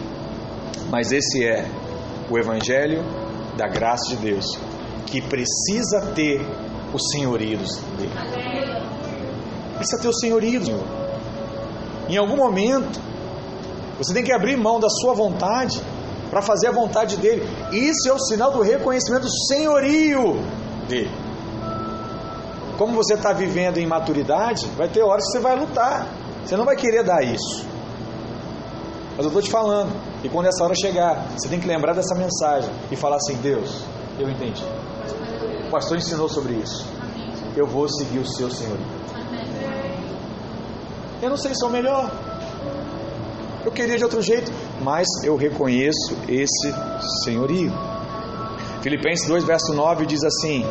mas 0.89 1.11
esse 1.11 1.45
é 1.45 1.65
o 2.29 2.37
Evangelho 2.37 3.03
da 3.57 3.67
graça 3.67 4.09
de 4.09 4.17
Deus, 4.17 4.45
que 5.07 5.21
precisa 5.21 6.11
ter 6.15 6.45
os 6.93 7.01
senhorios 7.11 7.77
dele. 7.97 8.11
Precisa 9.75 10.01
ter 10.01 10.07
o 10.07 10.13
senhorio. 10.13 10.61
Em 12.07 12.17
algum 12.17 12.37
momento, 12.37 12.99
você 13.97 14.13
tem 14.13 14.23
que 14.23 14.31
abrir 14.31 14.55
mão 14.55 14.79
da 14.79 14.89
sua 14.89 15.13
vontade 15.13 15.81
para 16.29 16.41
fazer 16.41 16.67
a 16.67 16.71
vontade 16.71 17.17
dele. 17.17 17.43
Isso 17.71 18.07
é 18.07 18.13
o 18.13 18.19
sinal 18.19 18.51
do 18.51 18.61
reconhecimento 18.61 19.23
do 19.23 19.45
senhorio 19.47 20.41
dele. 20.87 21.11
Como 22.77 22.93
você 22.93 23.15
está 23.15 23.33
vivendo 23.33 23.77
em 23.77 23.87
maturidade, 23.87 24.67
vai 24.77 24.87
ter 24.87 25.01
horas 25.01 25.25
que 25.25 25.31
você 25.31 25.39
vai 25.39 25.57
lutar. 25.57 26.07
Você 26.45 26.55
não 26.55 26.63
vai 26.63 26.75
querer 26.75 27.03
dar 27.03 27.23
isso. 27.23 27.65
Mas 29.15 29.25
eu 29.25 29.27
estou 29.27 29.41
te 29.41 29.49
falando. 29.49 29.91
E 30.23 30.29
quando 30.29 30.47
essa 30.47 30.63
hora 30.63 30.73
chegar, 30.75 31.27
você 31.37 31.47
tem 31.47 31.59
que 31.59 31.67
lembrar 31.67 31.93
dessa 31.93 32.15
mensagem 32.15 32.69
e 32.91 32.95
falar 32.95 33.17
assim: 33.17 33.35
Deus, 33.35 33.83
eu 34.19 34.29
entendi. 34.29 34.63
O 35.67 35.69
pastor 35.69 35.97
ensinou 35.97 36.27
sobre 36.27 36.53
isso. 36.53 36.85
Eu 37.55 37.67
vou 37.67 37.87
seguir 37.87 38.19
o 38.19 38.25
seu 38.25 38.49
senhorio. 38.49 38.85
Eu 41.21 41.29
não 41.29 41.37
sei 41.37 41.53
se 41.53 41.63
é 41.63 41.67
o 41.67 41.71
melhor. 41.71 42.11
Eu 43.65 43.71
queria 43.71 43.97
de 43.97 44.03
outro 44.03 44.21
jeito, 44.21 44.51
mas 44.81 45.07
eu 45.23 45.35
reconheço 45.35 46.15
esse 46.27 46.73
senhorio. 47.23 47.71
Filipenses 48.81 49.27
2, 49.27 49.43
verso 49.43 49.73
9 49.73 50.05
diz 50.05 50.23
assim: 50.23 50.65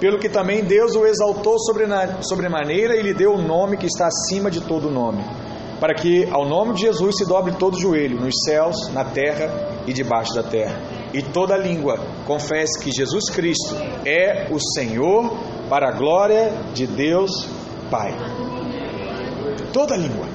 Pelo 0.00 0.18
que 0.18 0.28
também 0.28 0.64
Deus 0.64 0.96
o 0.96 1.06
exaltou 1.06 1.56
sobremaneira 1.58 2.96
e 2.96 3.02
lhe 3.02 3.14
deu 3.14 3.34
o 3.34 3.42
nome 3.42 3.76
que 3.76 3.86
está 3.86 4.06
acima 4.06 4.50
de 4.50 4.60
todo 4.60 4.90
nome 4.90 5.24
para 5.84 5.92
que 5.96 6.26
ao 6.30 6.48
nome 6.48 6.72
de 6.72 6.80
Jesus 6.80 7.14
se 7.18 7.26
dobre 7.26 7.56
todo 7.56 7.74
o 7.74 7.78
joelho, 7.78 8.18
nos 8.18 8.36
céus, 8.46 8.88
na 8.94 9.04
terra 9.04 9.52
e 9.86 9.92
debaixo 9.92 10.32
da 10.32 10.42
terra, 10.42 10.80
e 11.12 11.20
toda 11.20 11.58
língua 11.58 12.00
confesse 12.26 12.82
que 12.82 12.90
Jesus 12.90 13.28
Cristo 13.28 13.76
é 14.06 14.48
o 14.50 14.58
Senhor, 14.58 15.30
para 15.68 15.90
a 15.90 15.92
glória 15.92 16.54
de 16.72 16.86
Deus 16.86 17.46
Pai. 17.90 18.14
Toda 19.74 19.94
língua, 19.94 20.26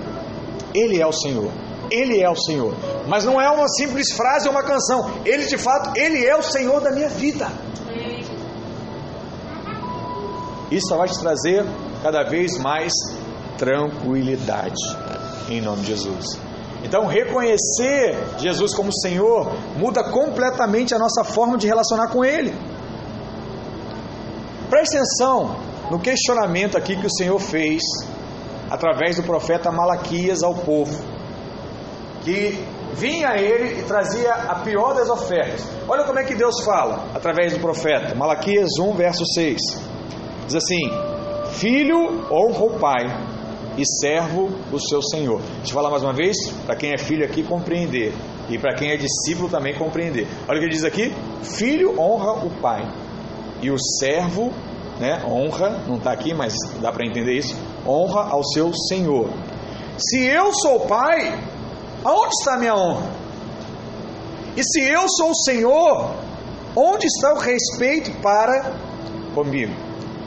Ele 0.72 1.02
é 1.02 1.08
o 1.08 1.12
Senhor. 1.12 1.50
Ele 1.90 2.22
é 2.22 2.30
o 2.30 2.36
Senhor. 2.36 2.76
Mas 3.08 3.26
não 3.26 3.42
é 3.42 3.50
uma 3.50 3.68
simples 3.70 4.12
frase 4.12 4.48
ou 4.48 4.54
uma 4.54 4.62
canção. 4.62 5.10
Ele 5.26 5.48
de 5.48 5.58
fato, 5.58 5.98
Ele 5.98 6.24
é 6.28 6.36
o 6.36 6.44
Senhor 6.44 6.80
da 6.80 6.92
minha 6.92 7.10
vida. 7.10 7.48
Isso 10.70 10.96
vai 10.96 11.08
te 11.08 11.20
trazer 11.20 11.66
cada 12.04 12.22
vez 12.22 12.56
mais 12.60 12.94
tranquilidade 13.58 15.09
em 15.48 15.62
nome 15.62 15.82
de 15.82 15.88
Jesus. 15.88 16.40
Então, 16.84 17.06
reconhecer 17.06 18.18
Jesus 18.38 18.74
como 18.74 18.92
Senhor 18.92 19.52
muda 19.78 20.04
completamente 20.04 20.94
a 20.94 21.00
nossa 21.00 21.24
forma 21.24 21.58
de 21.58 21.68
relacionar 21.68 22.08
com 22.08 22.24
Ele. 22.24 22.54
Preste 24.70 24.98
atenção 24.98 25.56
no 25.90 26.00
questionamento 26.00 26.78
aqui 26.78 26.96
que 26.96 27.08
o 27.08 27.12
Senhor 27.12 27.40
fez 27.40 27.82
através 28.70 29.16
do 29.16 29.24
profeta 29.24 29.72
Malaquias 29.72 30.44
ao 30.44 30.54
povo, 30.54 30.96
que 32.22 32.64
vinha 32.94 33.30
a 33.30 33.38
ele 33.38 33.80
e 33.80 33.84
trazia 33.84 34.32
a 34.34 34.56
pior 34.56 34.94
das 34.94 35.10
ofertas. 35.10 35.66
Olha 35.88 36.04
como 36.04 36.20
é 36.20 36.24
que 36.24 36.36
Deus 36.36 36.64
fala 36.64 37.08
através 37.16 37.54
do 37.54 37.60
profeta, 37.60 38.14
Malaquias 38.14 38.70
1, 38.80 38.94
verso 38.94 39.26
6. 39.34 39.58
Diz 40.46 40.56
assim: 40.56 40.90
Filho 41.54 42.28
honra 42.32 42.64
o 42.64 42.80
pai 42.80 43.29
e 43.80 43.86
servo 43.86 44.50
o 44.74 44.80
seu 44.80 45.02
Senhor. 45.02 45.40
Deixa 45.40 45.70
eu 45.70 45.74
falar 45.74 45.90
mais 45.90 46.04
uma 46.04 46.12
vez, 46.12 46.36
para 46.66 46.76
quem 46.76 46.92
é 46.92 46.98
filho 46.98 47.24
aqui 47.24 47.42
compreender, 47.42 48.14
e 48.50 48.58
para 48.58 48.76
quem 48.76 48.92
é 48.92 48.98
discípulo 48.98 49.48
também 49.48 49.74
compreender. 49.74 50.28
Olha 50.48 50.58
o 50.58 50.60
que 50.60 50.66
ele 50.66 50.74
diz 50.74 50.84
aqui: 50.84 51.14
Filho 51.42 51.98
honra 51.98 52.46
o 52.46 52.50
pai, 52.62 52.86
e 53.62 53.72
o 53.72 53.78
servo, 54.00 54.52
né, 55.00 55.24
honra, 55.26 55.82
não 55.88 55.96
está 55.96 56.12
aqui, 56.12 56.34
mas 56.34 56.54
dá 56.82 56.92
para 56.92 57.06
entender 57.06 57.38
isso, 57.38 57.56
honra 57.88 58.30
ao 58.30 58.44
seu 58.44 58.74
Senhor. 58.90 59.30
Se 59.98 60.26
eu 60.26 60.54
sou 60.54 60.82
pai, 60.82 61.40
aonde 62.04 62.34
está 62.40 62.56
a 62.56 62.58
minha 62.58 62.76
honra? 62.76 63.10
E 64.58 64.64
se 64.64 64.82
eu 64.82 65.08
sou 65.08 65.32
o 65.32 65.36
Senhor, 65.36 66.16
onde 66.76 67.08
está 67.08 67.34
o 67.34 67.40
respeito 67.40 68.12
para 68.22 68.74
comigo? 69.34 69.74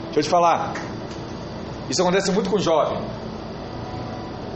Deixa 0.05 0.19
eu 0.19 0.23
te 0.23 0.29
falar, 0.29 0.73
isso 1.87 2.01
acontece 2.01 2.31
muito 2.31 2.49
com 2.49 2.55
o 2.55 2.59
jovem. 2.59 2.99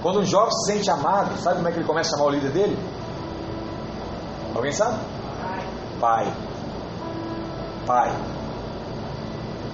Quando 0.08 0.22
um 0.22 0.26
jovem 0.26 0.52
se 0.52 0.72
sente 0.72 0.90
amado, 0.90 1.38
sabe 1.38 1.58
como 1.58 1.68
é 1.68 1.72
que 1.74 1.80
ele 1.80 1.86
começa 1.86 2.16
a 2.16 2.18
chamar 2.18 2.30
o 2.30 2.34
líder 2.34 2.50
dele? 2.52 2.78
Alguém 4.56 4.72
sabe? 4.72 4.98
Pai. 6.00 6.34
Pai. 7.86 8.16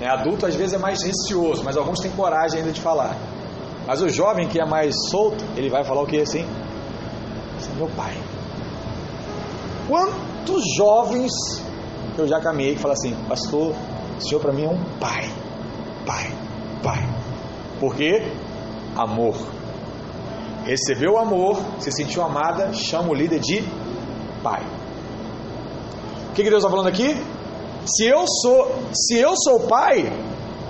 É, 0.02 0.08
adulto 0.08 0.48
às 0.48 0.56
vezes 0.56 0.74
é 0.74 0.80
mais 0.80 1.04
receoso, 1.04 1.64
mas 1.64 1.78
alguns 1.78 2.00
têm 2.00 2.10
coragem 2.10 2.62
ainda 2.62 2.72
de 2.72 2.82
falar. 2.82 3.16
Mas 3.86 4.02
o 4.02 4.10
jovem 4.10 4.48
que 4.48 4.60
é 4.60 4.66
mais 4.66 4.96
solto, 5.12 5.46
ele 5.56 5.70
vai 5.70 5.84
falar 5.84 6.02
o 6.02 6.08
que 6.08 6.20
assim? 6.20 6.48
Esse 7.60 7.70
é 7.70 7.76
meu 7.76 7.90
pai. 7.90 8.18
Quantos 9.88 10.64
jovens 10.76 11.32
eu 12.18 12.28
já 12.28 12.42
caminhei 12.42 12.74
que 12.74 12.82
falam 12.82 12.98
assim, 12.98 13.14
pastor, 13.30 13.76
o 14.18 14.20
senhor 14.20 14.42
para 14.42 14.52
mim 14.52 14.64
é 14.64 14.70
um 14.70 14.84
pai. 15.00 15.30
Pai, 16.08 16.36
pai. 16.82 17.08
Por 17.80 17.94
quê? 17.94 18.32
Amor 18.96 19.36
recebeu 20.66 21.14
o 21.14 21.18
amor, 21.18 21.59
se 21.80 21.91
sentiu 21.91 22.24
amada, 22.24 22.72
chama 22.74 23.09
o 23.09 23.14
líder 23.14 23.39
de 23.39 23.64
pai. 24.41 24.61
O 26.30 26.34
que, 26.34 26.43
que 26.43 26.49
Deus 26.49 26.64
está 26.64 26.70
falando 26.70 26.88
aqui? 26.88 27.16
Se 27.86 28.05
eu 28.05 28.26
sou, 28.28 28.76
se 28.93 29.20
eu 29.20 29.34
sou 29.36 29.68
pai, 29.68 30.11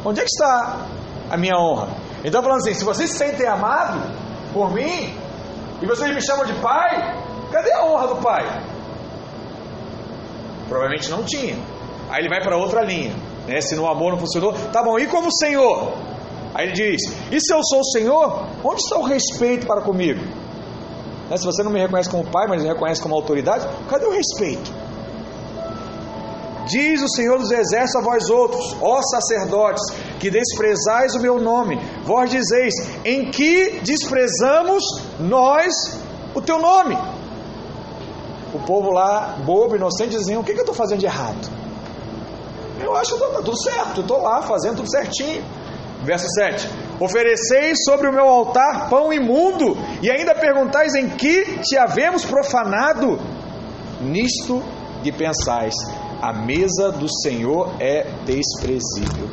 onde 0.03 0.19
é 0.19 0.23
que 0.23 0.29
está 0.29 0.87
a 1.29 1.37
minha 1.37 1.57
honra? 1.57 1.89
Então 2.23 2.41
falando 2.41 2.59
assim, 2.59 2.73
se 2.73 2.83
vocês 2.83 3.11
se 3.11 3.17
sentem 3.17 3.47
amados 3.47 4.01
por 4.51 4.73
mim 4.73 5.13
e 5.81 5.85
vocês 5.85 6.13
me 6.13 6.21
chamam 6.21 6.45
de 6.45 6.53
pai, 6.53 7.17
cadê 7.51 7.71
a 7.71 7.85
honra 7.85 8.07
do 8.07 8.15
pai? 8.15 8.43
Provavelmente 10.67 11.09
não 11.09 11.23
tinha. 11.23 11.55
Aí 12.09 12.21
ele 12.21 12.29
vai 12.29 12.41
para 12.41 12.57
outra 12.57 12.81
linha. 12.81 13.13
Né? 13.47 13.61
Se 13.61 13.75
no 13.75 13.87
amor 13.87 14.11
não 14.11 14.19
funcionou, 14.19 14.53
tá 14.71 14.81
bom, 14.83 14.97
e 14.97 15.07
como 15.07 15.31
Senhor? 15.31 15.93
Aí 16.53 16.67
ele 16.67 16.73
diz: 16.73 17.01
E 17.31 17.39
se 17.39 17.53
eu 17.53 17.63
sou 17.63 17.79
o 17.79 17.85
Senhor, 17.85 18.47
onde 18.63 18.81
está 18.81 18.97
o 18.97 19.03
respeito 19.03 19.65
para 19.65 19.81
comigo? 19.81 20.23
Né? 21.29 21.37
Se 21.37 21.45
você 21.45 21.63
não 21.63 21.71
me 21.71 21.79
reconhece 21.79 22.09
como 22.09 22.23
pai, 22.25 22.47
mas 22.47 22.61
me 22.61 22.67
reconhece 22.67 23.01
como 23.01 23.15
autoridade, 23.15 23.67
cadê 23.89 24.05
o 24.05 24.11
respeito? 24.11 24.71
Diz 26.67 27.01
o 27.01 27.09
Senhor 27.09 27.39
dos 27.39 27.51
Exércitos 27.51 27.95
a 27.95 28.01
vós 28.01 28.29
outros, 28.29 28.75
ó 28.81 29.01
sacerdotes, 29.01 29.83
que 30.19 30.29
desprezais 30.29 31.13
o 31.15 31.19
meu 31.19 31.39
nome. 31.39 31.77
Vós 32.03 32.29
dizeis: 32.29 32.73
Em 33.03 33.31
que 33.31 33.79
desprezamos 33.83 34.83
nós 35.19 35.73
o 36.33 36.41
teu 36.41 36.59
nome? 36.59 36.97
O 38.53 38.59
povo 38.59 38.91
lá, 38.91 39.39
bobo, 39.43 39.75
inocente, 39.75 40.11
dizendo: 40.11 40.41
O 40.41 40.43
que, 40.43 40.53
que 40.53 40.59
eu 40.59 40.63
estou 40.63 40.75
fazendo 40.75 40.99
de 40.99 41.05
errado? 41.05 41.49
Eu 42.79 42.95
acho 42.95 43.17
que 43.17 43.23
está 43.23 43.41
tudo 43.41 43.61
certo, 43.61 44.01
estou 44.01 44.21
lá 44.21 44.41
fazendo 44.41 44.77
tudo 44.77 44.89
certinho. 44.89 45.43
Verso 46.03 46.27
7: 46.35 46.69
Ofereceis 46.99 47.79
sobre 47.85 48.07
o 48.07 48.13
meu 48.13 48.27
altar 48.27 48.89
pão 48.89 49.11
imundo, 49.11 49.77
e 50.01 50.11
ainda 50.11 50.35
perguntais 50.35 50.93
em 50.95 51.09
que 51.09 51.59
te 51.61 51.77
havemos 51.77 52.25
profanado? 52.25 53.19
Nisto 54.01 54.61
que 55.01 55.11
pensais, 55.11 55.73
a 56.21 56.33
mesa 56.33 56.91
do 56.91 57.07
Senhor 57.21 57.75
é 57.79 58.05
desprezível. 58.25 59.29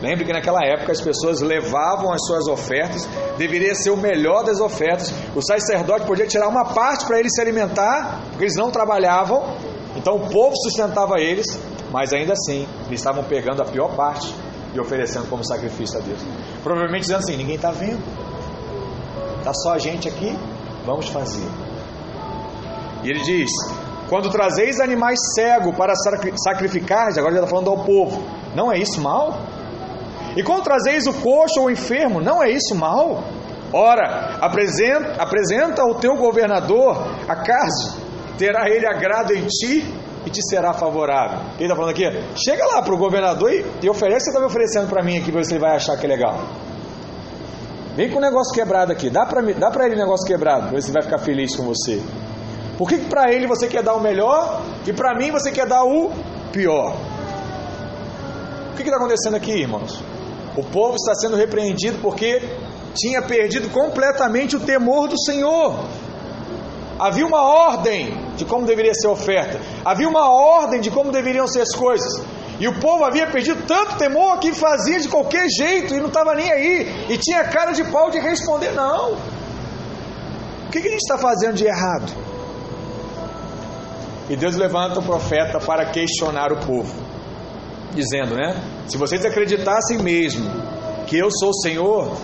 Lembre 0.00 0.24
que 0.24 0.32
naquela 0.32 0.58
época 0.64 0.90
as 0.90 1.00
pessoas 1.00 1.40
levavam 1.40 2.12
as 2.12 2.26
suas 2.26 2.48
ofertas, 2.48 3.08
deveria 3.38 3.72
ser 3.76 3.90
o 3.90 3.96
melhor 3.96 4.44
das 4.44 4.60
ofertas. 4.60 5.14
O 5.34 5.40
sacerdote 5.40 6.06
podia 6.06 6.26
tirar 6.26 6.48
uma 6.48 6.64
parte 6.64 7.06
para 7.06 7.20
eles 7.20 7.32
se 7.32 7.40
alimentar, 7.40 8.20
porque 8.30 8.44
eles 8.44 8.56
não 8.56 8.68
trabalhavam, 8.68 9.56
então 9.94 10.16
o 10.16 10.28
povo 10.28 10.56
sustentava 10.56 11.20
eles, 11.20 11.46
mas 11.92 12.12
ainda 12.12 12.32
assim 12.32 12.66
eles 12.88 12.98
estavam 12.98 13.22
pegando 13.22 13.62
a 13.62 13.64
pior 13.64 13.94
parte 13.94 14.34
e 14.74 14.80
oferecendo 14.80 15.28
como 15.28 15.44
sacrifício 15.44 15.98
a 15.98 16.02
Deus. 16.02 16.20
Provavelmente 16.62 17.02
dizendo 17.02 17.18
assim: 17.18 17.36
ninguém 17.36 17.56
está 17.56 17.70
vendo. 17.70 18.02
Tá 19.44 19.52
só 19.52 19.74
a 19.74 19.78
gente 19.78 20.08
aqui, 20.08 20.36
vamos 20.86 21.08
fazer. 21.08 21.46
E 23.02 23.10
ele 23.10 23.20
diz: 23.22 23.50
quando 24.08 24.30
trazeis 24.30 24.80
animais 24.80 25.18
cegos 25.34 25.74
para 25.76 25.94
sacrificar, 26.36 27.08
agora 27.08 27.28
ele 27.28 27.38
está 27.38 27.48
falando 27.48 27.70
ao 27.70 27.84
povo, 27.84 28.22
não 28.54 28.72
é 28.72 28.78
isso 28.78 29.00
mal? 29.00 29.40
E 30.36 30.42
quando 30.42 30.62
trazeis 30.62 31.06
o 31.06 31.12
coxo 31.12 31.60
ou 31.60 31.66
o 31.66 31.70
enfermo, 31.70 32.20
não 32.20 32.42
é 32.42 32.50
isso 32.50 32.74
mal? 32.74 33.22
Ora, 33.72 34.36
apresenta, 34.40 35.22
apresenta 35.22 35.82
ao 35.82 35.94
teu 35.94 36.16
governador, 36.16 36.96
acaso 37.28 38.00
terá 38.38 38.68
ele 38.68 38.86
agrado 38.86 39.32
em 39.32 39.46
ti 39.46 40.01
e 40.26 40.30
te 40.30 40.42
será 40.48 40.72
favorável. 40.72 41.38
Ele 41.56 41.64
está 41.64 41.74
falando 41.74 41.90
aqui, 41.90 42.04
chega 42.36 42.64
lá 42.66 42.82
para 42.82 42.94
o 42.94 42.98
governador 42.98 43.52
e, 43.52 43.64
e 43.82 43.90
oferece 43.90 44.16
o 44.16 44.18
que 44.18 44.24
você 44.24 44.30
está 44.30 44.40
me 44.40 44.46
oferecendo 44.46 44.88
para 44.88 45.02
mim 45.02 45.18
aqui, 45.18 45.30
para 45.30 45.40
ver 45.40 45.44
se 45.44 45.52
ele 45.52 45.60
vai 45.60 45.76
achar 45.76 45.96
que 45.96 46.06
é 46.06 46.08
legal. 46.08 46.38
Vem 47.96 48.10
com 48.10 48.18
o 48.18 48.20
negócio 48.20 48.54
quebrado 48.54 48.92
aqui, 48.92 49.10
dá 49.10 49.26
para 49.26 49.42
dá 49.42 49.84
ele 49.84 49.94
o 49.94 49.98
negócio 49.98 50.26
quebrado, 50.26 50.62
para 50.62 50.70
ver 50.72 50.82
se 50.82 50.88
ele 50.88 50.94
vai 50.94 51.02
ficar 51.02 51.18
feliz 51.18 51.54
com 51.54 51.64
você. 51.64 52.00
Por 52.78 52.88
que, 52.88 52.98
que 52.98 53.06
para 53.06 53.30
ele 53.30 53.46
você 53.46 53.68
quer 53.68 53.82
dar 53.82 53.94
o 53.94 54.00
melhor 54.00 54.62
e 54.86 54.92
para 54.92 55.14
mim 55.14 55.30
você 55.30 55.52
quer 55.52 55.66
dar 55.66 55.84
o 55.84 56.10
pior? 56.50 56.96
O 58.72 58.74
que 58.74 58.82
está 58.82 58.96
acontecendo 58.96 59.36
aqui, 59.36 59.52
irmãos? 59.52 60.02
O 60.56 60.62
povo 60.64 60.96
está 60.96 61.14
sendo 61.14 61.36
repreendido 61.36 61.98
porque 62.00 62.42
tinha 62.94 63.22
perdido 63.22 63.70
completamente 63.70 64.56
o 64.56 64.60
temor 64.60 65.08
do 65.08 65.18
Senhor. 65.20 65.84
Havia 67.02 67.26
uma 67.26 67.42
ordem 67.42 68.16
de 68.36 68.44
como 68.44 68.64
deveria 68.64 68.94
ser 68.94 69.08
a 69.08 69.10
oferta, 69.10 69.60
havia 69.84 70.08
uma 70.08 70.30
ordem 70.30 70.80
de 70.80 70.88
como 70.88 71.10
deveriam 71.10 71.48
ser 71.48 71.62
as 71.62 71.74
coisas. 71.74 72.22
E 72.60 72.68
o 72.68 72.78
povo 72.78 73.04
havia 73.04 73.26
perdido 73.26 73.66
tanto 73.66 73.96
temor 73.96 74.38
que 74.38 74.52
fazia 74.52 75.00
de 75.00 75.08
qualquer 75.08 75.48
jeito 75.48 75.92
e 75.94 75.98
não 75.98 76.06
estava 76.06 76.32
nem 76.32 76.52
aí. 76.52 77.06
E 77.08 77.18
tinha 77.18 77.42
cara 77.42 77.72
de 77.72 77.82
pau 77.90 78.08
de 78.08 78.20
responder: 78.20 78.70
não. 78.70 79.14
O 79.14 80.70
que, 80.70 80.80
que 80.80 80.86
a 80.86 80.90
gente 80.92 81.00
está 81.00 81.18
fazendo 81.18 81.54
de 81.54 81.66
errado? 81.66 82.12
E 84.30 84.36
Deus 84.36 84.54
levanta 84.54 85.00
o 85.00 85.02
profeta 85.02 85.58
para 85.58 85.86
questionar 85.86 86.52
o 86.52 86.58
povo, 86.64 86.94
dizendo, 87.92 88.36
né? 88.36 88.62
Se 88.86 88.96
vocês 88.96 89.24
acreditassem 89.24 89.98
mesmo 89.98 90.48
que 91.08 91.18
eu 91.18 91.32
sou 91.32 91.50
o 91.50 91.60
Senhor, 91.62 92.16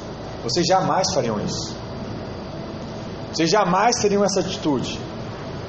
vocês 0.45 0.64
jamais 0.64 1.12
fariam 1.12 1.41
isso. 1.41 1.78
Vocês 3.39 3.51
jamais 3.51 3.95
teriam 4.03 4.24
essa 4.24 4.41
atitude. 4.41 4.99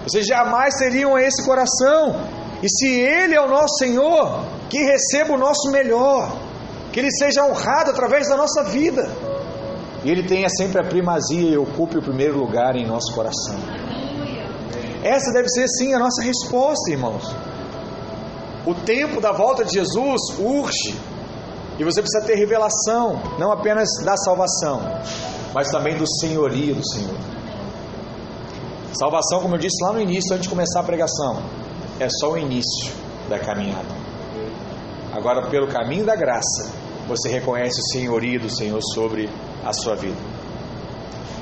Vocês 0.01 0.25
jamais 0.25 0.73
teriam 0.73 1.15
esse 1.19 1.45
coração. 1.45 2.19
E 2.63 2.67
se 2.67 2.87
Ele 2.87 3.35
é 3.35 3.41
o 3.41 3.47
nosso 3.47 3.77
Senhor, 3.77 4.43
que 4.67 4.79
receba 4.79 5.33
o 5.33 5.37
nosso 5.37 5.69
melhor, 5.69 6.35
que 6.91 6.99
Ele 6.99 7.11
seja 7.11 7.45
honrado 7.45 7.91
através 7.91 8.27
da 8.27 8.35
nossa 8.35 8.63
vida. 8.63 9.07
E 10.03 10.09
Ele 10.09 10.23
tenha 10.23 10.49
sempre 10.49 10.81
a 10.81 10.83
primazia 10.83 11.47
e 11.47 11.57
ocupe 11.59 11.99
o 11.99 12.01
primeiro 12.01 12.39
lugar 12.39 12.75
em 12.75 12.87
nosso 12.87 13.13
coração. 13.13 13.59
Essa 15.03 15.31
deve 15.31 15.47
ser 15.49 15.67
sim 15.67 15.93
a 15.93 15.99
nossa 15.99 16.23
resposta, 16.23 16.89
irmãos. 16.89 17.31
O 18.65 18.73
tempo 18.73 19.21
da 19.21 19.31
volta 19.31 19.63
de 19.63 19.73
Jesus 19.73 20.19
urge. 20.39 20.99
E 21.77 21.83
você 21.83 22.01
precisa 22.01 22.25
ter 22.25 22.33
revelação, 22.33 23.21
não 23.37 23.51
apenas 23.51 23.87
da 24.03 24.17
salvação, 24.17 24.81
mas 25.53 25.69
também 25.69 25.95
do 25.95 26.05
senhorio 26.19 26.73
do 26.73 26.83
Senhor. 26.83 27.38
Salvação, 28.93 29.41
como 29.41 29.55
eu 29.55 29.59
disse 29.59 29.83
lá 29.83 29.93
no 29.93 30.01
início, 30.01 30.33
antes 30.33 30.43
de 30.43 30.49
começar 30.49 30.79
a 30.79 30.83
pregação, 30.83 31.41
é 31.99 32.09
só 32.09 32.31
o 32.31 32.37
início 32.37 32.91
da 33.29 33.37
caminhada. 33.37 33.87
Agora, 35.13 35.47
pelo 35.49 35.67
caminho 35.67 36.05
da 36.05 36.15
graça, 36.15 36.71
você 37.07 37.29
reconhece 37.29 37.79
o 37.79 37.83
senhorio 37.91 38.39
do 38.39 38.49
Senhor 38.49 38.79
sobre 38.93 39.29
a 39.65 39.73
sua 39.73 39.95
vida. 39.95 40.17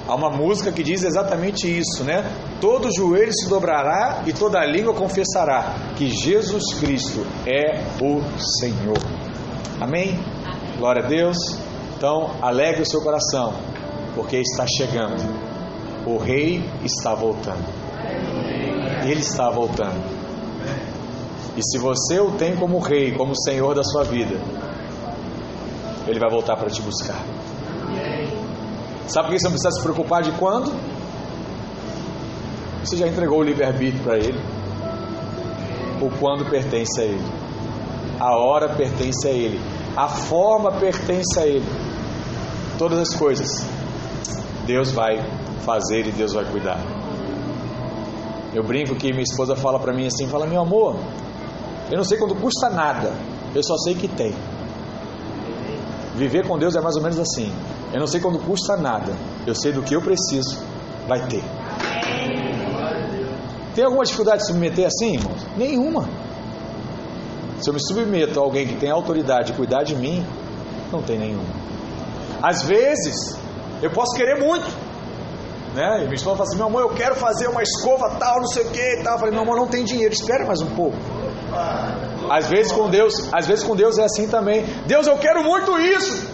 Há 0.08 0.16
uma 0.16 0.30
música 0.30 0.72
que 0.72 0.84
diz 0.84 1.04
exatamente 1.04 1.68
isso, 1.68 2.04
né? 2.04 2.24
Todo 2.62 2.94
joelho 2.94 3.34
se 3.34 3.50
dobrará 3.50 4.24
e 4.26 4.32
toda 4.32 4.66
língua 4.66 4.94
confessará 4.94 5.76
que 5.98 6.10
Jesus 6.10 6.74
Cristo 6.80 7.26
é 7.46 7.84
o 8.02 8.22
Senhor. 8.60 8.98
Amém? 9.82 10.18
Glória 10.78 11.04
a 11.04 11.08
Deus. 11.08 11.38
Então, 11.98 12.32
alegre 12.42 12.84
o 12.84 12.86
seu 12.86 13.02
coração, 13.02 13.54
porque 14.16 14.38
está 14.38 14.66
chegando. 14.66 15.47
O 16.08 16.18
Rei 16.18 16.64
está 16.86 17.14
voltando. 17.14 17.66
Ele 19.04 19.20
está 19.20 19.50
voltando. 19.50 20.02
E 21.58 21.62
se 21.62 21.78
você 21.78 22.18
o 22.18 22.32
tem 22.32 22.56
como 22.56 22.80
Rei, 22.80 23.12
como 23.12 23.36
Senhor 23.36 23.76
da 23.76 23.84
sua 23.84 24.06
vida, 24.06 24.40
Ele 26.08 26.18
vai 26.18 26.30
voltar 26.30 26.56
para 26.56 26.70
te 26.70 26.82
buscar. 26.82 27.22
Sabe 29.06 29.28
por 29.28 29.34
que 29.34 29.40
você 29.40 29.46
não 29.46 29.52
precisa 29.52 29.72
se 29.72 29.84
preocupar 29.84 30.22
de 30.22 30.32
quando? 30.32 30.74
Você 32.86 32.96
já 32.96 33.06
entregou 33.06 33.40
o 33.40 33.44
livre-arbítrio 33.44 34.02
para 34.02 34.16
Ele. 34.16 34.40
O 36.02 36.10
quando 36.20 36.50
pertence 36.50 37.02
a 37.02 37.04
Ele. 37.04 37.26
A 38.18 38.38
hora 38.38 38.70
pertence 38.70 39.28
a 39.28 39.32
Ele. 39.32 39.60
A 39.94 40.08
forma 40.08 40.72
pertence 40.72 41.38
a 41.38 41.46
Ele. 41.46 41.66
Todas 42.78 42.98
as 42.98 43.14
coisas. 43.14 43.66
Deus 44.66 44.92
vai 44.92 45.20
fazer 45.60 46.08
e 46.08 46.12
Deus 46.12 46.34
vai 46.34 46.46
cuidar. 46.46 46.80
Eu 48.54 48.64
brinco 48.64 48.96
que 48.96 49.12
minha 49.12 49.24
esposa 49.24 49.56
fala 49.56 49.80
para 49.80 49.94
mim 49.94 50.08
assim, 50.08 50.28
fala, 50.28 50.46
meu 50.46 50.62
amor, 50.62 50.96
eu 51.92 51.98
não 51.98 52.04
sei 52.04 52.18
quando 52.18 52.36
custa 52.36 52.70
nada, 52.70 53.14
eu 53.54 53.64
só 53.64 53.78
sei 53.78 53.96
que 53.96 54.08
tem. 54.08 54.34
Viver 56.16 56.48
com 56.48 56.58
Deus 56.58 56.76
é 56.76 56.82
mais 56.82 56.96
ou 56.96 57.02
menos 57.02 57.20
assim. 57.20 57.52
Eu 57.94 58.00
não 58.00 58.08
sei 58.08 58.20
quando 58.20 58.40
custa 58.40 58.76
nada, 58.76 59.14
eu 59.46 59.54
sei 59.54 59.72
do 59.72 59.82
que 59.84 59.96
eu 59.96 60.02
preciso, 60.02 60.58
vai 61.08 61.26
ter. 61.28 61.44
Tem 63.76 63.86
alguma 63.86 64.04
dificuldade 64.04 64.40
de 64.40 64.48
se 64.48 64.52
submeter 64.52 64.88
assim, 64.88 65.14
irmãos? 65.14 65.46
Nenhuma. 65.56 66.10
Se 67.60 67.70
eu 67.70 67.74
me 67.74 67.80
submeto 67.80 68.40
a 68.40 68.44
alguém 68.44 68.68
que 68.68 68.76
tem 68.76 68.90
autoridade 68.90 69.52
de 69.52 69.54
cuidar 69.54 69.84
de 69.84 69.96
mim, 69.96 70.26
não 70.92 71.02
tem 71.02 71.18
nenhuma. 71.18 71.46
Às 72.42 72.64
vezes, 72.64 73.38
eu 73.82 73.92
posso 73.92 74.16
querer 74.16 74.40
muito. 74.44 74.68
Né? 75.78 76.00
E 76.00 76.04
minha 76.06 76.16
esposa 76.16 76.38
fala 76.38 76.50
assim: 76.50 76.58
meu 76.58 76.66
amor, 76.66 76.82
eu 76.82 76.90
quero 76.96 77.14
fazer 77.14 77.48
uma 77.48 77.62
escova 77.62 78.16
tal, 78.18 78.38
não 78.38 78.48
sei 78.48 78.64
o 78.64 78.72
que 78.72 78.80
e 78.80 79.04
tal. 79.04 79.14
Eu 79.14 79.20
falei: 79.20 79.32
meu 79.32 79.44
amor, 79.44 79.58
não 79.58 79.68
tem 79.68 79.84
dinheiro, 79.84 80.12
espera 80.12 80.44
mais 80.44 80.60
um 80.60 80.74
pouco. 80.74 80.98
Às 82.32 82.48
vezes 82.48 82.72
com 82.72 82.90
Deus, 82.90 83.30
às 83.32 83.46
vezes 83.46 83.64
com 83.64 83.76
Deus 83.76 84.00
é 84.00 84.06
assim 84.06 84.28
também. 84.28 84.66
Deus, 84.88 85.06
eu 85.06 85.20
quero 85.20 85.44
muito 85.44 85.78
isso. 85.78 86.28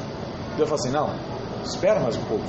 Deus 0.55 0.69
fala 0.69 0.79
assim: 0.79 0.91
não, 0.91 1.13
espera 1.61 1.99
mais 1.99 2.15
um 2.15 2.23
pouco. 2.23 2.45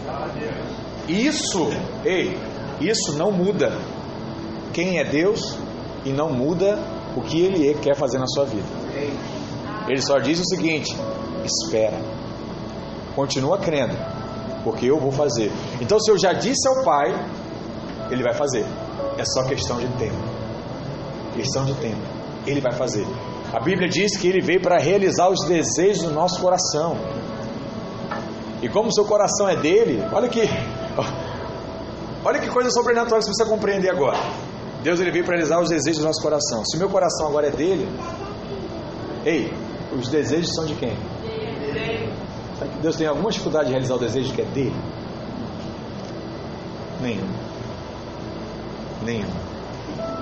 Isso, 1.09 1.69
ei, 2.05 2.39
isso 2.81 3.13
não 3.15 3.33
muda 3.33 3.77
quem 4.73 5.01
é 5.01 5.05
Deus 5.05 5.59
e 6.05 6.13
não 6.13 6.31
muda 6.31 6.79
o 7.17 7.23
que 7.23 7.43
Ele 7.43 7.71
é, 7.71 7.75
quer 7.75 7.97
fazer 7.97 8.19
na 8.19 8.29
sua 8.29 8.45
vida. 8.45 8.69
Ele 9.89 10.01
só 10.01 10.21
diz 10.21 10.39
o 10.39 10.45
seguinte: 10.45 10.97
espera, 11.45 11.99
continua 13.17 13.59
crendo, 13.59 13.97
porque 14.65 14.87
eu 14.87 14.99
vou 14.99 15.13
fazer. 15.13 15.53
Então, 15.81 16.01
se 16.01 16.11
eu 16.11 16.19
já 16.19 16.33
disse 16.33 16.67
ao 16.67 16.83
Pai, 16.83 17.13
Ele 18.11 18.23
vai 18.23 18.33
fazer. 18.33 18.65
É 19.19 19.25
só 19.25 19.45
questão 19.45 19.77
de 19.77 19.87
tempo. 19.99 20.17
Questão 21.35 21.65
de 21.65 21.75
tempo. 21.75 22.01
Ele 22.47 22.61
vai 22.61 22.73
fazer. 22.73 23.07
A 23.53 23.61
Bíblia 23.61 23.89
diz 23.89 24.17
que 24.17 24.27
Ele 24.27 24.41
veio 24.41 24.61
para 24.61 24.79
realizar 24.79 25.29
os 25.29 25.45
desejos 25.47 26.03
do 26.03 26.11
nosso 26.11 26.41
coração. 26.41 26.97
E 28.63 28.69
como 28.69 28.89
o 28.89 28.93
seu 28.93 29.05
coração 29.05 29.47
é 29.47 29.55
dele, 29.55 30.03
olha 30.11 30.29
que, 30.29 30.41
olha 32.25 32.41
que 32.41 32.49
coisa 32.49 32.71
sobrenatural 32.71 33.21
que 33.21 33.27
você 33.27 33.31
precisa 33.31 33.49
compreender 33.49 33.91
agora. 33.91 34.19
Deus 34.83 35.01
ele 35.01 35.11
veio 35.11 35.25
para 35.25 35.37
realizar 35.37 35.61
os 35.61 35.69
desejos 35.69 35.99
do 35.99 36.05
nosso 36.05 36.23
coração. 36.23 36.65
Se 36.65 36.77
o 36.77 36.79
meu 36.79 36.89
coração 36.89 37.27
agora 37.27 37.49
é 37.49 37.51
dele, 37.51 37.89
ei, 39.25 39.53
os 39.93 40.09
desejos 40.09 40.55
são 40.55 40.65
de 40.65 40.75
quem? 40.75 40.97
Deus 42.85 42.97
tem 42.97 43.07
alguma 43.07 43.31
dificuldade 43.31 43.69
de 43.69 43.71
realizar 43.71 43.95
o 43.95 43.99
desejo 43.99 44.35
que 44.35 44.43
é 44.43 44.45
dele? 44.45 44.77
Nenhum. 47.01 47.31
Nenhum. 49.03 49.31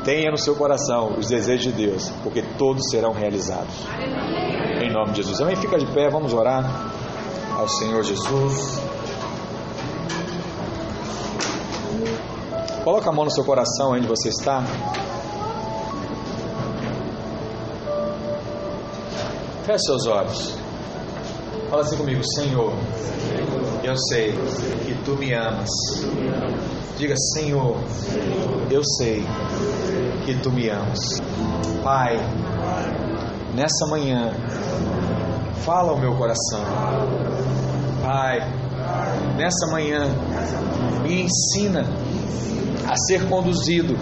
Tenha 0.05 0.31
no 0.31 0.39
seu 0.39 0.55
coração 0.55 1.17
os 1.19 1.27
desejos 1.27 1.65
de 1.65 1.73
Deus, 1.73 2.09
porque 2.23 2.41
todos 2.57 2.89
serão 2.89 3.11
realizados. 3.11 3.75
Em 4.81 4.93
nome 4.93 5.11
de 5.11 5.23
Jesus. 5.23 5.41
Amém? 5.41 5.57
Fica 5.57 5.77
de 5.77 5.87
pé, 5.87 6.09
vamos 6.09 6.33
orar 6.33 6.65
ao 7.59 7.67
Senhor 7.67 8.05
Jesus. 8.05 8.81
Coloca 12.85 13.11
a 13.11 13.13
mão 13.13 13.25
no 13.25 13.31
seu 13.33 13.45
coração 13.45 13.91
onde 13.91 14.07
você 14.07 14.29
está. 14.29 14.63
Feche 19.65 19.85
seus 19.85 20.07
olhos. 20.07 20.62
Fala 21.73 21.85
assim 21.85 21.97
comigo, 21.97 22.21
Senhor. 22.35 22.71
Eu 23.83 23.97
sei 24.11 24.33
que 24.85 24.95
tu 25.07 25.13
me 25.13 25.33
amas. 25.33 25.71
Diga, 26.99 27.15
Senhor, 27.33 27.79
eu 28.71 28.85
sei 28.99 29.25
que 30.27 30.35
tu 30.43 30.53
me 30.53 30.69
amas. 30.69 30.99
Pai, 31.83 32.19
nessa 33.55 33.87
manhã, 33.87 34.35
fala 35.65 35.93
ao 35.93 35.99
meu 35.99 36.15
coração. 36.15 36.63
Pai, 38.03 38.41
nessa 39.39 39.67
manhã, 39.69 40.11
me 41.03 41.23
ensina 41.23 41.87
a 42.87 42.95
ser 43.07 43.27
conduzido 43.31 43.95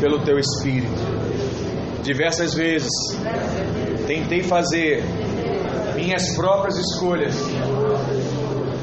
pelo 0.00 0.20
Teu 0.20 0.38
Espírito. 0.38 1.02
Diversas 2.02 2.54
vezes 2.54 2.90
tentei 4.06 4.42
fazer 4.42 5.04
minhas 6.02 6.34
próprias 6.34 6.76
escolhas 6.78 7.36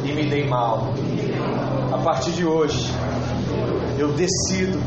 e 0.06 0.14
me 0.14 0.30
dei 0.30 0.48
mal. 0.48 0.94
A 1.92 1.98
partir 1.98 2.32
de 2.32 2.46
hoje, 2.46 2.90
eu 3.98 4.14
decido 4.14 4.80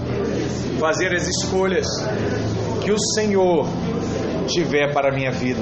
fazer 0.81 1.15
as 1.15 1.29
escolhas 1.29 1.87
que 2.83 2.91
o 2.91 2.99
Senhor 3.15 3.67
tiver 4.47 4.95
para 4.95 5.13
a 5.13 5.15
minha 5.15 5.31
vida. 5.31 5.61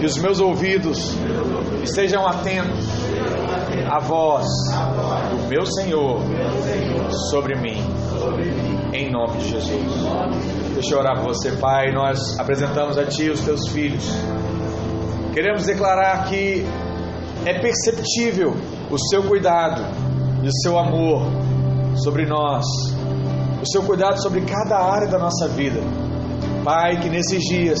Que 0.00 0.06
os 0.06 0.18
meus 0.18 0.40
ouvidos 0.40 1.14
estejam 1.84 2.26
atentos 2.26 2.84
à 3.88 4.00
voz 4.00 4.46
do 5.30 5.48
meu 5.48 5.64
Senhor 5.64 6.20
sobre 7.30 7.54
mim, 7.60 7.80
em 8.92 9.08
nome 9.10 9.38
de 9.38 9.50
Jesus. 9.50 9.84
Deixa 10.74 10.94
eu 10.94 10.98
orar 10.98 11.16
por 11.22 11.32
você, 11.32 11.52
Pai. 11.52 11.92
Nós 11.92 12.18
apresentamos 12.40 12.98
a 12.98 13.04
Ti 13.04 13.30
os 13.30 13.40
Teus 13.40 13.68
filhos. 13.68 14.04
Queremos 15.34 15.66
declarar 15.66 16.26
que 16.28 16.64
é 17.44 17.58
perceptível 17.60 18.54
o 18.88 18.96
Seu 19.10 19.24
cuidado 19.24 19.82
e 20.44 20.46
o 20.46 20.52
Seu 20.62 20.78
amor 20.78 21.22
sobre 21.96 22.24
nós, 22.24 22.64
o 23.60 23.66
Seu 23.66 23.82
cuidado 23.82 24.22
sobre 24.22 24.42
cada 24.42 24.78
área 24.78 25.08
da 25.08 25.18
nossa 25.18 25.48
vida. 25.48 25.80
Pai, 26.62 27.00
que 27.00 27.10
nesses 27.10 27.42
dias 27.42 27.80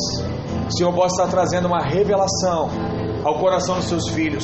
o 0.66 0.76
Senhor 0.76 0.92
possa 0.92 1.22
estar 1.22 1.28
trazendo 1.28 1.68
uma 1.68 1.80
revelação 1.80 2.68
ao 3.22 3.38
coração 3.38 3.76
dos 3.76 3.84
seus 3.84 4.08
filhos. 4.08 4.42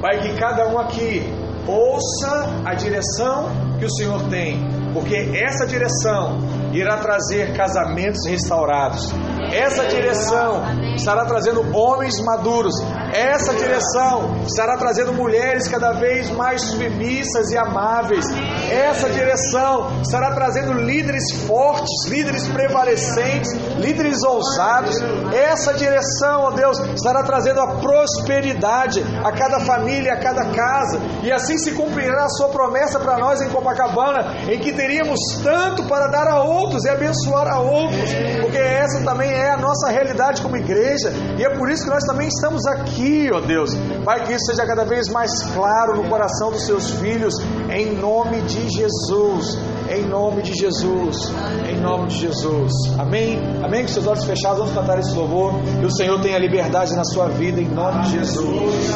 Pai, 0.00 0.20
que 0.20 0.32
cada 0.38 0.66
um 0.66 0.78
aqui 0.78 1.22
ouça 1.66 2.62
a 2.64 2.72
direção 2.72 3.50
que 3.78 3.84
o 3.84 3.90
Senhor 3.90 4.22
tem, 4.30 4.58
porque 4.94 5.14
essa 5.14 5.66
direção 5.66 6.38
irá 6.72 6.96
trazer 6.96 7.54
casamentos 7.54 8.26
restaurados. 8.26 9.12
Essa 9.52 9.86
direção 9.88 10.62
estará 11.00 11.24
trazendo 11.24 11.64
homens 11.76 12.20
maduros. 12.20 12.74
Essa 13.12 13.54
direção 13.54 14.36
estará 14.46 14.76
trazendo 14.76 15.12
mulheres 15.12 15.66
cada 15.66 15.92
vez 15.92 16.30
mais 16.30 16.62
submissas 16.62 17.50
e 17.50 17.56
amáveis. 17.58 18.24
Essa 18.70 19.10
direção 19.10 20.00
estará 20.00 20.32
trazendo 20.32 20.72
líderes 20.72 21.42
fortes, 21.46 22.08
líderes 22.08 22.46
prevalecentes, 22.48 23.52
líderes 23.78 24.22
ousados. 24.22 24.96
Essa 25.32 25.74
direção, 25.74 26.42
ó 26.42 26.50
Deus, 26.52 26.78
estará 26.94 27.22
trazendo 27.22 27.60
a 27.60 27.78
prosperidade 27.78 29.02
a 29.24 29.32
cada 29.32 29.60
família, 29.60 30.14
a 30.14 30.20
cada 30.20 30.46
casa. 30.52 31.00
E 31.22 31.32
assim 31.32 31.58
se 31.58 31.72
cumprirá 31.72 32.24
a 32.24 32.28
sua 32.28 32.48
promessa 32.48 32.98
para 33.00 33.18
nós 33.18 33.40
em 33.40 33.48
Copacabana, 33.48 34.36
em 34.48 34.58
que 34.60 34.72
teríamos 34.72 35.18
tanto 35.42 35.84
para 35.84 36.06
dar 36.06 36.28
a 36.28 36.42
outros 36.42 36.84
e 36.84 36.88
abençoar 36.88 37.48
a 37.48 37.58
outros, 37.58 38.10
porque 38.40 38.58
essa 38.58 39.02
também 39.04 39.30
é 39.30 39.50
a 39.50 39.56
nossa 39.56 39.88
realidade 39.88 40.42
como 40.42 40.56
igreja, 40.56 41.12
e 41.38 41.44
é 41.44 41.50
por 41.56 41.70
isso 41.70 41.84
que 41.84 41.90
nós 41.90 42.04
também 42.04 42.28
estamos 42.28 42.66
aqui, 42.66 43.28
ó 43.32 43.40
Deus. 43.40 43.70
Pai, 44.04 44.24
que 44.24 44.32
isso 44.32 44.46
seja 44.46 44.66
cada 44.66 44.84
vez 44.84 45.08
mais 45.08 45.30
claro 45.54 45.96
no 45.96 46.08
coração 46.08 46.50
dos 46.50 46.64
seus 46.64 46.90
filhos, 46.92 47.34
em 47.72 47.94
nome 47.94 48.42
de 48.42 48.68
Jesus. 48.68 49.58
Em 49.90 50.06
nome 50.06 50.42
de 50.42 50.54
Jesus, 50.54 51.34
em 51.68 51.80
nome 51.80 52.06
de 52.06 52.18
Jesus, 52.18 52.72
amém? 52.96 53.40
Amém? 53.60 53.82
Com 53.82 53.88
seus 53.88 54.06
olhos 54.06 54.24
fechados, 54.24 54.58
vamos 54.60 54.72
cantar 54.72 55.00
esse 55.00 55.12
louvor. 55.16 55.52
Que 55.80 55.84
o 55.84 55.90
Senhor 55.90 56.20
tenha 56.20 56.38
liberdade 56.38 56.94
na 56.94 57.02
sua 57.02 57.28
vida, 57.28 57.60
em 57.60 57.68
nome 57.68 58.02
de 58.02 58.10
Jesus. 58.12 58.94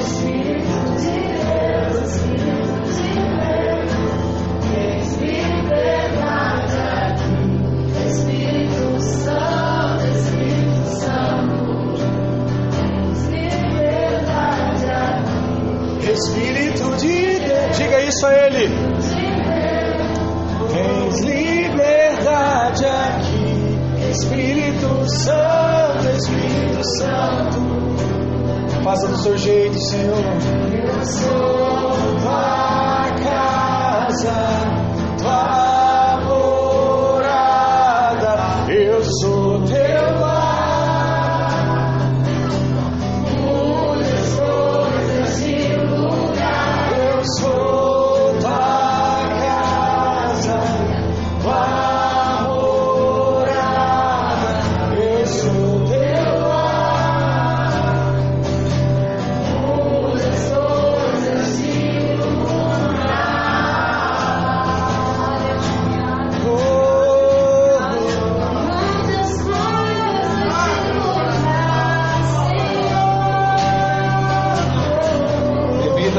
Espírito 0.00 0.66
de 0.98 1.12
Deus, 1.46 2.55
diga 17.76 18.00
isso 18.02 18.26
a 18.26 18.32
Ele. 18.46 18.68
Tens 20.72 21.20
liberdade 21.20 22.84
aqui, 22.84 24.10
Espírito 24.10 25.10
Santo, 25.10 26.08
Espírito 26.16 26.84
Santo. 26.98 27.76
Faça 28.82 29.08
do 29.08 29.16
seu 29.18 29.36
jeito, 29.36 29.78
Senhor. 29.88 30.16
Eu 30.16 31.04
sou 31.04 31.96
tua 32.22 33.06
casa, 33.24 34.85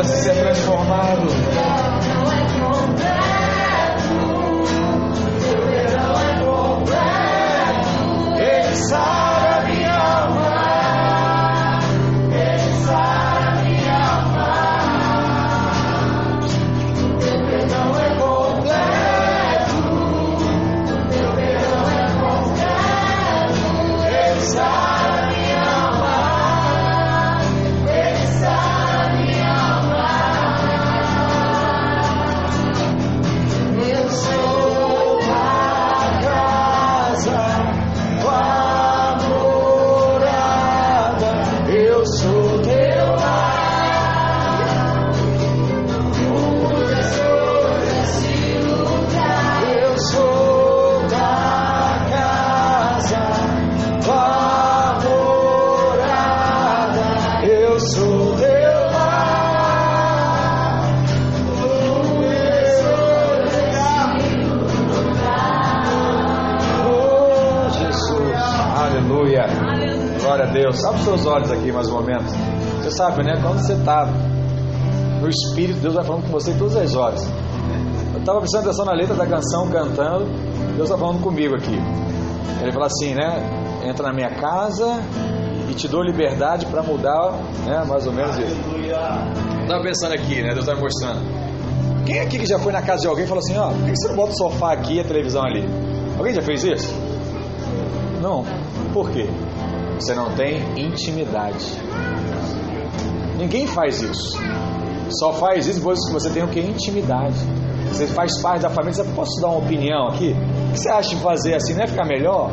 necessary. 0.08 0.37
No 75.28 75.30
Espírito, 75.30 75.80
Deus 75.80 75.94
vai 75.94 76.06
falando 76.06 76.24
com 76.24 76.32
você 76.32 76.54
todas 76.54 76.76
as 76.78 76.96
horas. 76.96 77.28
Eu 78.14 78.20
estava 78.20 78.40
prestando 78.40 78.64
atenção 78.64 78.86
na 78.86 78.94
letra 78.94 79.16
da 79.16 79.28
canção, 79.28 79.70
cantando. 79.70 80.26
Deus 80.76 80.90
está 80.90 80.98
falando 80.98 81.22
comigo 81.22 81.56
aqui. 81.56 81.78
Ele 82.62 82.72
fala 82.72 82.86
assim, 82.88 83.14
né? 83.14 83.44
Entra 83.84 84.08
na 84.08 84.14
minha 84.14 84.30
casa 84.30 85.02
e 85.70 85.74
te 85.74 85.88
dou 85.88 86.02
liberdade 86.02 86.66
para 86.68 86.82
mudar, 86.82 87.34
né? 87.66 87.84
Mais 87.86 88.08
ou 88.08 88.14
menos 88.14 88.38
isso. 88.38 88.56
Estava 89.64 89.84
pensando 89.84 90.14
aqui, 90.14 90.42
né? 90.42 90.54
Deus 90.54 90.66
está 90.66 90.76
mostrando. 90.76 91.22
Quem 92.06 92.22
aqui 92.22 92.40
que 92.40 92.46
já 92.46 92.58
foi 92.58 92.72
na 92.72 92.82
casa 92.82 93.02
de 93.02 93.08
alguém 93.08 93.26
e 93.26 93.28
falou 93.28 93.44
assim: 93.44 93.58
Ó, 93.58 93.70
por 93.70 93.84
que 93.84 93.96
você 93.98 94.08
não 94.08 94.16
bota 94.16 94.32
o 94.32 94.38
sofá 94.38 94.72
aqui 94.72 94.96
e 94.96 95.00
a 95.02 95.04
televisão 95.04 95.44
ali? 95.44 95.66
Alguém 96.18 96.34
já 96.34 96.42
fez 96.42 96.64
isso? 96.64 96.94
Não. 98.22 98.46
Por 98.94 99.12
quê? 99.12 99.30
Você 100.00 100.16
não 100.16 100.34
tem 100.36 100.64
intimidade. 100.78 101.66
Ninguém 103.38 103.68
faz 103.68 104.02
isso. 104.02 104.38
Só 105.10 105.34
faz 105.34 105.68
isso 105.68 105.80
depois 105.80 106.00
que 106.06 106.14
você 106.14 106.30
tem 106.30 106.44
o 106.44 106.48
que? 106.48 106.60
Intimidade. 106.60 107.38
Você 107.90 108.08
faz 108.08 108.40
parte 108.42 108.62
da 108.62 108.70
família. 108.70 108.94
Você 108.94 109.04
posso 109.12 109.42
dar 109.42 109.50
uma 109.50 109.60
opinião 109.60 110.08
aqui? 110.08 110.36
O 110.70 110.74
que 110.74 110.80
você 110.80 110.90
acha 110.90 111.10
de 111.10 111.16
fazer 111.18 111.56
assim? 111.56 111.74
Não 111.74 111.84
é 111.84 111.88
ficar 111.88 112.06
melhor? 112.06 112.52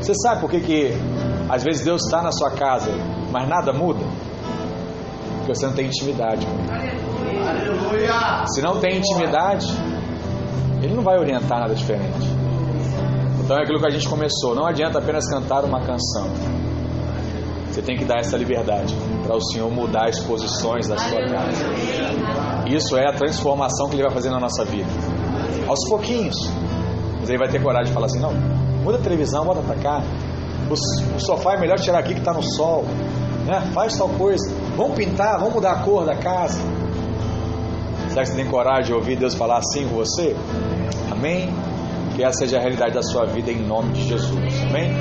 Você 0.00 0.12
sabe 0.22 0.40
por 0.40 0.50
que, 0.50 0.60
que 0.60 0.92
às 1.48 1.64
vezes 1.64 1.84
Deus 1.84 2.04
está 2.04 2.22
na 2.22 2.30
sua 2.30 2.50
casa, 2.50 2.90
mas 3.32 3.48
nada 3.48 3.72
muda? 3.72 4.04
Porque 5.38 5.54
você 5.54 5.66
não 5.66 5.72
tem 5.72 5.86
intimidade 5.86 6.46
Ele. 6.46 8.46
Se 8.48 8.62
não 8.62 8.78
tem 8.78 8.98
intimidade, 8.98 9.66
Ele 10.82 10.94
não 10.94 11.02
vai 11.02 11.18
orientar 11.18 11.60
nada 11.60 11.74
diferente. 11.74 12.28
Então 13.42 13.56
é 13.56 13.62
aquilo 13.62 13.80
que 13.80 13.86
a 13.86 13.90
gente 13.90 14.08
começou. 14.08 14.54
Não 14.54 14.66
adianta 14.66 14.98
apenas 14.98 15.28
cantar 15.28 15.64
uma 15.64 15.80
canção. 15.80 16.28
Você 17.76 17.82
tem 17.82 17.94
que 17.94 18.06
dar 18.06 18.20
essa 18.20 18.38
liberdade 18.38 18.96
para 19.22 19.36
o 19.36 19.40
Senhor 19.52 19.70
mudar 19.70 20.08
as 20.08 20.18
posições 20.20 20.88
da 20.88 20.96
sua 20.96 21.20
casa. 21.26 21.62
Isso 22.66 22.96
é 22.96 23.06
a 23.06 23.12
transformação 23.12 23.90
que 23.90 23.96
Ele 23.96 24.02
vai 24.02 24.12
fazer 24.12 24.30
na 24.30 24.40
nossa 24.40 24.64
vida. 24.64 24.88
Aos 25.68 25.86
pouquinhos. 25.86 26.36
Mas 27.20 27.28
Ele 27.28 27.36
vai 27.36 27.48
ter 27.50 27.62
coragem 27.62 27.88
de 27.88 27.92
falar 27.92 28.06
assim: 28.06 28.18
não, 28.18 28.32
muda 28.82 28.96
a 28.96 29.00
televisão, 29.02 29.44
bota 29.44 29.60
para 29.60 29.76
cá. 29.76 30.02
O, 30.70 31.20
sofá 31.20 31.52
é 31.52 31.60
melhor 31.60 31.78
tirar 31.78 31.98
aqui 31.98 32.14
que 32.14 32.20
está 32.20 32.32
no 32.32 32.42
sol. 32.42 32.86
Né? 33.44 33.60
Faz 33.74 33.94
tal 33.98 34.08
coisa. 34.08 34.50
Vamos 34.74 34.96
pintar, 34.96 35.38
vamos 35.38 35.52
mudar 35.52 35.72
a 35.72 35.82
cor 35.82 36.06
da 36.06 36.16
casa. 36.16 36.58
Será 38.08 38.22
que 38.22 38.30
você 38.30 38.36
tem 38.36 38.46
coragem 38.46 38.86
de 38.86 38.94
ouvir 38.94 39.16
Deus 39.16 39.34
falar 39.34 39.58
assim 39.58 39.86
com 39.86 39.96
você? 39.96 40.34
Amém? 41.10 41.52
Que 42.14 42.24
essa 42.24 42.38
seja 42.38 42.56
a 42.56 42.60
realidade 42.60 42.94
da 42.94 43.02
sua 43.02 43.26
vida 43.26 43.52
em 43.52 43.60
nome 43.60 43.92
de 43.92 44.08
Jesus. 44.08 44.62
Amém? 44.66 44.94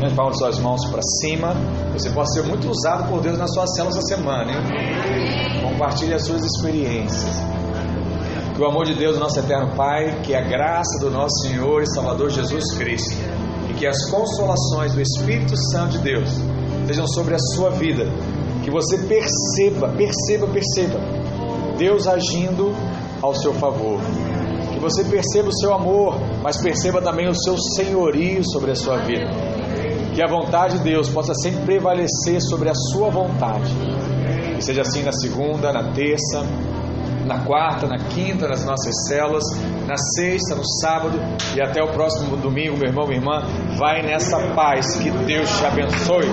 Amém? 0.00 0.14
Palma 0.14 0.32
suas 0.32 0.58
mãos 0.60 0.80
para 0.86 1.02
cima. 1.20 1.54
Você 1.92 2.08
pode 2.08 2.32
ser 2.32 2.42
muito 2.44 2.70
usado 2.70 3.06
por 3.10 3.20
Deus 3.20 3.36
na 3.36 3.46
sua 3.46 3.66
célula 3.66 3.94
essa 3.94 4.02
semana. 4.02 4.50
Hein? 4.50 5.62
Compartilhe 5.62 6.14
as 6.14 6.24
suas 6.24 6.42
experiências. 6.42 7.30
Que 8.54 8.62
o 8.62 8.66
amor 8.66 8.86
de 8.86 8.94
Deus, 8.94 9.18
nosso 9.18 9.38
eterno 9.38 9.76
Pai, 9.76 10.22
que 10.22 10.34
a 10.34 10.40
graça 10.40 10.98
do 11.00 11.10
nosso 11.10 11.42
Senhor 11.42 11.82
e 11.82 11.86
Salvador 11.94 12.30
Jesus 12.30 12.64
Cristo 12.78 13.14
e 13.68 13.74
que 13.74 13.86
as 13.86 14.10
consolações 14.10 14.94
do 14.94 15.02
Espírito 15.02 15.54
Santo 15.70 15.92
de 15.92 15.98
Deus 15.98 16.30
sejam 16.86 17.06
sobre 17.06 17.34
a 17.34 17.38
sua 17.54 17.68
vida. 17.68 18.06
Que 18.64 18.70
você 18.70 18.96
perceba, 18.96 19.88
perceba, 19.90 20.46
perceba 20.46 20.98
Deus 21.76 22.06
agindo 22.06 22.74
ao 23.20 23.34
seu 23.34 23.52
favor. 23.52 24.00
Que 24.72 24.80
você 24.80 25.04
perceba 25.04 25.50
o 25.50 25.58
seu 25.58 25.74
amor, 25.74 26.14
mas 26.42 26.56
perceba 26.56 27.02
também 27.02 27.28
o 27.28 27.34
seu 27.34 27.58
senhorio 27.76 28.40
sobre 28.50 28.70
a 28.70 28.74
sua 28.74 28.96
vida. 28.96 29.59
Que 30.20 30.24
a 30.24 30.28
vontade 30.28 30.76
de 30.76 30.84
Deus 30.84 31.08
possa 31.08 31.32
sempre 31.32 31.64
prevalecer 31.64 32.42
sobre 32.42 32.68
a 32.68 32.74
sua 32.74 33.08
vontade. 33.08 33.74
Que 34.54 34.62
seja 34.62 34.82
assim 34.82 35.02
na 35.02 35.12
segunda, 35.12 35.72
na 35.72 35.94
terça, 35.94 36.44
na 37.24 37.42
quarta, 37.42 37.86
na 37.86 37.96
quinta, 37.96 38.46
nas 38.46 38.62
nossas 38.66 39.08
células, 39.08 39.44
na 39.86 39.96
sexta, 39.96 40.54
no 40.54 40.62
sábado 40.82 41.18
e 41.56 41.62
até 41.62 41.82
o 41.82 41.88
próximo 41.94 42.36
domingo, 42.36 42.76
meu 42.76 42.88
irmão, 42.88 43.06
minha 43.06 43.18
irmã. 43.18 43.42
Vai 43.78 44.02
nessa 44.02 44.38
paz. 44.54 44.94
Que 44.96 45.10
Deus 45.10 45.48
te 45.56 45.64
abençoe. 45.64 46.26